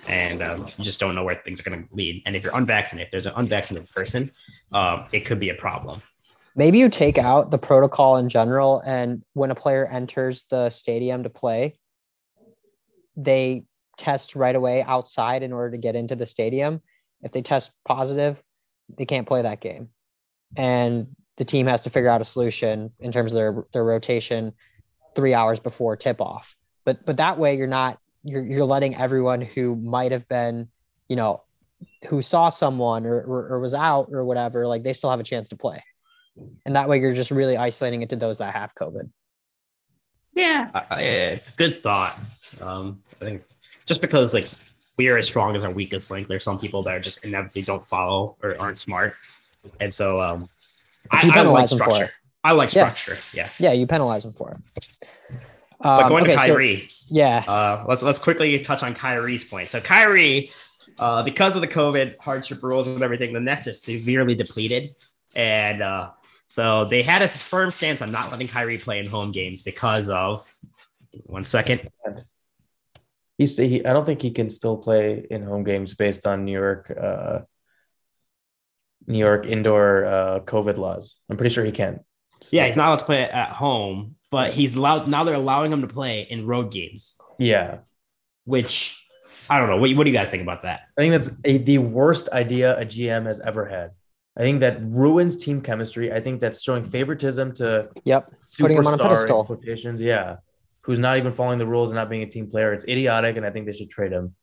and 0.09 0.43
um, 0.43 0.67
you 0.77 0.85
just 0.85 1.01
don't 1.01 1.15
know 1.15 1.25
where 1.25 1.41
things 1.45 1.61
are 1.61 1.63
going 1.63 1.87
to 1.87 1.95
lead. 1.95 2.23
And 2.27 2.35
if 2.35 2.43
you're 2.43 2.57
unvaccinated, 2.57 3.09
if 3.09 3.13
there's 3.13 3.27
an 3.27 3.35
unvaccinated 3.37 3.91
person, 3.91 4.31
um, 4.73 5.07
it 5.13 5.21
could 5.21 5.39
be 5.39 5.51
a 5.51 5.55
problem. 5.55 6.01
Maybe 6.57 6.79
you 6.79 6.89
take 6.89 7.17
out 7.17 7.51
the 7.51 7.59
protocol 7.59 8.17
in 8.17 8.29
general, 8.29 8.83
and 8.85 9.23
when 9.35 9.51
a 9.51 9.55
player 9.55 9.87
enters 9.87 10.45
the 10.51 10.71
stadium 10.71 11.23
to 11.23 11.31
play, 11.31 11.79
they 13.17 13.65
test 13.99 14.35
right 14.35 14.57
away 14.57 14.83
outside 14.83 15.43
in 15.43 15.53
order 15.53 15.71
to 15.73 15.79
get 15.79 15.95
into 15.95 16.17
the 16.17 16.27
stadium. 16.27 16.81
If 17.23 17.33
they 17.33 17.43
test 17.43 17.75
positive, 17.85 18.43
they 18.97 19.05
can't 19.05 19.29
play 19.29 19.43
that 19.43 19.61
game. 19.61 19.91
And 20.57 21.15
the 21.41 21.45
team 21.47 21.67
has 21.67 21.81
to 21.81 21.89
figure 21.89 22.11
out 22.11 22.21
a 22.21 22.25
solution 22.25 22.93
in 23.01 23.11
terms 23.11 23.33
of 23.33 23.37
their, 23.37 23.65
their 23.73 23.83
rotation 23.83 24.53
three 25.15 25.33
hours 25.33 25.59
before 25.59 25.97
tip 25.97 26.21
off. 26.21 26.55
But 26.85 27.07
but 27.07 27.17
that 27.17 27.39
way 27.39 27.57
you're 27.57 27.67
not 27.67 27.99
you're 28.23 28.45
you're 28.45 28.67
letting 28.67 28.95
everyone 28.95 29.41
who 29.41 29.75
might 29.75 30.13
have 30.13 30.29
been, 30.29 30.69
you 31.09 31.17
know, 31.17 31.43
who 32.11 32.21
saw 32.21 32.51
someone 32.51 33.07
or, 33.07 33.23
or, 33.23 33.49
or 33.53 33.59
was 33.59 33.73
out 33.73 34.11
or 34.13 34.23
whatever, 34.23 34.67
like 34.67 34.83
they 34.83 34.93
still 34.93 35.09
have 35.09 35.19
a 35.19 35.25
chance 35.25 35.49
to 35.49 35.57
play. 35.57 35.83
And 36.67 36.77
that 36.77 36.91
way 36.91 36.99
you're 36.99 37.15
just 37.15 37.31
really 37.31 37.57
isolating 37.57 38.03
it 38.03 38.11
to 38.11 38.17
those 38.17 38.37
that 38.37 38.53
have 38.53 38.75
COVID. 38.75 39.11
Yeah, 40.35 40.69
I, 40.75 40.85
I, 40.91 41.43
good 41.57 41.83
thought. 41.83 42.21
Um, 42.61 43.03
I 43.23 43.25
think 43.25 43.43
just 43.87 44.03
because 44.03 44.35
like 44.35 44.51
we 44.99 45.09
are 45.09 45.17
as 45.17 45.27
strong 45.27 45.57
as 45.57 45.65
our 45.65 45.71
weakest 45.71 46.11
link, 46.11 46.29
there's 46.29 46.45
some 46.45 46.59
people 46.59 46.83
that 46.83 46.95
are 46.95 47.01
just 47.01 47.25
inevitably 47.25 47.63
don't 47.63 47.89
follow 47.89 48.37
or 48.43 48.61
aren't 48.61 48.79
smart, 48.79 49.15
and 49.81 49.93
so 49.93 50.21
um, 50.21 50.47
I, 51.11 51.17
You 51.17 51.23
I 51.23 51.27
like 51.27 51.35
penalize 51.35 51.71
them 51.71 51.79
for 51.79 51.85
structure. 51.85 52.05
it. 52.05 52.11
I 52.43 52.53
like 52.53 52.75
Yeah. 52.75 52.93
structure. 52.93 53.19
Yeah. 53.37 53.49
Yeah, 53.59 53.73
you 53.73 53.87
penalize 53.87 54.23
them 54.25 54.33
for 54.33 54.53
it. 54.53 54.89
But 55.83 55.89
Um, 56.05 56.09
going 56.09 56.23
okay, 56.25 56.33
to 56.35 56.39
so- 56.41 56.47
Kyrie, 56.47 56.89
yeah, 57.09 57.45
uh, 57.49 57.85
let's 57.89 58.03
let's 58.03 58.19
quickly 58.19 58.59
touch 58.61 58.83
on 58.83 58.95
Kyrie's 58.95 59.45
point. 59.45 59.71
So 59.71 59.81
Kyrie, 59.81 60.51
uh, 60.99 61.23
because 61.23 61.55
of 61.55 61.63
the 61.63 61.69
COVID 61.69 62.19
hardship 62.19 62.63
rules 62.63 62.87
and 62.87 63.03
everything, 63.03 63.33
the 63.33 63.41
Nets 63.41 63.67
are 63.67 63.75
severely 63.75 64.35
depleted, 64.35 64.95
and 65.35 65.83
uh, 65.83 66.11
so 66.47 66.85
they 66.85 67.03
had 67.03 67.23
a 67.23 67.29
firm 67.29 67.71
stance 67.71 68.03
on 68.03 68.11
not 68.11 68.31
letting 68.31 68.47
Kyrie 68.49 68.77
play 68.79 68.99
in 68.99 69.07
home 69.07 69.33
games 69.33 69.63
because 69.63 70.09
of 70.11 70.45
one 71.25 71.45
second. 71.47 71.89
He's 73.39 73.57
he, 73.57 73.85
I 73.85 73.93
don't 73.95 74.05
think 74.05 74.21
he 74.21 74.31
can 74.33 74.51
still 74.51 74.77
play 74.77 75.27
in 75.31 75.43
home 75.43 75.65
games 75.65 75.95
based 75.95 76.27
on 76.27 76.45
New 76.45 76.53
York 76.53 76.91
uh 76.91 77.41
New 79.07 79.19
York 79.19 79.47
indoor 79.47 80.05
uh 80.05 80.41
COVID 80.41 80.77
laws. 80.77 81.19
I'm 81.29 81.37
pretty 81.37 81.55
sure 81.55 81.65
he 81.65 81.73
can. 81.73 82.01
Yeah, 82.51 82.67
he's 82.67 82.77
not 82.77 82.89
allowed 82.89 83.01
to 83.01 83.05
play 83.05 83.23
at 83.25 83.51
home, 83.51 84.17
but 84.31 84.53
he's 84.55 84.75
allowed 84.77 85.09
now. 85.09 85.25
They're 85.25 85.35
allowing 85.35 85.73
him 85.73 85.83
to 85.83 85.87
play 85.89 86.27
in 86.29 86.47
road 86.47 86.71
games, 86.73 87.17
Yeah. 87.39 87.79
which 88.45 88.97
I 89.51 89.59
don't 89.59 89.69
know. 89.69 89.77
What, 89.79 89.91
what 89.97 90.05
do 90.05 90.11
you 90.11 90.17
guys 90.17 90.29
think 90.29 90.43
about 90.43 90.63
that? 90.63 90.83
I 90.97 91.01
think 91.03 91.13
that's 91.13 91.31
a, 91.45 91.59
the 91.59 91.79
worst 91.79 92.29
idea 92.31 92.79
a 92.79 92.85
GM 92.85 93.27
has 93.27 93.41
ever 93.41 93.67
had. 93.67 93.91
I 94.39 94.43
think 94.43 94.61
that 94.61 94.81
ruins 94.81 95.37
team 95.37 95.61
chemistry. 95.61 96.13
I 96.13 96.21
think 96.21 96.41
that's 96.41 96.63
showing 96.63 96.85
favoritism 96.85 97.55
to 97.57 97.89
yep. 98.05 98.33
Putting 98.59 98.77
him 98.79 98.87
on 98.87 98.95
a 98.95 98.97
superstar 98.97 99.01
in 99.01 99.09
pedestal. 99.09 99.45
Quotations, 99.45 100.01
yeah. 100.01 100.37
Who's 100.83 100.99
not 100.99 101.19
even 101.19 101.33
following 101.33 101.59
the 101.59 101.67
rules 101.67 101.91
and 101.91 101.97
not 101.97 102.09
being 102.09 102.23
a 102.23 102.27
team 102.27 102.49
player. 102.49 102.73
It's 102.73 102.87
idiotic, 102.87 103.37
and 103.37 103.45
I 103.45 103.51
think 103.51 103.67
they 103.67 103.73
should 103.73 103.91
trade 103.91 104.13
him. 104.13 104.35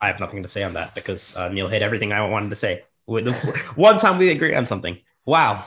I 0.00 0.06
have 0.06 0.18
nothing 0.20 0.42
to 0.44 0.48
say 0.48 0.62
on 0.62 0.74
that 0.74 0.94
because 0.94 1.36
uh, 1.36 1.48
Neil 1.48 1.68
hit 1.68 1.82
everything 1.82 2.12
I 2.12 2.26
wanted 2.26 2.50
to 2.50 2.56
say. 2.56 2.84
With 3.06 3.28
One 3.76 3.98
time 3.98 4.18
we 4.18 4.30
agree 4.30 4.54
on 4.54 4.66
something. 4.66 4.98
Wow. 5.24 5.64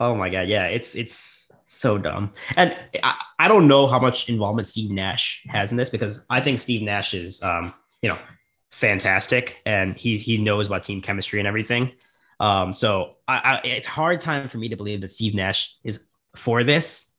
Oh 0.00 0.14
my 0.14 0.28
god, 0.28 0.48
yeah, 0.48 0.66
it's 0.66 0.94
it's 0.94 1.46
so 1.66 1.98
dumb. 1.98 2.32
And 2.56 2.76
I, 3.02 3.16
I 3.38 3.48
don't 3.48 3.66
know 3.68 3.86
how 3.86 3.98
much 3.98 4.28
involvement 4.28 4.66
Steve 4.66 4.90
Nash 4.90 5.44
has 5.48 5.70
in 5.70 5.76
this 5.76 5.90
because 5.90 6.24
I 6.30 6.40
think 6.40 6.58
Steve 6.58 6.82
Nash 6.82 7.14
is 7.14 7.42
um, 7.42 7.74
you 8.02 8.08
know, 8.08 8.18
fantastic 8.70 9.56
and 9.66 9.96
he 9.96 10.16
he 10.16 10.38
knows 10.38 10.66
about 10.66 10.84
team 10.84 11.00
chemistry 11.00 11.40
and 11.40 11.48
everything. 11.48 11.92
Um, 12.40 12.72
so 12.74 13.16
I, 13.26 13.60
I 13.64 13.66
it's 13.66 13.86
hard 13.86 14.20
time 14.20 14.48
for 14.48 14.58
me 14.58 14.68
to 14.68 14.76
believe 14.76 15.00
that 15.00 15.10
Steve 15.10 15.34
Nash 15.34 15.76
is 15.82 16.06
for 16.36 16.62
this, 16.62 17.10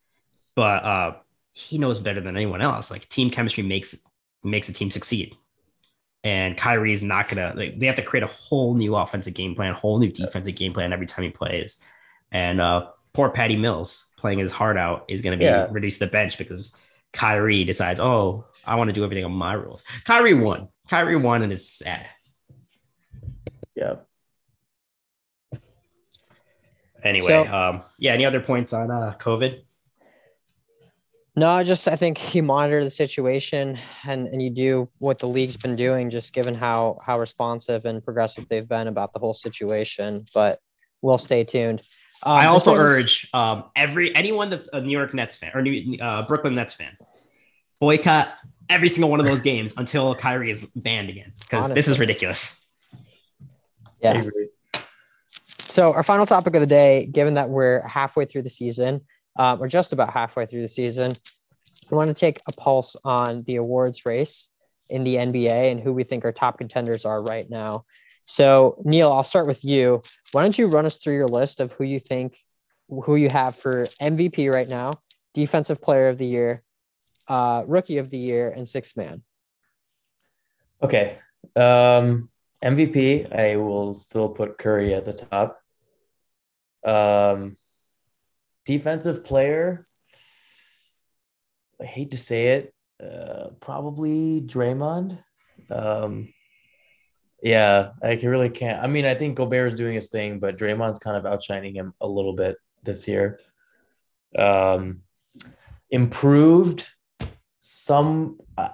but 0.55 0.84
uh 0.84 1.13
he 1.53 1.77
knows 1.77 2.01
better 2.03 2.21
than 2.21 2.38
anyone 2.38 2.61
else. 2.61 2.89
Like 2.89 3.09
team 3.09 3.30
chemistry 3.30 3.63
makes 3.63 3.95
makes 4.43 4.69
a 4.69 4.73
team 4.73 4.91
succeed. 4.91 5.36
And 6.24 6.57
Kyrie's 6.57 7.01
not 7.01 7.30
gonna 7.30 7.53
like 7.55 7.80
they 7.80 7.86
have 7.86 7.95
to 7.95 8.01
create 8.01 8.24
a 8.24 8.28
whole 8.28 8.74
new 8.76 8.95
offensive 8.95 9.34
game 9.34 9.55
plan, 9.55 9.72
a 9.72 9.76
whole 9.76 9.99
new 9.99 10.11
defensive 10.11 10.55
game 10.55 10.74
plan 10.74 10.91
every 10.91 11.05
time 11.05 11.24
he 11.24 11.30
plays. 11.30 11.80
And 12.32 12.59
uh 12.59 12.88
poor 13.13 13.30
Patty 13.30 13.55
Mills 13.55 14.11
playing 14.17 14.39
his 14.39 14.51
heart 14.51 14.78
out 14.78 15.05
is 15.07 15.22
gonna 15.22 15.38
be 15.38 15.45
Yeah. 15.45 15.67
reduced 15.72 15.99
to 15.99 16.05
the 16.05 16.11
bench 16.11 16.38
because 16.38 16.76
Kyrie 17.13 17.63
decides, 17.63 17.99
oh, 17.99 18.45
I 18.67 18.76
want 18.76 18.89
to 18.89 18.93
do 18.93 19.03
everything 19.03 19.24
on 19.26 19.32
my 19.32 19.53
rules. 19.53 19.82
Kyrie 20.05 20.34
won. 20.34 20.67
Kyrie 20.89 21.15
won 21.15 21.41
and 21.41 21.53
it's 21.53 21.70
sad. 21.70 22.05
Yeah. 23.76 23.95
Anyway, 27.03 27.26
So- 27.28 27.47
um, 27.47 27.84
yeah, 27.97 28.11
any 28.11 28.26
other 28.26 28.41
points 28.41 28.74
on 28.74 28.91
uh 28.91 29.15
COVID? 29.20 29.61
No, 31.40 31.52
I 31.52 31.64
just 31.64 31.88
I 31.88 31.96
think 31.96 32.36
you 32.36 32.44
monitor 32.44 32.84
the 32.84 32.90
situation 32.90 33.80
and 34.06 34.28
and 34.28 34.42
you 34.42 34.50
do 34.50 34.90
what 34.98 35.20
the 35.20 35.28
league's 35.28 35.56
been 35.56 35.78
doing, 35.78 36.10
just 36.10 36.34
given 36.34 36.54
how 36.54 36.98
how 37.06 37.18
responsive 37.18 37.86
and 37.86 38.04
progressive 38.04 38.50
they've 38.50 38.68
been 38.68 38.90
about 38.90 39.14
the 39.14 39.20
whole 39.20 39.32
situation. 39.32 40.22
But 40.34 40.60
we'll 41.02 41.18
stay 41.18 41.46
tuned. 41.46 41.82
Um, 42.26 42.34
I 42.34 42.48
also 42.48 42.76
urge 42.76 43.30
um, 43.34 43.64
every 43.74 44.14
anyone 44.18 44.50
that's 44.50 44.68
a 44.74 44.82
New 44.82 44.92
York 44.92 45.14
Nets 45.14 45.38
fan 45.38 45.52
or 45.54 45.62
New 45.62 45.98
uh, 46.00 46.28
Brooklyn 46.28 46.56
Nets 46.56 46.74
fan 46.74 46.98
boycott 47.80 48.34
every 48.70 48.90
single 48.90 49.10
one 49.10 49.22
of 49.22 49.26
those 49.26 49.42
games 49.52 49.74
until 49.78 50.14
Kyrie 50.16 50.52
is 50.52 50.66
banned 50.76 51.10
again 51.10 51.32
because 51.40 51.74
this 51.74 51.88
is 51.88 52.00
ridiculous. 52.00 52.68
Yeah. 54.04 54.22
So 55.26 55.94
our 55.94 56.04
final 56.04 56.26
topic 56.26 56.54
of 56.56 56.60
the 56.60 56.68
day, 56.68 57.06
given 57.06 57.36
that 57.36 57.50
we're 57.50 57.88
halfway 57.88 58.26
through 58.26 58.42
the 58.42 58.50
season, 58.50 59.06
um, 59.40 59.64
or 59.64 59.68
just 59.68 59.94
about 59.94 60.12
halfway 60.12 60.46
through 60.46 60.62
the 60.62 60.68
season, 60.68 61.14
we 61.90 61.98
want 61.98 62.10
to 62.10 62.14
take 62.14 62.40
a 62.48 62.52
pulse 62.52 62.96
on 63.06 63.44
the 63.48 63.56
awards 63.56 64.06
race 64.06 64.50
in 64.90 65.04
the 65.04 65.16
NBA 65.16 65.72
and 65.72 65.80
who 65.80 65.94
we 65.94 66.04
think 66.04 66.26
our 66.26 66.32
top 66.32 66.58
contenders 66.58 67.06
are 67.06 67.24
right 67.24 67.50
now. 67.50 67.82
So 68.26 68.80
Neil, 68.84 69.12
I'll 69.12 69.24
start 69.24 69.48
with 69.48 69.64
you. 69.64 70.02
Why 70.34 70.42
don't 70.42 70.58
you 70.58 70.68
run 70.68 70.86
us 70.86 70.98
through 70.98 71.14
your 71.14 71.28
list 71.28 71.62
of 71.62 71.72
who 71.72 71.86
you 71.86 72.00
think, 72.00 72.38
who 72.90 73.16
you 73.16 73.30
have 73.30 73.56
for 73.56 73.84
MVP 74.02 74.54
right 74.54 74.70
now, 74.70 74.92
Defensive 75.34 75.82
Player 75.82 76.10
of 76.10 76.18
the 76.18 76.28
Year, 76.28 76.62
uh, 77.28 77.64
Rookie 77.66 77.98
of 77.98 78.10
the 78.12 78.20
Year, 78.20 78.54
and 78.56 78.68
Sixth 78.68 78.98
Man. 78.98 79.24
Okay. 80.84 81.18
Um, 81.56 82.30
MVP, 82.64 83.34
I 83.34 83.56
will 83.56 83.94
still 83.94 84.30
put 84.30 84.58
Curry 84.58 84.94
at 84.94 85.06
the 85.06 85.14
top. 85.14 85.62
Um, 86.84 87.56
defensive 88.74 89.24
player, 89.24 89.88
I 91.82 91.86
hate 91.86 92.11
to 92.11 92.17
say 92.17 92.41
it, 92.57 92.74
uh, 93.03 93.47
probably 93.59 94.41
Draymond. 94.41 95.17
Um, 95.72 96.32
yeah, 97.41 97.93
I 98.03 98.15
can- 98.15 98.30
really 98.30 98.51
can't. 98.51 98.84
I 98.84 98.86
mean, 98.86 99.05
I 99.05 99.15
think 99.15 99.38
Gobert 99.38 99.74
is 99.74 99.80
doing 99.80 99.95
his 99.95 100.09
thing, 100.09 100.39
but 100.39 100.55
Draymond's 100.55 100.99
kind 100.99 101.17
of 101.17 101.26
outshining 101.26 101.74
him 101.74 101.93
a 101.99 102.07
little 102.07 102.34
bit 102.34 102.57
this 102.84 103.07
year. 103.07 103.39
Um, 104.38 105.01
improved 105.89 106.88
some. 107.61 108.38
Uh, 108.55 108.70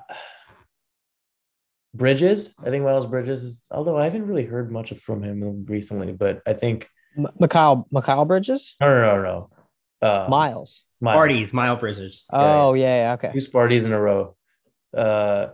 Bridges, 1.93 2.53
I 2.61 2.69
think 2.71 2.83
Miles 2.83 3.07
Bridges 3.07 3.41
is, 3.45 3.65
although 3.71 3.97
I 3.97 4.03
haven't 4.03 4.27
really 4.27 4.43
heard 4.43 4.69
much 4.69 4.91
from 4.99 5.23
him 5.23 5.65
recently, 5.65 6.11
but 6.11 6.41
I 6.45 6.51
think 6.51 6.89
M- 7.17 7.29
Mikal, 7.39 7.87
Mikal 7.89 8.27
Bridges, 8.27 8.75
no, 8.81 8.87
no, 8.89 9.15
no, 9.15 9.23
no. 9.23 9.49
Uh, 10.05 10.27
Miles. 10.29 10.85
Miles. 11.01 11.15
Parties, 11.17 11.53
Miles 11.53 11.79
Bridges. 11.79 12.23
Oh 12.29 12.73
yeah, 12.73 13.03
yeah, 13.03 13.13
okay. 13.13 13.31
two 13.33 13.39
Sparties 13.39 13.85
in 13.85 13.91
a 13.91 13.99
row. 13.99 14.35
Uh, 14.95 15.47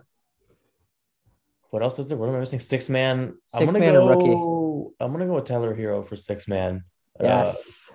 what 1.70 1.82
else 1.82 1.98
is 2.00 2.10
there? 2.10 2.18
What 2.18 2.28
am 2.30 2.36
I 2.36 2.40
missing? 2.40 2.60
Six 2.60 2.90
man. 2.90 3.36
Six 3.46 3.74
I'm 3.74 3.80
man 3.80 3.94
gonna 3.94 4.12
and 4.12 4.22
go. 4.22 4.94
I'm 5.00 5.12
gonna 5.14 5.26
go 5.26 5.36
with 5.36 5.46
Tyler 5.46 5.74
Herro 5.76 6.06
for 6.06 6.16
six 6.16 6.48
man. 6.48 6.84
Uh, 7.20 7.24
Yes. 7.24 7.90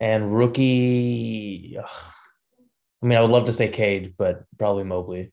and 0.00 0.34
rookie. 0.34 1.76
ugh. 1.78 1.90
I 3.02 3.06
mean, 3.06 3.18
I 3.18 3.20
would 3.22 3.30
love 3.30 3.44
to 3.46 3.52
say 3.52 3.68
Cade, 3.68 4.14
but 4.16 4.44
probably 4.58 4.84
Mobley. 4.84 5.32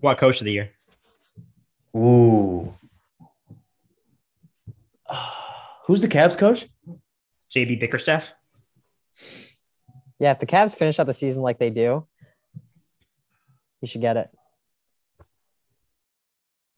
What 0.00 0.18
coach 0.18 0.40
of 0.40 0.44
the 0.44 0.52
year? 0.52 0.70
Ooh. 1.96 2.74
Who's 5.86 6.00
the 6.02 6.08
Cavs 6.08 6.36
coach? 6.36 6.66
JB 7.54 7.80
Bickerstaff. 7.80 8.32
Yeah, 10.18 10.32
if 10.32 10.40
the 10.40 10.46
Cavs 10.46 10.74
finish 10.76 10.98
out 10.98 11.06
the 11.06 11.14
season 11.14 11.42
like 11.42 11.58
they 11.58 11.70
do, 11.70 12.06
you 13.80 13.86
should 13.86 14.00
get 14.00 14.16
it. 14.16 14.30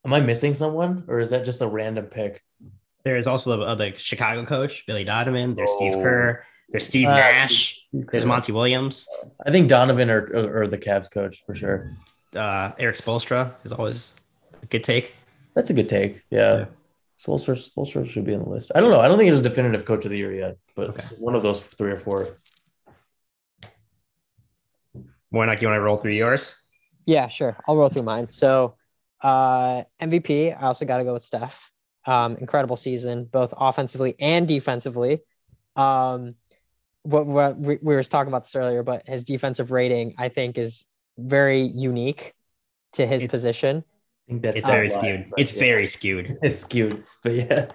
Am 0.05 0.13
I 0.15 0.21
missing 0.21 0.55
someone, 0.55 1.05
or 1.09 1.21
is 1.21 1.31
that 1.31 1.45
just 1.45 1.63
a 1.63 1.67
random 1.67 2.07
pick? 2.07 2.43
There's 3.05 3.27
also 3.27 3.57
the 3.57 3.63
other 3.65 3.93
Chicago 3.97 4.45
coach, 4.45 4.85
Billy 4.87 5.05
Donovan. 5.05 5.55
There's 5.55 5.71
Steve 5.77 5.95
Oh. 5.95 6.03
Kerr. 6.03 6.45
There's 6.69 6.87
Steve 6.87 7.09
Ah, 7.09 7.15
Nash. 7.17 7.81
There's 7.93 8.25
Monty 8.27 8.53
Williams. 8.53 9.09
I 9.45 9.51
think 9.51 9.69
Donovan 9.69 10.09
or, 10.11 10.21
or, 10.33 10.63
or 10.63 10.67
the 10.69 10.79
Cavs 10.79 11.11
coach 11.11 11.43
for 11.45 11.55
sure. 11.55 11.97
Uh, 12.35 12.71
Erik 12.79 12.97
Spoelstra 12.97 13.55
is 13.65 13.73
always 13.73 14.15
a 14.63 14.67
good 14.67 14.85
take. 14.85 15.15
That's 15.55 15.71
a 15.71 15.75
good 15.75 15.89
take. 15.89 16.23
Yeah. 16.31 16.59
Yeah. 16.59 16.65
Spoelstra, 17.19 17.57
Spoelstra 17.71 18.09
should 18.09 18.25
be 18.25 18.35
on 18.35 18.45
the 18.45 18.49
list. 18.49 18.71
I 18.75 18.81
don't 18.81 18.91
know. 18.91 19.01
I 19.01 19.09
don't 19.09 19.19
think 19.19 19.29
it 19.29 19.33
was 19.33 19.43
definitive 19.43 19.85
coach 19.85 20.05
of 20.05 20.11
the 20.11 20.17
year 20.19 20.33
yet, 20.33 20.57
but 20.77 20.91
Okay. 20.91 21.05
one 21.19 21.35
of 21.35 21.43
those 21.43 21.61
three 21.61 21.91
or 21.91 21.97
four. 21.97 22.29
Warnock, 25.31 25.63
you 25.63 25.69
want 25.69 25.77
to 25.79 25.83
roll 25.83 25.97
through 25.99 26.13
yours? 26.13 26.57
Yeah, 27.07 27.29
sure. 27.29 27.57
I'll 27.67 27.77
roll 27.77 27.89
through 27.89 28.03
mine. 28.03 28.29
So, 28.29 28.77
uh, 29.23 29.83
MVP, 30.01 30.57
I 30.57 30.67
also 30.67 30.85
got 30.85 30.99
to 30.99 31.05
go 31.05 31.13
with 31.13 31.25
Steph. 31.25 31.71
Um, 32.07 32.37
incredible 32.37 32.77
season, 32.77 33.25
both 33.25 33.53
offensively 33.57 34.15
and 34.19 34.49
defensively. 34.49 35.21
Um, 35.77 36.35
what, 37.03 37.27
what 37.27 37.59
we, 37.59 37.79
we 37.83 37.95
were 37.95 38.03
talking 38.03 38.29
about 38.29 38.45
this 38.45 38.57
earlier, 38.57 38.83
but 38.83 39.07
his 39.07 39.25
defensive 39.25 39.71
rating, 39.71 40.15
I 40.19 40.31
think, 40.31 40.57
is 40.59 40.87
very 41.19 41.63
unique 41.63 42.35
to 42.95 43.07
his 43.07 43.25
It's- 43.25 43.31
position. 43.31 43.85
I 44.29 44.33
think 44.33 44.43
that's 44.43 44.57
It's 44.59 44.67
very 44.67 44.89
live, 44.91 44.99
skewed. 44.99 45.33
It's 45.39 45.53
yeah. 45.53 45.59
very 45.59 45.89
skewed. 45.89 46.39
it's 46.43 46.61
skewed, 46.61 47.05
but 47.25 47.33
yeah. 47.35 47.67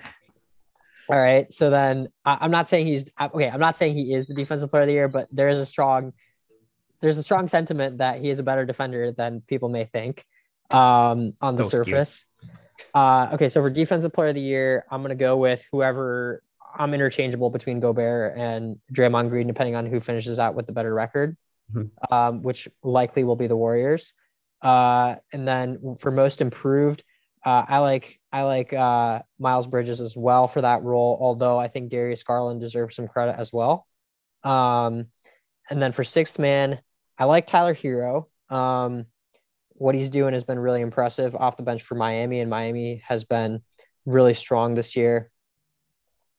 All 1.10 1.20
right. 1.22 1.51
So 1.51 1.70
then 1.70 2.08
I, 2.24 2.38
I'm 2.41 2.51
not 2.51 2.70
saying 2.70 2.88
he's 2.88 3.12
okay. 3.20 3.49
I'm 3.49 3.60
not 3.60 3.76
saying 3.76 3.93
he 3.93 4.14
is 4.14 4.26
the 4.26 4.34
defensive 4.34 4.70
player 4.72 4.84
of 4.84 4.88
the 4.88 4.93
year, 4.93 5.08
but 5.10 5.28
there 5.32 5.49
is 5.49 5.60
a 5.60 5.66
strong, 5.66 6.14
there's 7.01 7.17
a 7.17 7.23
strong 7.23 7.47
sentiment 7.47 7.99
that 7.99 8.19
he 8.19 8.29
is 8.29 8.39
a 8.39 8.43
better 8.43 8.65
defender 8.65 9.11
than 9.11 9.41
people 9.41 9.69
may 9.69 9.83
think 9.85 10.25
um, 10.71 11.33
on 11.41 11.55
the 11.55 11.63
surface. 11.63 12.25
Uh, 12.93 13.29
okay. 13.33 13.49
So 13.49 13.61
for 13.61 13.69
defensive 13.69 14.13
player 14.13 14.29
of 14.29 14.35
the 14.35 14.41
year, 14.41 14.85
I'm 14.89 15.01
going 15.01 15.09
to 15.09 15.15
go 15.15 15.37
with 15.37 15.65
whoever 15.71 16.41
I'm 16.77 16.93
interchangeable 16.93 17.49
between 17.49 17.79
Gobert 17.79 18.37
and 18.37 18.79
Draymond 18.93 19.29
Green, 19.29 19.47
depending 19.47 19.75
on 19.75 19.85
who 19.85 19.99
finishes 19.99 20.39
out 20.39 20.55
with 20.55 20.65
the 20.65 20.73
better 20.73 20.93
record, 20.93 21.37
Mhm. 21.73 21.89
um, 22.11 22.41
which 22.43 22.67
likely 22.83 23.23
will 23.23 23.37
be 23.37 23.47
the 23.47 23.55
Warriors. 23.55 24.13
Uh, 24.61 25.15
and 25.31 25.47
then 25.47 25.95
for 25.95 26.11
most 26.11 26.41
improved, 26.41 27.03
uh, 27.45 27.63
I 27.67 27.79
like 27.79 28.19
I 28.31 28.41
like 28.41 28.73
uh, 28.73 29.21
Miles 29.39 29.67
Bridges 29.67 30.01
as 30.01 30.17
well 30.17 30.47
for 30.47 30.61
that 30.61 30.83
role. 30.83 31.17
Although 31.21 31.59
I 31.59 31.67
think 31.67 31.91
Darius 31.91 32.23
Garland 32.23 32.59
deserves 32.59 32.95
some 32.95 33.07
credit 33.07 33.35
as 33.37 33.53
well. 33.53 33.87
Um, 34.43 35.05
and 35.69 35.81
then 35.81 35.91
for 35.91 36.03
sixth 36.03 36.39
man, 36.39 36.79
I 37.18 37.26
like 37.26 37.47
Tyler 37.47 37.74
Herro. 37.74 38.28
Um, 38.49 39.05
what 39.74 39.95
he's 39.95 40.09
doing 40.09 40.34
has 40.34 40.43
been 40.43 40.59
really 40.59 40.82
impressive 40.82 41.36
off 41.36 41.57
the 41.57 41.63
bench 41.63 41.84
for 41.84 41.95
Miami, 41.95 42.39
and 42.39 42.49
Miami 42.49 43.01
has 43.07 43.26
been 43.26 43.61
really 44.05 44.34
strong 44.34 44.74
this 44.74 44.95
year. 44.95 45.30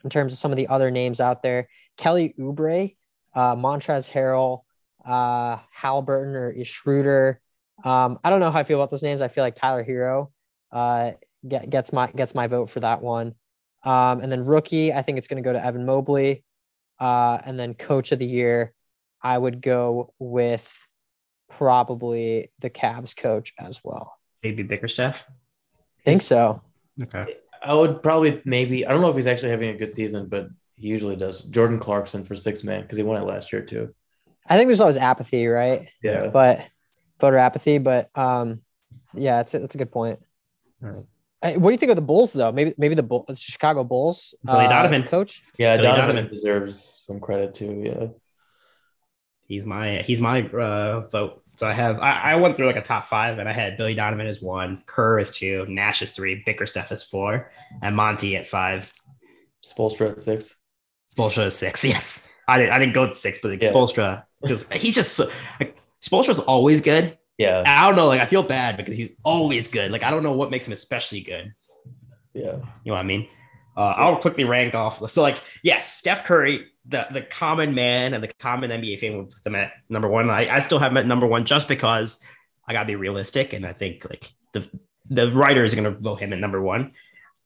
In 0.05 0.11
terms 0.11 0.33
of 0.33 0.39
some 0.39 0.53
of 0.53 0.57
the 0.57 0.69
other 0.69 0.91
names 0.91 1.21
out 1.21 1.43
there, 1.43 1.69
Kelly 1.97 2.35
Oubre, 2.39 2.97
uh, 3.35 3.57
Montrezl 3.57 4.11
Harrell, 4.11 4.63
uh, 5.05 5.59
Halliburton 5.71 6.35
or 6.35 6.65
Schroeder. 6.65 7.41
Um, 7.85 8.19
I 8.23 8.31
don't 8.31 8.41
know 8.41 8.51
how 8.51 8.61
I 8.61 8.63
feel 8.65 8.79
about 8.79 8.91
those 8.91 9.03
names. 9.03 9.21
I 9.21 9.29
feel 9.29 9.45
like 9.45 9.55
Tyler 9.55 9.85
Herro 9.85 10.31
uh, 10.73 11.13
get, 11.47 11.69
gets 11.71 11.93
my 11.93 12.11
gets 12.11 12.35
my 12.35 12.47
vote 12.47 12.67
for 12.71 12.81
that 12.81 13.03
one. 13.03 13.35
Um, 13.85 14.21
and 14.21 14.33
then 14.33 14.45
rookie, 14.45 14.93
I 14.93 15.03
think 15.03 15.19
it's 15.19 15.29
going 15.29 15.43
to 15.43 15.47
go 15.47 15.53
to 15.53 15.65
Evan 15.65 15.87
Mobley. 15.87 16.45
Uh, 16.99 17.39
and 17.45 17.59
then 17.59 17.75
coach 17.75 18.11
of 18.13 18.19
the 18.19 18.27
year, 18.27 18.73
I 19.23 19.37
would 19.37 19.61
go 19.61 20.13
with 20.19 20.87
probably 21.49 22.51
the 22.61 22.71
Cavs 22.71 23.17
coach 23.17 23.53
as 23.59 23.81
well. 23.83 24.17
Maybe 24.43 24.63
Bickerstaff. 24.63 25.17
think 26.05 26.23
so. 26.23 26.63
Okay. 27.03 27.35
I 27.63 27.75
would 27.75 28.03
probably 28.03 28.41
maybe 28.45 28.87
I 28.87 28.93
don't 28.93 29.03
know 29.03 29.11
if 29.11 29.17
he's 29.17 29.27
actually 29.27 29.51
having 29.51 29.71
a 29.71 29.77
good 29.77 29.93
season, 29.93 30.27
but 30.29 30.49
he 30.77 30.89
usually 30.89 31.17
does. 31.17 31.43
Jordan 31.43 31.79
Clarkson 31.79 32.25
for 32.25 32.35
six 32.35 32.63
man 32.63 32.83
because 32.83 32.97
he 32.97 33.03
won 33.03 33.21
it 33.21 33.27
last 33.27 33.53
year 33.53 33.63
too. 33.63 33.95
I 34.49 34.57
think 34.57 34.69
there's 34.69 34.81
always 34.81 34.97
apathy, 34.97 35.47
right? 35.47 35.89
Yeah. 36.03 36.29
But 36.29 36.67
voter 37.19 37.39
apathy. 37.39 37.79
But 37.79 38.17
um, 38.17 38.63
yeah, 39.15 39.41
it's 39.41 39.55
a, 39.55 39.59
that's 39.59 39.75
a 39.75 39.79
good 39.79 39.91
point. 39.91 40.21
All 40.83 40.91
right. 40.91 41.05
What 41.61 41.71
do 41.71 41.73
you 41.73 41.79
think 41.79 41.91
of 41.91 41.97
the 41.97 42.03
Bulls 42.03 42.33
though? 42.33 42.53
Maybe 42.53 42.75
maybe 42.79 42.95
the 42.95 43.03
Bull, 43.03 43.27
Chicago 43.35 43.85
Bulls 43.85 44.35
Billy 44.45 44.67
uh, 44.67 44.69
Donovan. 44.69 45.03
coach. 45.05 45.43
Yeah, 45.59 45.77
Billy 45.77 45.83
Donovan, 45.89 46.17
Donovan. 46.17 46.33
deserves 46.33 46.81
some 46.81 47.21
credit 47.21 47.55
too. 47.55 47.83
Yeah. 47.85 48.07
He's 49.47 49.65
my 49.65 49.99
he's 49.99 50.21
my 50.21 50.43
uh, 50.49 51.09
vote. 51.09 51.43
So 51.57 51.67
I 51.67 51.73
have 51.73 51.99
I, 52.01 52.33
I 52.33 52.35
went 52.37 52.57
through 52.57 52.67
like 52.67 52.77
a 52.77 52.83
top 52.83 53.09
five 53.09 53.39
and 53.39 53.49
I 53.49 53.53
had 53.53 53.77
Billy 53.77 53.95
Donovan 53.95 54.27
as 54.27 54.43
one, 54.43 54.83
Kerr 54.87 55.19
is 55.19 55.31
two, 55.31 55.65
Nash 55.69 56.03
is 56.03 56.13
three, 56.13 56.43
Bickerstaff 56.45 56.93
is 56.93 57.03
four, 57.03 57.51
and 57.83 57.97
Monty 57.97 58.37
at 58.37 58.47
five. 58.47 58.93
Spoelstra 59.65 60.13
at 60.13 60.21
six. 60.21 60.57
Spoelstra 61.17 61.47
is 61.47 61.57
six. 61.57 61.83
Yes, 61.85 62.33
I 62.47 62.59
didn't 62.59 62.73
I 62.73 62.79
didn't 62.79 62.95
go 62.95 63.07
to 63.07 63.15
six, 63.15 63.39
but 63.41 63.53
like 63.53 63.63
Yeah. 63.63 63.73
Spoelstra 63.73 64.25
because 64.43 64.69
he's 64.71 64.95
just 64.95 65.15
so, 65.15 65.31
like 65.59 65.79
Spoelstra's 66.03 66.41
always 66.41 66.81
good. 66.81 67.17
Yeah. 67.39 67.65
I 67.67 67.87
don't 67.87 67.97
know, 67.97 68.07
like 68.07 68.21
I 68.21 68.27
feel 68.27 68.43
bad 68.43 68.77
because 68.77 68.97
he's 68.97 69.11
always 69.23 69.69
good. 69.69 69.91
Like 69.91 70.03
I 70.03 70.11
don't 70.11 70.23
know 70.23 70.33
what 70.33 70.51
makes 70.51 70.67
him 70.67 70.73
especially 70.73 71.21
good. 71.23 71.55
Yeah. 72.35 72.57
You 72.85 72.91
know 72.91 72.93
what 72.93 72.99
I 72.99 73.03
mean? 73.05 73.29
Uh, 73.77 73.95
I'll 73.97 74.17
quickly 74.17 74.45
rank 74.45 74.75
off. 74.75 75.11
So, 75.11 75.21
like, 75.23 75.39
yes, 75.63 75.93
Steph 75.93 76.25
Curry, 76.25 76.67
the 76.87 77.07
the 77.13 77.23
common 77.23 77.75
man 77.75 78.15
and 78.15 78.23
the 78.23 78.29
common 78.39 78.71
NBA 78.71 79.01
fan 79.01 79.17
would 79.17 79.31
put 79.31 79.45
them 79.45 79.55
at 79.55 79.73
number 79.89 80.09
one. 80.09 80.31
I, 80.31 80.57
I 80.57 80.61
still 80.61 80.79
have 80.79 80.93
him 80.93 80.97
at 80.97 81.07
number 81.07 81.27
one 81.27 81.45
just 81.45 81.69
because 81.69 82.23
I 82.67 82.73
gotta 82.73 82.87
be 82.87 82.97
realistic, 82.97 83.53
and 83.53 83.67
I 83.67 83.73
think 83.73 84.07
like 84.09 84.33
the 84.53 84.69
the 85.11 85.31
writers 85.33 85.73
are 85.73 85.77
gonna 85.77 85.91
vote 85.91 86.21
him 86.21 86.33
at 86.33 86.39
number 86.39 86.63
one. 86.63 86.93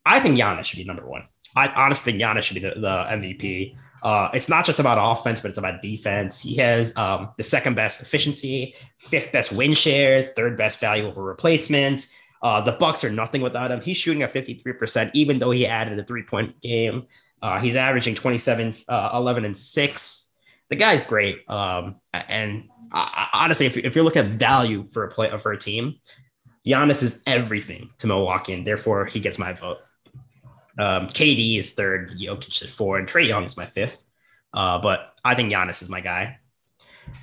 I 0.07 0.21
think 0.21 0.39
Giannis 0.39 0.65
should 0.65 0.79
be 0.79 0.85
number 0.85 1.07
one. 1.07 1.25
I 1.57 1.69
honestly 1.69 2.13
think 2.13 2.23
Giannis 2.23 2.43
should 2.45 2.55
be 2.55 2.61
the, 2.61 2.75
the 2.81 3.05
MVP. 3.11 3.77
Uh, 4.03 4.31
it's 4.33 4.49
not 4.49 4.65
just 4.65 4.79
about 4.79 4.99
offense, 4.99 5.41
but 5.41 5.49
it's 5.49 5.59
about 5.59 5.83
defense. 5.83 6.41
He 6.41 6.57
has 6.57 6.97
um, 6.97 7.31
the 7.37 7.43
second 7.43 7.75
best 7.75 8.01
efficiency, 8.01 8.75
fifth 8.99 9.31
best 9.33 9.53
win 9.53 9.75
shares, 9.75 10.33
third 10.33 10.57
best 10.57 10.81
value 10.81 11.07
over 11.07 11.23
replacement. 11.23 12.09
Uh, 12.43 12.61
the 12.63 12.73
Bucks 12.73 13.05
are 13.05 13.11
nothing 13.11 13.43
without 13.43 13.71
him. 13.71 13.81
He's 13.81 13.97
shooting 13.97 14.23
at 14.23 14.33
53%, 14.33 15.11
even 15.15 15.39
though 15.39 15.51
he 15.51 15.67
added 15.67 15.99
a 15.99 16.05
three-point 16.05 16.61
game. 16.61 17.07
Uh, 17.43 17.61
he's 17.61 17.77
averaging 17.77 18.15
27, 18.15 18.77
uh, 18.89 19.11
11, 19.15 19.45
and 19.45 19.57
6. 19.57 20.33
The 20.71 20.77
guy's 20.77 21.05
great. 21.05 21.49
Um, 21.51 21.97
and 22.13 22.69
I, 22.93 23.29
I- 23.33 23.45
honestly, 23.45 23.67
if, 23.67 23.77
if 23.77 23.95
you're 23.95 24.05
looking 24.05 24.25
at 24.25 24.39
value 24.39 24.89
for 24.93 25.05
a 25.05 25.11
play 25.11 25.31
for 25.39 25.53
a 25.53 25.59
team, 25.59 25.97
Giannis 26.67 27.03
is 27.03 27.23
everything 27.27 27.91
to 27.99 28.07
Milwaukee, 28.07 28.53
and 28.53 28.67
therefore 28.67 29.07
he 29.07 29.21
gets 29.21 29.39
my 29.39 29.53
vote. 29.53 29.79
Um, 30.79 31.09
KD 31.09 31.59
is 31.59 31.75
third, 31.75 32.13
Jokic 32.19 32.63
is 32.63 32.71
four, 32.73 32.99
and 32.99 33.09
Trae 33.09 33.27
Young 33.27 33.45
is 33.45 33.57
my 33.57 33.67
fifth. 33.67 34.05
Uh, 34.53 34.79
but 34.79 35.13
I 35.25 35.35
think 35.35 35.53
Giannis 35.53 35.83
is 35.83 35.89
my 35.89 36.01
guy. 36.01 36.39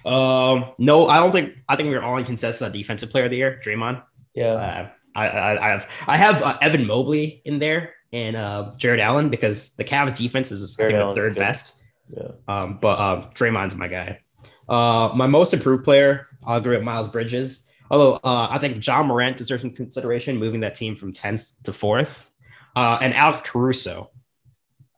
Um, 0.06 0.72
no, 0.78 1.08
I 1.08 1.18
don't 1.20 1.32
think 1.32 1.56
I 1.68 1.76
think 1.76 1.90
we're 1.90 2.02
all 2.04 2.18
in 2.18 2.26
consensus 2.26 2.62
on 2.62 2.72
defensive 2.72 3.10
player 3.10 3.26
of 3.26 3.32
the 3.32 3.38
year, 3.38 3.60
Draymond. 3.64 4.04
Yeah. 4.34 4.54
Uh, 4.54 4.90
I, 5.18 5.28
I, 5.28 5.66
I 5.66 5.70
have 5.70 5.88
I 6.08 6.18
have 6.18 6.42
uh, 6.42 6.58
Evan 6.62 6.86
Mobley 6.86 7.42
in 7.44 7.60
there 7.60 7.96
and 8.14 8.36
uh, 8.36 8.74
Jarrett 8.78 9.00
Allen 9.00 9.30
because 9.30 9.74
the 9.74 9.84
Cavs 9.84 10.16
defense 10.16 10.52
is 10.52 10.76
think, 10.76 10.92
the 10.92 11.14
third 11.16 11.34
good. 11.34 11.40
best. 11.40 11.76
Yeah. 12.16 12.30
Um, 12.48 12.78
but 12.82 13.00
um, 13.00 13.30
Draymond's 13.34 13.76
my 13.76 13.88
guy. 13.88 14.22
Uh, 14.70 15.12
my 15.16 15.28
most 15.28 15.54
improved 15.54 15.84
player, 15.84 16.28
I'll 16.46 16.58
agree 16.58 16.76
with 16.76 16.86
Miles 16.86 17.10
Bridges. 17.10 17.64
Although 17.90 18.16
uh, 18.24 18.48
I 18.50 18.60
think 18.60 18.86
Ja 18.86 19.02
Morant 19.02 19.38
deserves 19.38 19.62
some 19.62 19.72
consideration, 19.72 20.38
moving 20.38 20.60
that 20.62 20.76
team 20.76 20.96
from 20.96 21.14
tenth 21.14 21.52
to 21.64 21.74
fourth, 21.74 22.30
uh, 22.76 22.98
and 23.02 23.14
Alex 23.14 23.50
Caruso, 23.50 24.12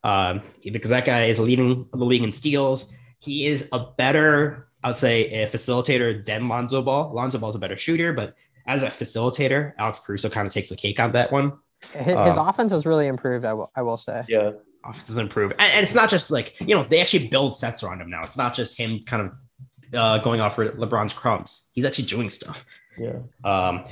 um, 0.03 0.41
because 0.63 0.89
that 0.89 1.05
guy 1.05 1.25
is 1.25 1.39
leading 1.39 1.87
the 1.93 2.05
league 2.05 2.23
in 2.23 2.31
steals. 2.31 2.91
He 3.19 3.45
is 3.45 3.69
a 3.71 3.79
better, 3.97 4.67
I'd 4.83 4.97
say, 4.97 5.43
a 5.43 5.47
facilitator 5.47 6.25
than 6.25 6.47
Lonzo 6.47 6.81
Ball. 6.81 7.13
Lonzo 7.13 7.37
Ball's 7.37 7.55
a 7.55 7.59
better 7.59 7.77
shooter, 7.77 8.11
but 8.11 8.35
as 8.67 8.83
a 8.83 8.89
facilitator, 8.89 9.73
Alex 9.77 9.99
Caruso 9.99 10.29
kind 10.29 10.47
of 10.47 10.53
takes 10.53 10.69
the 10.69 10.75
cake 10.75 10.99
on 10.99 11.11
that 11.13 11.31
one. 11.31 11.53
His, 11.93 12.05
his 12.05 12.37
Um, 12.37 12.47
offense 12.47 12.71
has 12.71 12.85
really 12.85 13.07
improved. 13.07 13.45
I 13.45 13.53
will 13.53 13.71
I 13.75 13.81
will 13.81 13.97
say. 13.97 14.23
Yeah. 14.27 14.51
offense 14.85 15.07
has 15.07 15.17
improved. 15.17 15.53
And, 15.59 15.71
and 15.73 15.83
it's 15.83 15.95
not 15.95 16.09
just 16.09 16.29
like, 16.31 16.59
you 16.59 16.75
know, 16.75 16.83
they 16.83 16.99
actually 17.01 17.27
build 17.27 17.57
sets 17.57 17.83
around 17.83 18.01
him 18.01 18.09
now. 18.09 18.21
It's 18.21 18.37
not 18.37 18.53
just 18.53 18.77
him 18.77 19.01
kind 19.05 19.23
of 19.27 19.31
uh, 19.93 20.17
going 20.19 20.41
off 20.41 20.55
for 20.55 20.69
LeBron's 20.71 21.13
crumbs. 21.13 21.69
He's 21.73 21.85
actually 21.85 22.05
doing 22.05 22.29
stuff. 22.29 22.65
Yeah. 22.97 23.19
Um, 23.43 23.85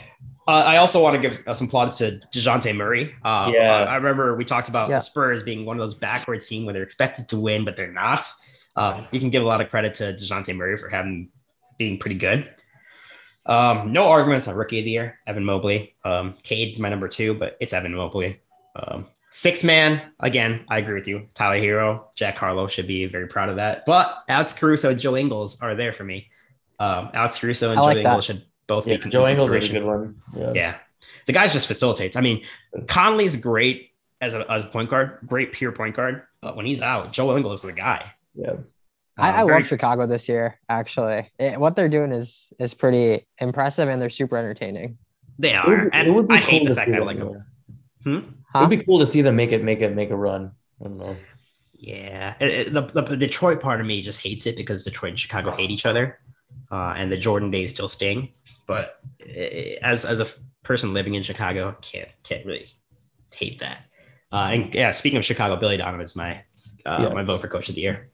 uh, 0.47 0.63
I 0.65 0.77
also 0.77 1.01
want 1.01 1.21
to 1.21 1.29
give 1.29 1.45
uh, 1.47 1.53
some 1.53 1.67
plaudits 1.67 1.97
to 1.99 2.19
Dejounte 2.33 2.73
Murray. 2.75 3.15
Uh, 3.23 3.51
Yeah. 3.53 3.71
I, 3.71 3.83
I 3.83 3.95
remember 3.95 4.35
we 4.35 4.45
talked 4.45 4.69
about 4.69 4.89
Yeah. 4.89 4.97
the 4.97 5.03
Spurs 5.03 5.43
being 5.43 5.65
one 5.65 5.77
of 5.77 5.81
those 5.81 5.97
backwards 5.97 6.47
teams 6.47 6.65
where 6.65 6.73
they're 6.73 6.83
expected 6.83 7.27
to 7.29 7.37
win, 7.39 7.65
but 7.65 7.75
they're 7.75 7.91
not. 7.91 8.25
Uh, 8.75 9.03
you 9.11 9.19
can 9.19 9.29
give 9.29 9.43
a 9.43 9.45
lot 9.45 9.59
of 9.59 9.69
credit 9.69 9.93
to 9.95 10.13
Dejounte 10.13 10.55
Murray 10.55 10.77
for 10.77 10.87
having 10.89 11.29
being 11.77 11.97
pretty 11.99 12.17
good. 12.17 12.49
Um, 13.47 13.93
no 13.93 14.07
arguments 14.09 14.47
on 14.47 14.55
rookie 14.55 14.79
of 14.79 14.85
the 14.85 14.91
year, 14.91 15.19
Evan 15.25 15.45
Mobley. 15.45 15.95
Um, 16.03 16.33
Cade's 16.43 16.79
my 16.79 16.89
number 16.89 17.07
two, 17.07 17.33
but 17.33 17.57
it's 17.59 17.73
Evan 17.73 17.95
Mobley. 17.95 18.41
Um, 18.75 19.05
six 19.31 19.63
man, 19.63 20.11
again, 20.19 20.65
I 20.69 20.79
agree 20.79 20.95
with 20.95 21.07
you. 21.07 21.27
Tyler 21.33 21.57
Herro, 21.57 22.03
Jack 22.15 22.37
Harlow 22.37 22.67
should 22.67 22.87
be 22.87 23.05
very 23.05 23.27
proud 23.27 23.49
of 23.49 23.55
that. 23.55 23.85
But 23.85 24.23
Alex 24.27 24.53
Caruso 24.53 24.89
and 24.91 24.99
Joe 24.99 25.15
Ingles 25.15 25.61
are 25.61 25.75
there 25.75 25.93
for 25.93 26.03
me. 26.03 26.29
Um, 26.79 27.09
Alex 27.13 27.39
Caruso 27.39 27.71
and 27.71 27.79
I 27.79 27.81
Joe 27.81 27.85
like 27.85 27.95
that. 28.03 28.05
Ingles 28.09 28.25
should 28.25 28.43
both 28.67 28.85
Yeah. 28.85 28.97
be 28.97 29.09
Joe 29.09 29.25
Ingles 29.27 29.51
is 29.51 29.69
a 29.69 29.73
good 29.73 29.83
one. 29.85 30.15
Yeah. 30.35 30.51
Yeah. 30.53 30.75
The 31.25 31.33
guy 31.33 31.47
just 31.47 31.67
facilitates. 31.67 32.15
I 32.15 32.21
mean, 32.21 32.43
Conley's 32.87 33.35
great 33.37 33.91
as 34.21 34.33
a, 34.33 34.49
as 34.51 34.63
a 34.63 34.67
point 34.67 34.89
guard, 34.89 35.19
great 35.25 35.53
pure 35.53 35.71
point 35.71 35.95
guard. 35.95 36.23
But 36.41 36.55
when 36.55 36.65
he's 36.65 36.81
out, 36.81 37.13
Joe 37.13 37.35
Ingles 37.35 37.61
is 37.61 37.67
the 37.67 37.73
guy. 37.73 38.11
Yeah. 38.35 38.53
I, 39.17 39.29
Um, 39.29 39.35
I 39.35 39.37
very- 39.45 39.59
love 39.61 39.67
Chicago 39.67 40.05
this 40.07 40.29
year. 40.29 40.59
Actually, 40.69 41.31
It- 41.39 41.59
what 41.59 41.75
they're 41.75 41.89
doing 41.89 42.11
is 42.11 42.51
is 42.59 42.73
pretty 42.73 43.25
impressive, 43.39 43.89
and 43.89 44.01
they're 44.01 44.09
super 44.09 44.37
entertaining. 44.37 44.97
They 45.39 45.53
It 45.53 45.55
are. 45.57 45.69
would, 45.69 45.89
and 45.93 46.07
it 46.07 46.11
would 46.11 46.27
be 46.27 46.35
I 46.35 46.39
cool 46.39 46.49
hate 46.49 46.63
to 46.63 46.69
the 46.69 46.75
fact 46.75 46.85
see 46.85 46.91
that 46.91 46.97
I 47.01 47.05
them, 47.05 47.07
like 47.07 47.17
yeah. 47.17 48.11
him. 48.11 48.23
Hmm? 48.23 48.29
Huh? 48.53 48.59
It'd 48.59 48.79
be 48.79 48.83
cool 48.85 48.99
to 48.99 49.05
see 49.05 49.21
them 49.21 49.35
make 49.35 49.51
it, 49.51 49.63
make 49.63 49.81
it, 49.81 49.93
make 49.95 50.09
a 50.11 50.15
run. 50.15 50.51
I 50.79 50.83
don't 50.85 50.97
know. 50.97 51.15
Yeah, 51.73 52.33
it- 52.39 52.49
it- 52.67 52.73
the, 52.73 52.81
the, 52.81 53.01
the 53.01 53.17
Detroit 53.17 53.59
part 53.61 53.79
of 53.81 53.85
me 53.87 54.01
just 54.01 54.21
hates 54.21 54.45
it 54.47 54.55
because 54.55 54.83
Detroit 54.83 55.11
and 55.11 55.19
Chicago 55.19 55.51
hate 55.51 55.69
each 55.69 55.85
other, 55.85 56.19
uh, 56.71 56.93
and 56.97 57.11
the 57.11 57.17
Jordan 57.17 57.51
days 57.51 57.71
still 57.71 57.87
sting. 57.89 58.29
But 58.67 58.99
eh, 59.25 59.75
as 59.81 60.05
as 60.05 60.19
a 60.19 60.23
f- 60.25 60.37
person 60.63 60.93
living 60.93 61.13
in 61.15 61.23
Chicago, 61.23 61.75
can't 61.81 62.09
can't 62.23 62.45
really 62.45 62.65
hate 63.33 63.59
that. 63.59 63.79
Uh, 64.31 64.49
and 64.53 64.73
yeah, 64.75 64.91
speaking 64.91 65.17
of 65.17 65.25
Chicago, 65.25 65.55
Billy 65.55 65.77
Donovan's 65.77 66.15
my 66.15 66.41
uh, 66.85 66.99
Yeah. 67.03 67.09
my 67.13 67.23
vote 67.23 67.41
for 67.41 67.47
coach 67.47 67.69
of 67.69 67.75
the 67.75 67.81
year. 67.81 68.09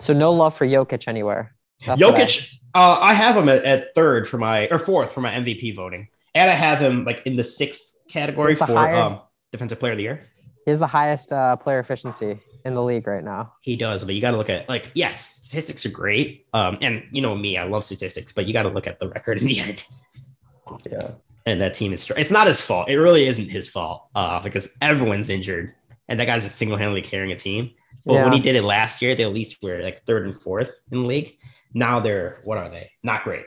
So 0.00 0.12
no 0.12 0.32
love 0.32 0.56
for 0.56 0.66
Jokic 0.66 1.06
anywhere. 1.08 1.54
That's 1.86 2.02
what 2.02 2.14
I- 2.14 2.20
Jokic, 2.24 2.54
uh, 2.74 2.98
I 3.00 3.14
have 3.14 3.36
him 3.36 3.48
at, 3.48 3.64
at 3.64 3.94
third 3.94 4.28
for 4.28 4.38
my 4.38 4.66
or 4.68 4.78
fourth 4.78 5.12
for 5.12 5.20
my 5.20 5.30
MVP 5.30 5.74
voting, 5.76 6.08
and 6.34 6.50
I 6.50 6.54
have 6.54 6.80
him 6.80 7.04
like 7.04 7.22
in 7.26 7.36
the 7.36 7.44
sixth 7.44 7.94
category 8.08 8.54
the 8.54 8.66
for 8.66 8.74
higher- 8.74 8.96
um, 8.96 9.20
defensive 9.52 9.78
player 9.80 9.92
of 9.92 9.96
the 9.98 10.04
year. 10.04 10.20
he 10.64 10.70
has 10.70 10.78
the 10.78 10.86
highest 10.86 11.32
uh, 11.32 11.56
player 11.56 11.78
efficiency 11.80 12.38
in 12.64 12.74
the 12.74 12.82
league 12.82 13.06
right 13.06 13.24
now. 13.24 13.52
He 13.62 13.74
does, 13.76 14.04
but 14.04 14.14
you 14.14 14.20
got 14.20 14.32
to 14.32 14.36
look 14.36 14.50
at 14.50 14.68
like 14.68 14.90
yes, 14.94 15.26
statistics 15.26 15.84
are 15.86 15.90
great. 15.90 16.46
Um, 16.52 16.78
and 16.80 17.02
you 17.10 17.22
know 17.22 17.34
me, 17.34 17.56
I 17.56 17.64
love 17.64 17.84
statistics, 17.84 18.32
but 18.32 18.46
you 18.46 18.52
got 18.52 18.62
to 18.64 18.68
look 18.68 18.86
at 18.86 18.98
the 19.00 19.08
record 19.08 19.38
in 19.38 19.46
the 19.46 19.60
end. 19.60 19.82
Yeah. 20.88 21.12
And 21.46 21.60
that 21.60 21.74
team 21.74 21.92
is. 21.92 22.08
It's 22.16 22.30
not 22.30 22.46
his 22.46 22.60
fault. 22.60 22.88
It 22.88 22.98
really 22.98 23.26
isn't 23.26 23.48
his 23.48 23.66
fault. 23.66 24.06
Uh, 24.14 24.40
because 24.40 24.76
everyone's 24.82 25.28
injured, 25.28 25.74
and 26.10 26.20
that 26.20 26.26
guy's 26.26 26.42
just 26.42 26.56
single 26.56 26.76
handedly 26.76 27.00
carrying 27.02 27.32
a 27.32 27.36
team. 27.36 27.70
But 28.04 28.14
Yeah. 28.14 28.24
when 28.24 28.32
he 28.34 28.40
did 28.40 28.56
it 28.56 28.64
last 28.64 29.00
year, 29.00 29.14
they 29.14 29.22
at 29.24 29.32
least 29.32 29.62
were 29.62 29.80
like 29.82 30.04
third 30.04 30.26
and 30.26 30.38
fourth 30.42 30.72
in 30.92 31.02
the 31.02 31.06
league. 31.06 31.38
Now 31.72 32.00
they're 32.00 32.40
what 32.44 32.58
are 32.58 32.68
they? 32.68 32.90
Not 33.02 33.24
great. 33.24 33.44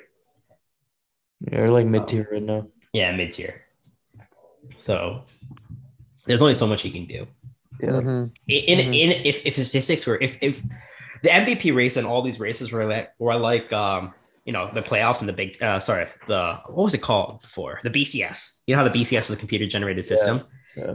They're 1.41 1.69
like 1.69 1.85
mid 1.85 2.07
tier 2.07 2.27
right 2.31 2.41
now. 2.41 2.67
Yeah, 2.93 3.15
mid 3.15 3.33
tier. 3.33 3.61
So 4.77 5.23
there's 6.25 6.41
only 6.41 6.53
so 6.53 6.65
much 6.67 6.81
he 6.81 6.91
can 6.91 7.05
do. 7.05 7.27
Mhm. 7.81 8.31
In, 8.47 8.79
in, 8.79 8.79
Mhm. 8.79 8.99
in 8.99 9.11
if, 9.25 9.41
if 9.45 9.53
statistics 9.55 10.05
were 10.05 10.17
if, 10.21 10.37
if 10.41 10.61
the 11.21 11.29
MVP 11.29 11.75
race 11.75 11.97
and 11.97 12.07
all 12.07 12.21
these 12.21 12.39
races 12.39 12.71
were 12.71 12.85
like 12.85 13.09
were 13.19 13.35
like 13.35 13.73
um 13.73 14.13
you 14.45 14.53
know 14.53 14.67
the 14.67 14.81
playoffs 14.81 15.19
and 15.19 15.27
the 15.27 15.33
big 15.33 15.61
uh 15.61 15.79
sorry 15.79 16.07
the 16.27 16.59
what 16.67 16.83
was 16.85 16.93
it 16.93 17.01
called 17.01 17.41
before 17.41 17.79
the 17.83 17.89
BCS 17.89 18.59
you 18.67 18.75
know 18.75 18.81
how 18.83 18.87
the 18.87 18.97
BCS 18.97 19.23
is 19.23 19.31
a 19.31 19.35
computer 19.35 19.65
generated 19.67 20.05
system 20.05 20.37
yeah. 20.37 20.43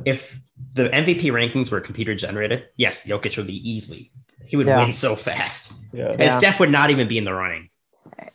If 0.05 0.41
the 0.75 0.89
MVP 0.89 1.25
rankings 1.25 1.71
were 1.71 1.81
computer 1.81 2.15
generated 2.15 2.65
yes 2.77 3.07
Jokic 3.07 3.37
would 3.37 3.47
be 3.47 3.69
easily 3.69 4.11
he 4.45 4.57
would 4.57 4.67
Yeah. 4.67 4.83
win 4.85 4.93
so 4.93 5.15
fast 5.17 5.73
Yeah. 5.93 6.11
and 6.11 6.21
Yeah. 6.21 6.39
Steph 6.39 6.59
would 6.61 6.71
not 6.71 6.91
even 6.91 7.07
be 7.09 7.19
in 7.19 7.25
the 7.25 7.33
running 7.35 7.69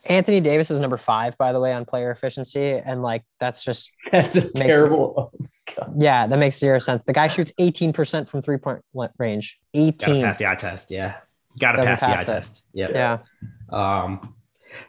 Anthony 0.07 0.39
Davis 0.39 0.69
is 0.69 0.79
number 0.79 0.97
five, 0.97 1.35
by 1.39 1.51
the 1.51 1.59
way, 1.59 1.73
on 1.73 1.83
player 1.83 2.11
efficiency, 2.11 2.73
and 2.85 3.01
like 3.01 3.23
that's 3.39 3.63
just 3.63 3.91
That's 4.11 4.35
a 4.35 4.53
terrible. 4.53 5.13
Oh, 5.17 5.47
God. 5.75 5.93
yeah, 5.97 6.27
that 6.27 6.37
makes 6.37 6.57
zero 6.59 6.77
sense. 6.77 7.01
The 7.07 7.13
guy 7.13 7.27
shoots 7.27 7.51
18% 7.59 8.29
from 8.29 8.41
three 8.43 8.57
point 8.57 8.81
range. 9.17 9.59
gotta 9.73 9.87
18. 9.87 10.23
pass 10.23 10.37
the 10.37 10.45
eye 10.45 10.55
test 10.55 10.91
yeah 10.91 11.15
gotta 11.59 11.77
Doesn't 11.79 11.97
pass 11.97 12.25
the 12.25 12.31
eye 12.31 12.35
it. 12.35 12.41
test 12.41 12.65
yeah 12.73 12.87
Yeah. 12.91 13.17
um 13.71 14.35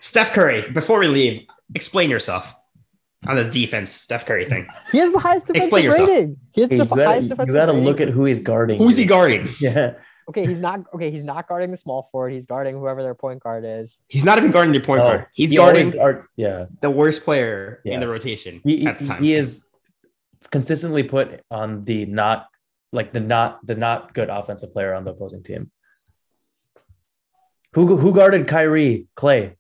Steph 0.01 0.33
Curry 0.33 0.71
before 0.71 0.99
we 0.99 1.09
leave 1.09 1.47
explain 1.75 2.11
yourself 2.11 2.53
on 3.27 3.37
this 3.37 3.49
defense 3.49 3.91
Steph 3.93 4.27
Curry 4.27 4.49
thing 4.49 4.67
He 4.93 4.99
has 4.99 5.13
the 5.13 5.19
highest 5.19 5.47
defensive 5.47 5.67
Explain 5.69 5.85
yourself. 5.85 6.09
rating. 6.09 6.37
He 6.55 6.61
has 6.63 6.71
Hey, 6.71 6.77
the 6.79 6.85
you 6.85 6.89
gotta, 6.91 7.05
highest 7.07 7.29
you 7.31 7.37
gotta 7.47 7.73
look 7.73 8.01
at 8.01 8.09
who 8.09 8.25
he's 8.25 8.41
guarding. 8.41 8.79
who's 8.79 8.97
he 8.97 9.05
guarding 9.05 9.49
Yeah. 9.61 9.95
Okay, 10.29 10.47
he's 10.47 10.63
not 10.63 10.81
okay. 10.95 11.11
He's 11.11 11.23
not 11.25 11.47
guarding 11.49 11.71
the 11.71 11.77
small 11.77 12.03
forward. 12.05 12.33
He's 12.33 12.47
guarding 12.47 12.75
whoever 12.77 13.03
their 13.03 13.15
point 13.15 13.43
guard 13.43 13.63
is. 13.67 13.99
He's 14.09 14.25
not 14.25 14.39
even 14.39 14.53
guarding 14.53 14.73
your 14.73 14.83
point 14.83 15.03
Oh, 15.03 15.05
guard. 15.09 15.27
He's 15.35 15.51
he 15.51 15.57
guarding 15.57 15.85
always 15.85 15.95
guards- 15.95 16.29
yeah. 16.37 16.65
the 16.81 16.91
worst 16.91 17.25
player 17.25 17.83
Yeah. 17.85 17.95
in 17.95 18.01
the 18.01 18.09
rotation 18.09 18.63
He, 18.65 18.87
at 18.87 18.99
the 18.99 19.05
time. 19.05 19.23
he 19.23 19.35
is 19.35 19.65
consistently 20.51 21.03
put 21.03 21.43
on 21.51 21.85
the 21.85 22.07
not 22.07 22.47
like 22.91 23.13
the 23.13 23.21
not 23.21 23.67
the 23.67 23.75
not 23.75 24.15
good 24.15 24.31
offensive 24.31 24.73
player 24.73 24.95
on 24.95 25.05
the 25.05 25.11
opposing 25.11 25.43
team. 25.43 25.71
Who 27.75 27.97
who 27.97 28.15
guarded 28.15 28.47
Kyrie 28.49 29.09
Clay 29.17 29.57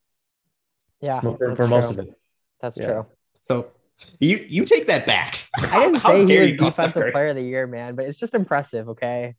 Yeah, 1.02 1.20
for, 1.20 1.56
for 1.56 1.68
most 1.68 1.92
true. 1.92 2.02
of 2.02 2.08
it? 2.08 2.14
That's 2.62 2.78
Yeah. 2.78 2.86
true. 2.86 3.06
So 3.44 3.70
you 4.18 4.44
you 4.48 4.64
take 4.64 4.86
that 4.88 5.06
back. 5.06 5.46
I 5.56 5.84
didn't 5.86 6.00
say 6.00 6.26
he 6.26 6.38
was 6.38 6.50
you 6.52 6.58
call 6.58 6.72
Steph 6.72 6.86
defensive 6.88 7.12
player 7.12 7.28
of 7.28 7.36
the 7.36 7.42
year, 7.44 7.66
man, 7.66 7.94
but 7.94 8.06
it's 8.06 8.18
just 8.18 8.34
impressive. 8.34 8.88
Okay. 8.90 9.34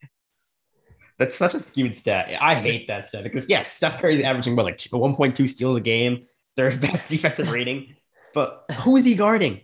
That's 1.17 1.35
such 1.35 1.53
a 1.53 1.61
skewed 1.61 1.95
stat. 1.95 2.29
I 2.41 2.55
hate 2.55 2.87
that 2.87 3.09
stat 3.09 3.23
because 3.23 3.49
yes, 3.49 3.71
Steph 3.71 4.01
Curry's 4.01 4.23
averaging 4.23 4.55
what 4.55 4.65
like 4.65 4.77
1.2 4.77 5.47
steals 5.47 5.75
a 5.77 5.81
game, 5.81 6.25
their 6.55 6.75
best 6.77 7.07
defensive 7.09 7.51
rating. 7.51 7.93
But 8.33 8.65
who 8.81 8.97
is 8.97 9.05
he 9.05 9.15
guarding? 9.15 9.61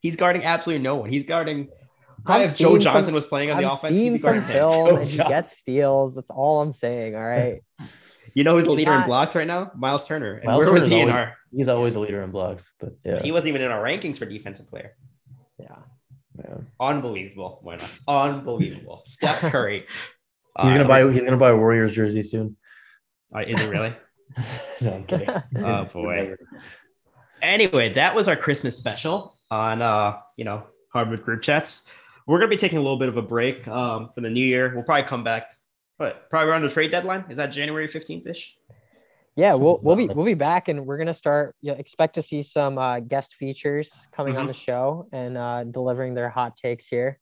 He's 0.00 0.16
guarding 0.16 0.44
absolutely 0.44 0.82
no 0.82 0.96
one. 0.96 1.10
He's 1.10 1.24
guarding. 1.24 1.68
Probably 2.24 2.44
I've 2.44 2.50
if 2.52 2.58
Joe 2.58 2.72
seen 2.72 2.80
Johnson 2.80 3.04
some- 3.06 3.14
was 3.14 3.26
playing 3.26 3.50
on 3.50 3.58
the 3.58 3.66
I've 3.66 3.72
offense, 3.74 3.96
seen 3.96 4.18
some 4.18 4.42
film 4.42 4.96
and 4.98 5.08
he 5.08 5.16
gets 5.18 5.56
steals. 5.56 6.14
That's 6.14 6.30
all 6.30 6.60
I'm 6.60 6.72
saying. 6.72 7.14
All 7.14 7.22
right. 7.22 7.60
You 8.34 8.42
know 8.44 8.54
who's 8.56 8.64
the 8.64 8.70
He's 8.70 8.78
leader 8.78 8.94
in 8.94 9.02
blocks 9.04 9.34
right 9.36 9.46
now? 9.46 9.70
Miles 9.76 10.04
Turner. 10.06 10.34
And 10.34 10.44
Miles 10.46 10.64
where 10.64 10.72
was 10.72 10.82
Turner's 10.82 10.92
he 10.92 11.00
in 11.00 11.10
our? 11.10 11.34
He's 11.54 11.68
always 11.68 11.94
a 11.94 12.00
leader 12.00 12.22
in 12.22 12.30
blocks, 12.32 12.72
but 12.80 12.96
yeah. 13.04 13.22
He 13.22 13.30
wasn't 13.32 13.48
even 13.50 13.62
in 13.62 13.70
our 13.70 13.82
rankings 13.82 14.18
for 14.18 14.26
defensive 14.26 14.68
player. 14.68 14.96
Yeah. 15.58 15.76
yeah. 16.38 16.56
Unbelievable. 16.80 17.60
Why 17.62 17.76
not? 17.76 17.90
Unbelievable. 18.08 19.02
Steph 19.06 19.38
Curry. 19.40 19.80
He's 20.60 20.70
Uh, 20.70 20.72
gonna 20.78 20.88
buy 20.88 21.10
he's 21.12 21.22
gonna 21.22 21.36
buy 21.36 21.50
a 21.50 21.56
Warriors 21.56 21.92
jersey 21.94 22.22
soon. 22.22 22.56
uh, 23.34 23.40
is 23.46 23.60
it 23.60 23.68
really? 23.68 23.94
no, 24.80 24.94
I'm 24.94 25.04
kidding. 25.04 25.28
Oh 25.58 25.84
boy. 25.84 26.34
Anyway, 27.42 27.92
that 27.94 28.14
was 28.14 28.26
our 28.28 28.36
Christmas 28.36 28.76
special 28.76 29.36
on 29.50 29.82
uh, 29.82 30.18
you 30.36 30.44
know, 30.44 30.64
Harvard 30.92 31.24
group 31.24 31.42
chats. 31.42 31.84
We're 32.26 32.38
gonna 32.38 32.48
be 32.50 32.56
taking 32.56 32.78
a 32.78 32.82
little 32.82 32.98
bit 32.98 33.08
of 33.08 33.16
a 33.16 33.22
break 33.22 33.68
um 33.68 34.08
for 34.14 34.22
the 34.22 34.30
new 34.30 34.44
year. 34.44 34.72
We'll 34.74 34.84
probably 34.84 35.06
come 35.08 35.22
back, 35.24 35.53
but 35.98 36.28
probably 36.30 36.50
around 36.50 36.62
the 36.62 36.68
trade 36.68 36.90
deadline. 36.90 37.24
Is 37.30 37.36
that 37.36 37.48
January 37.48 37.88
15th 37.88 38.26
ish? 38.28 38.56
Yeah, 39.36 39.54
we'll 39.54 39.80
we'll 39.82 39.96
be 39.96 40.06
we'll 40.06 40.24
be 40.24 40.34
back 40.34 40.68
and 40.68 40.86
we're 40.86 40.96
gonna 40.96 41.12
start. 41.12 41.56
You 41.60 41.72
know, 41.72 41.78
expect 41.78 42.14
to 42.14 42.22
see 42.22 42.40
some 42.42 42.78
uh, 42.78 43.00
guest 43.00 43.34
features 43.34 44.06
coming 44.12 44.36
on 44.36 44.44
Mhm. 44.44 44.48
the 44.48 44.52
show 44.54 45.08
and 45.12 45.36
uh, 45.36 45.64
delivering 45.64 46.14
their 46.14 46.28
hot 46.28 46.54
takes 46.56 46.86
here. 46.86 47.18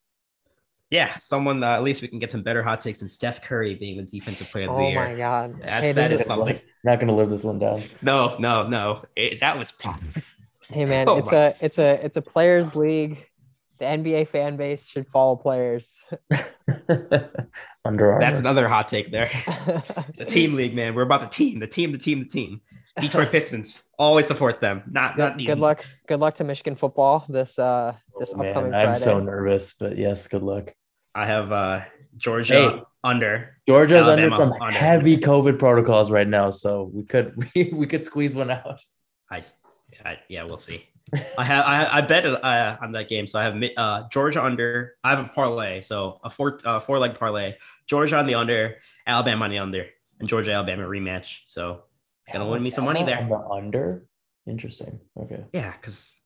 Yeah, 0.90 1.16
someone 1.20 1.64
uh, 1.64 1.68
at 1.68 1.82
least 1.82 2.02
we 2.02 2.08
can 2.08 2.18
get 2.18 2.30
some 2.30 2.42
better 2.42 2.62
hot 2.62 2.82
takes 2.82 2.98
than 2.98 3.08
Steph 3.08 3.40
Curry 3.42 3.76
being 3.76 3.96
the 3.96 4.02
defensive 4.02 4.50
player 4.50 4.68
of 4.68 4.76
the 4.76 4.82
Oh 4.82 4.88
year. 4.90 5.02
my 5.02 5.14
god! 5.14 5.54
That's- 5.60 5.80
hey, 5.80 5.92
that 5.92 6.02
this 6.02 6.12
is 6.12 6.20
is, 6.20 6.26
something. 6.26 6.60
Not 6.84 7.00
gonna 7.00 7.14
live 7.16 7.30
this 7.30 7.44
one 7.44 7.58
down. 7.58 7.84
No, 8.02 8.36
no, 8.38 8.68
no. 8.68 9.00
It, 9.16 9.40
that 9.40 9.56
was 9.56 9.72
hey 10.68 10.84
man, 10.84 11.08
Oh 11.08 11.16
it's 11.16 11.32
my- 11.32 11.38
a 11.38 11.54
it's 11.62 11.78
a 11.78 12.04
it's 12.04 12.18
a 12.18 12.22
players 12.22 12.76
league. 12.76 13.26
The 13.78 13.86
NBA 13.86 14.28
fan 14.28 14.58
base 14.58 14.86
should 14.86 15.08
follow 15.08 15.34
players. 15.34 16.04
Under 17.84 18.12
Armour. 18.12 18.20
that's 18.24 18.38
another 18.38 18.68
hot 18.68 18.88
take 18.88 19.10
there. 19.10 19.30
It's 20.08 20.20
a 20.20 20.24
team 20.24 20.54
league, 20.54 20.74
man. 20.74 20.94
We're 20.94 21.02
about 21.02 21.20
the 21.22 21.26
team, 21.28 21.58
the 21.58 21.66
team, 21.66 21.90
the 21.92 21.98
team, 21.98 22.20
the 22.20 22.26
team. 22.28 22.60
Detroit 23.00 23.30
Pistons. 23.32 23.84
Always 23.98 24.26
support 24.26 24.60
them. 24.60 24.82
Not 24.90 25.16
not 25.18 25.32
good, 25.32 25.38
these- 25.40 25.46
good 25.48 25.58
luck. 25.58 25.84
Good 26.06 26.20
luck 26.20 26.34
to 26.34 26.44
Michigan 26.44 26.74
football 26.76 27.24
this 27.28 27.58
uh 27.58 27.94
this 28.20 28.32
Oh, 28.34 28.38
man, 28.38 28.48
upcoming 28.48 28.74
I'm 28.74 28.86
Friday. 28.88 29.00
so 29.00 29.18
nervous, 29.20 29.74
but 29.78 29.96
yes, 29.98 30.26
good 30.28 30.42
luck. 30.42 30.72
I 31.14 31.26
have 31.26 31.50
uh 31.50 31.80
Georgia 32.18 32.54
Hey. 32.70 32.82
under. 33.02 33.56
Georgia's 33.68 34.06
under 34.06 34.30
some 34.30 34.52
under. 34.52 34.66
heavy 34.78 35.16
COVID 35.16 35.58
protocols 35.58 36.10
right 36.10 36.28
now, 36.28 36.50
so 36.50 36.90
we 36.92 37.04
could 37.04 37.34
we, 37.56 37.70
we 37.72 37.86
could 37.86 38.02
squeeze 38.04 38.34
one 38.34 38.50
out. 38.50 38.80
I, 39.30 39.44
I 40.04 40.18
yeah, 40.28 40.44
we'll 40.44 40.58
see. 40.60 40.84
I 41.36 41.44
have 41.44 41.64
I, 41.66 41.98
I 41.98 42.00
bet 42.00 42.24
uh, 42.24 42.76
on 42.80 42.92
that 42.92 43.08
game, 43.08 43.26
so 43.26 43.38
I 43.38 43.44
have 43.44 43.62
uh 43.76 44.08
Georgia 44.10 44.42
under. 44.42 44.94
I 45.04 45.10
have 45.10 45.18
a 45.20 45.28
parlay, 45.28 45.82
so 45.82 46.20
a 46.24 46.30
four 46.30 46.58
uh, 46.64 46.80
four 46.80 46.98
leg 46.98 47.18
parlay. 47.18 47.54
Georgia 47.86 48.16
on 48.18 48.26
the 48.26 48.34
under, 48.34 48.76
Alabama 49.06 49.44
on 49.44 49.50
the 49.50 49.58
under, 49.58 49.86
and 50.20 50.28
Georgia 50.28 50.52
Alabama 50.52 50.84
rematch. 50.84 51.40
So 51.46 51.82
Gonna 52.32 52.48
win 52.48 52.62
me 52.62 52.70
some 52.70 52.84
money 52.84 53.04
there. 53.04 53.26
The 53.28 53.36
under. 53.38 54.04
Interesting. 54.46 55.00
Okay. 55.20 55.44
yeah, 55.52 55.72
because 55.72 56.16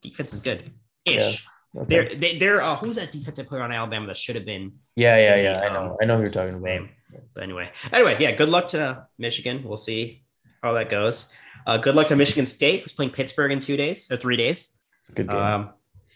defense 0.00 0.32
is 0.32 0.40
good. 0.40 0.62
Yeah. 1.04 1.32
Okay. 1.76 1.84
They're 1.88 2.14
they, 2.14 2.38
they're 2.38 2.62
uh, 2.62 2.76
who's 2.76 2.96
that 2.96 3.10
defensive 3.12 3.46
player 3.46 3.62
on 3.62 3.72
Alabama 3.72 4.06
that 4.06 4.16
should 4.16 4.36
have 4.36 4.46
been 4.46 4.72
yeah, 4.96 5.16
yeah, 5.18 5.36
yeah. 5.36 5.60
I 5.60 5.66
Um, 5.68 5.72
know. 5.74 5.98
I 6.00 6.04
know 6.04 6.16
who 6.16 6.22
you're 6.22 6.30
talking 6.30 6.54
about. 6.54 6.64
name. 6.64 6.88
But 7.34 7.42
anyway, 7.42 7.70
anyway, 7.92 8.16
yeah. 8.20 8.32
Good 8.32 8.48
luck 8.48 8.68
to 8.68 9.06
Michigan. 9.18 9.62
We'll 9.64 9.76
see 9.76 10.24
how 10.62 10.72
that 10.74 10.90
goes. 10.90 11.30
Uh, 11.66 11.76
good 11.76 11.94
luck 11.94 12.08
to 12.08 12.16
Michigan 12.16 12.46
State, 12.46 12.82
who's 12.82 12.92
playing 12.92 13.12
Pittsburgh 13.12 13.52
in 13.52 13.60
two 13.60 13.76
days 13.76 14.10
or 14.10 14.16
three 14.16 14.36
days. 14.36 14.72
Good 15.14 15.28
game. 15.28 15.36
Um, 15.36 15.70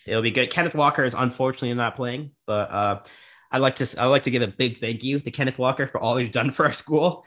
it'll 0.07 0.23
be 0.23 0.31
good. 0.31 0.51
Kenneth 0.51 0.75
Walker 0.75 1.05
is 1.05 1.15
unfortunately 1.15 1.75
not 1.75 1.97
playing, 1.97 2.31
but 2.47 2.71
uh, 2.71 3.01
I'd 3.51 3.61
like 3.61 3.77
to 3.77 4.01
I'd 4.01 4.07
like 4.07 4.25
to 4.25 4.31
give 4.31 4.43
a 4.43 4.49
big 4.49 4.81
thank 4.81 5.03
you 5.03 5.21
to 5.21 5.31
Kenneth 5.31 5.59
Walker 5.59 5.87
for 5.87 6.01
all 6.01 6.17
he's 6.17 6.31
done 6.31 6.51
for 6.51 6.67
our 6.67 6.73
school. 6.73 7.25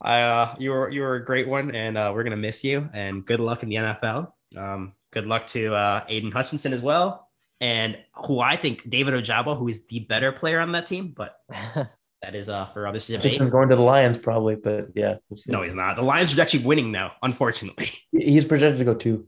I 0.00 0.20
uh, 0.22 0.56
you 0.58 0.70
were 0.70 0.90
you 0.90 1.02
were 1.02 1.16
a 1.16 1.24
great 1.24 1.48
one, 1.48 1.74
and 1.74 1.98
uh, 1.98 2.12
we're 2.14 2.24
gonna 2.24 2.36
miss 2.36 2.64
you. 2.64 2.88
And 2.92 3.24
good 3.24 3.40
luck 3.40 3.62
in 3.62 3.68
the 3.68 3.76
NFL. 3.76 4.32
Um, 4.56 4.92
good 5.10 5.26
luck 5.26 5.46
to 5.48 5.74
uh, 5.74 6.04
Aidan 6.08 6.32
Hutchinson 6.32 6.72
as 6.72 6.82
well, 6.82 7.28
and 7.60 7.98
who 8.26 8.40
I 8.40 8.56
think 8.56 8.88
David 8.88 9.14
Ojabo, 9.14 9.58
who 9.58 9.68
is 9.68 9.86
the 9.86 10.00
better 10.00 10.32
player 10.32 10.60
on 10.60 10.72
that 10.72 10.86
team, 10.86 11.14
but 11.16 11.36
that 12.22 12.34
is 12.34 12.48
uh 12.48 12.66
for 12.66 12.86
others 12.86 13.06
to 13.06 13.12
debate. 13.12 13.32
Pickens 13.32 13.50
going 13.50 13.68
to 13.68 13.76
the 13.76 13.82
Lions 13.82 14.18
probably, 14.18 14.56
but 14.56 14.88
yeah. 14.94 15.16
we'll 15.28 15.36
see. 15.36 15.52
No, 15.52 15.62
he's 15.62 15.74
not. 15.74 15.96
The 15.96 16.02
Lions 16.02 16.36
are 16.36 16.40
actually 16.42 16.64
winning 16.64 16.90
now. 16.90 17.12
Unfortunately, 17.22 17.90
he's 18.12 18.44
projected 18.44 18.78
to 18.80 18.84
go 18.84 18.94
two. 18.94 19.26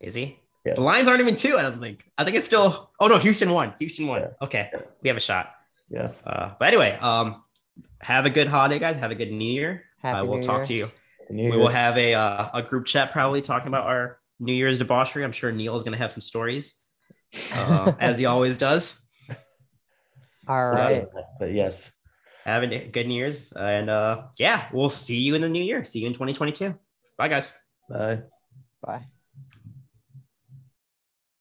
is 0.00 0.14
he? 0.14 0.38
Yeah. 0.64 0.74
The 0.74 0.80
Lions 0.80 1.08
aren't 1.08 1.20
even 1.20 1.36
two. 1.36 1.58
I 1.58 1.62
don't 1.62 1.80
think. 1.80 2.10
I 2.16 2.24
think 2.24 2.36
it's 2.36 2.46
still. 2.46 2.90
Oh 2.98 3.08
no, 3.08 3.18
Houston 3.18 3.50
won. 3.50 3.74
Houston 3.78 4.06
won. 4.06 4.22
Yeah. 4.22 4.28
Okay, 4.40 4.70
Yeah. 4.72 4.80
we 5.02 5.08
have 5.08 5.16
a 5.16 5.20
shot. 5.20 5.50
Yeah. 5.90 6.12
Uh, 6.26 6.52
but 6.58 6.68
anyway, 6.68 6.96
um, 7.00 7.42
have 8.00 8.24
a 8.24 8.30
good 8.30 8.48
holiday, 8.48 8.78
guys. 8.78 8.96
Have 8.96 9.10
a 9.10 9.14
good 9.14 9.30
New 9.30 9.52
Year. 9.52 9.84
Happy 10.00 10.20
uh, 10.20 10.24
we'll 10.24 10.38
New 10.38 10.46
talk 10.46 10.68
Year. 10.70 10.86
to 10.86 10.92
you. 11.30 11.34
New 11.34 11.50
We 11.50 11.56
will 11.58 11.68
have 11.68 11.96
a 11.98 12.14
uh, 12.14 12.48
a 12.54 12.62
group 12.62 12.86
chat 12.86 13.12
probably 13.12 13.42
talking 13.42 13.68
about 13.68 13.86
our 13.86 14.18
New 14.40 14.54
Year's 14.54 14.78
debauchery. 14.78 15.24
I'm 15.24 15.32
sure 15.32 15.52
Neil 15.52 15.76
is 15.76 15.82
going 15.82 15.92
to 15.92 15.98
have 15.98 16.12
some 16.12 16.20
stories, 16.22 16.74
uh, 17.54 17.92
as 18.00 18.16
he 18.18 18.24
always 18.24 18.56
does. 18.58 19.00
All 20.48 20.74
Yeah. 20.74 21.04
But 21.38 21.52
yes. 21.52 21.92
Have 22.44 22.62
a 22.62 22.88
good 22.88 23.06
New 23.06 23.14
Year's, 23.14 23.52
and 23.52 23.88
uh, 23.88 24.24
yeah, 24.38 24.68
we'll 24.72 24.90
see 24.90 25.16
you 25.16 25.34
in 25.34 25.40
the 25.40 25.48
new 25.48 25.62
year. 25.62 25.84
See 25.84 26.00
you 26.00 26.06
in 26.06 26.12
2022. 26.12 26.74
Bye, 27.16 27.28
guys. 27.28 27.52
Bye. 27.88 28.22
Bye. 28.82 29.06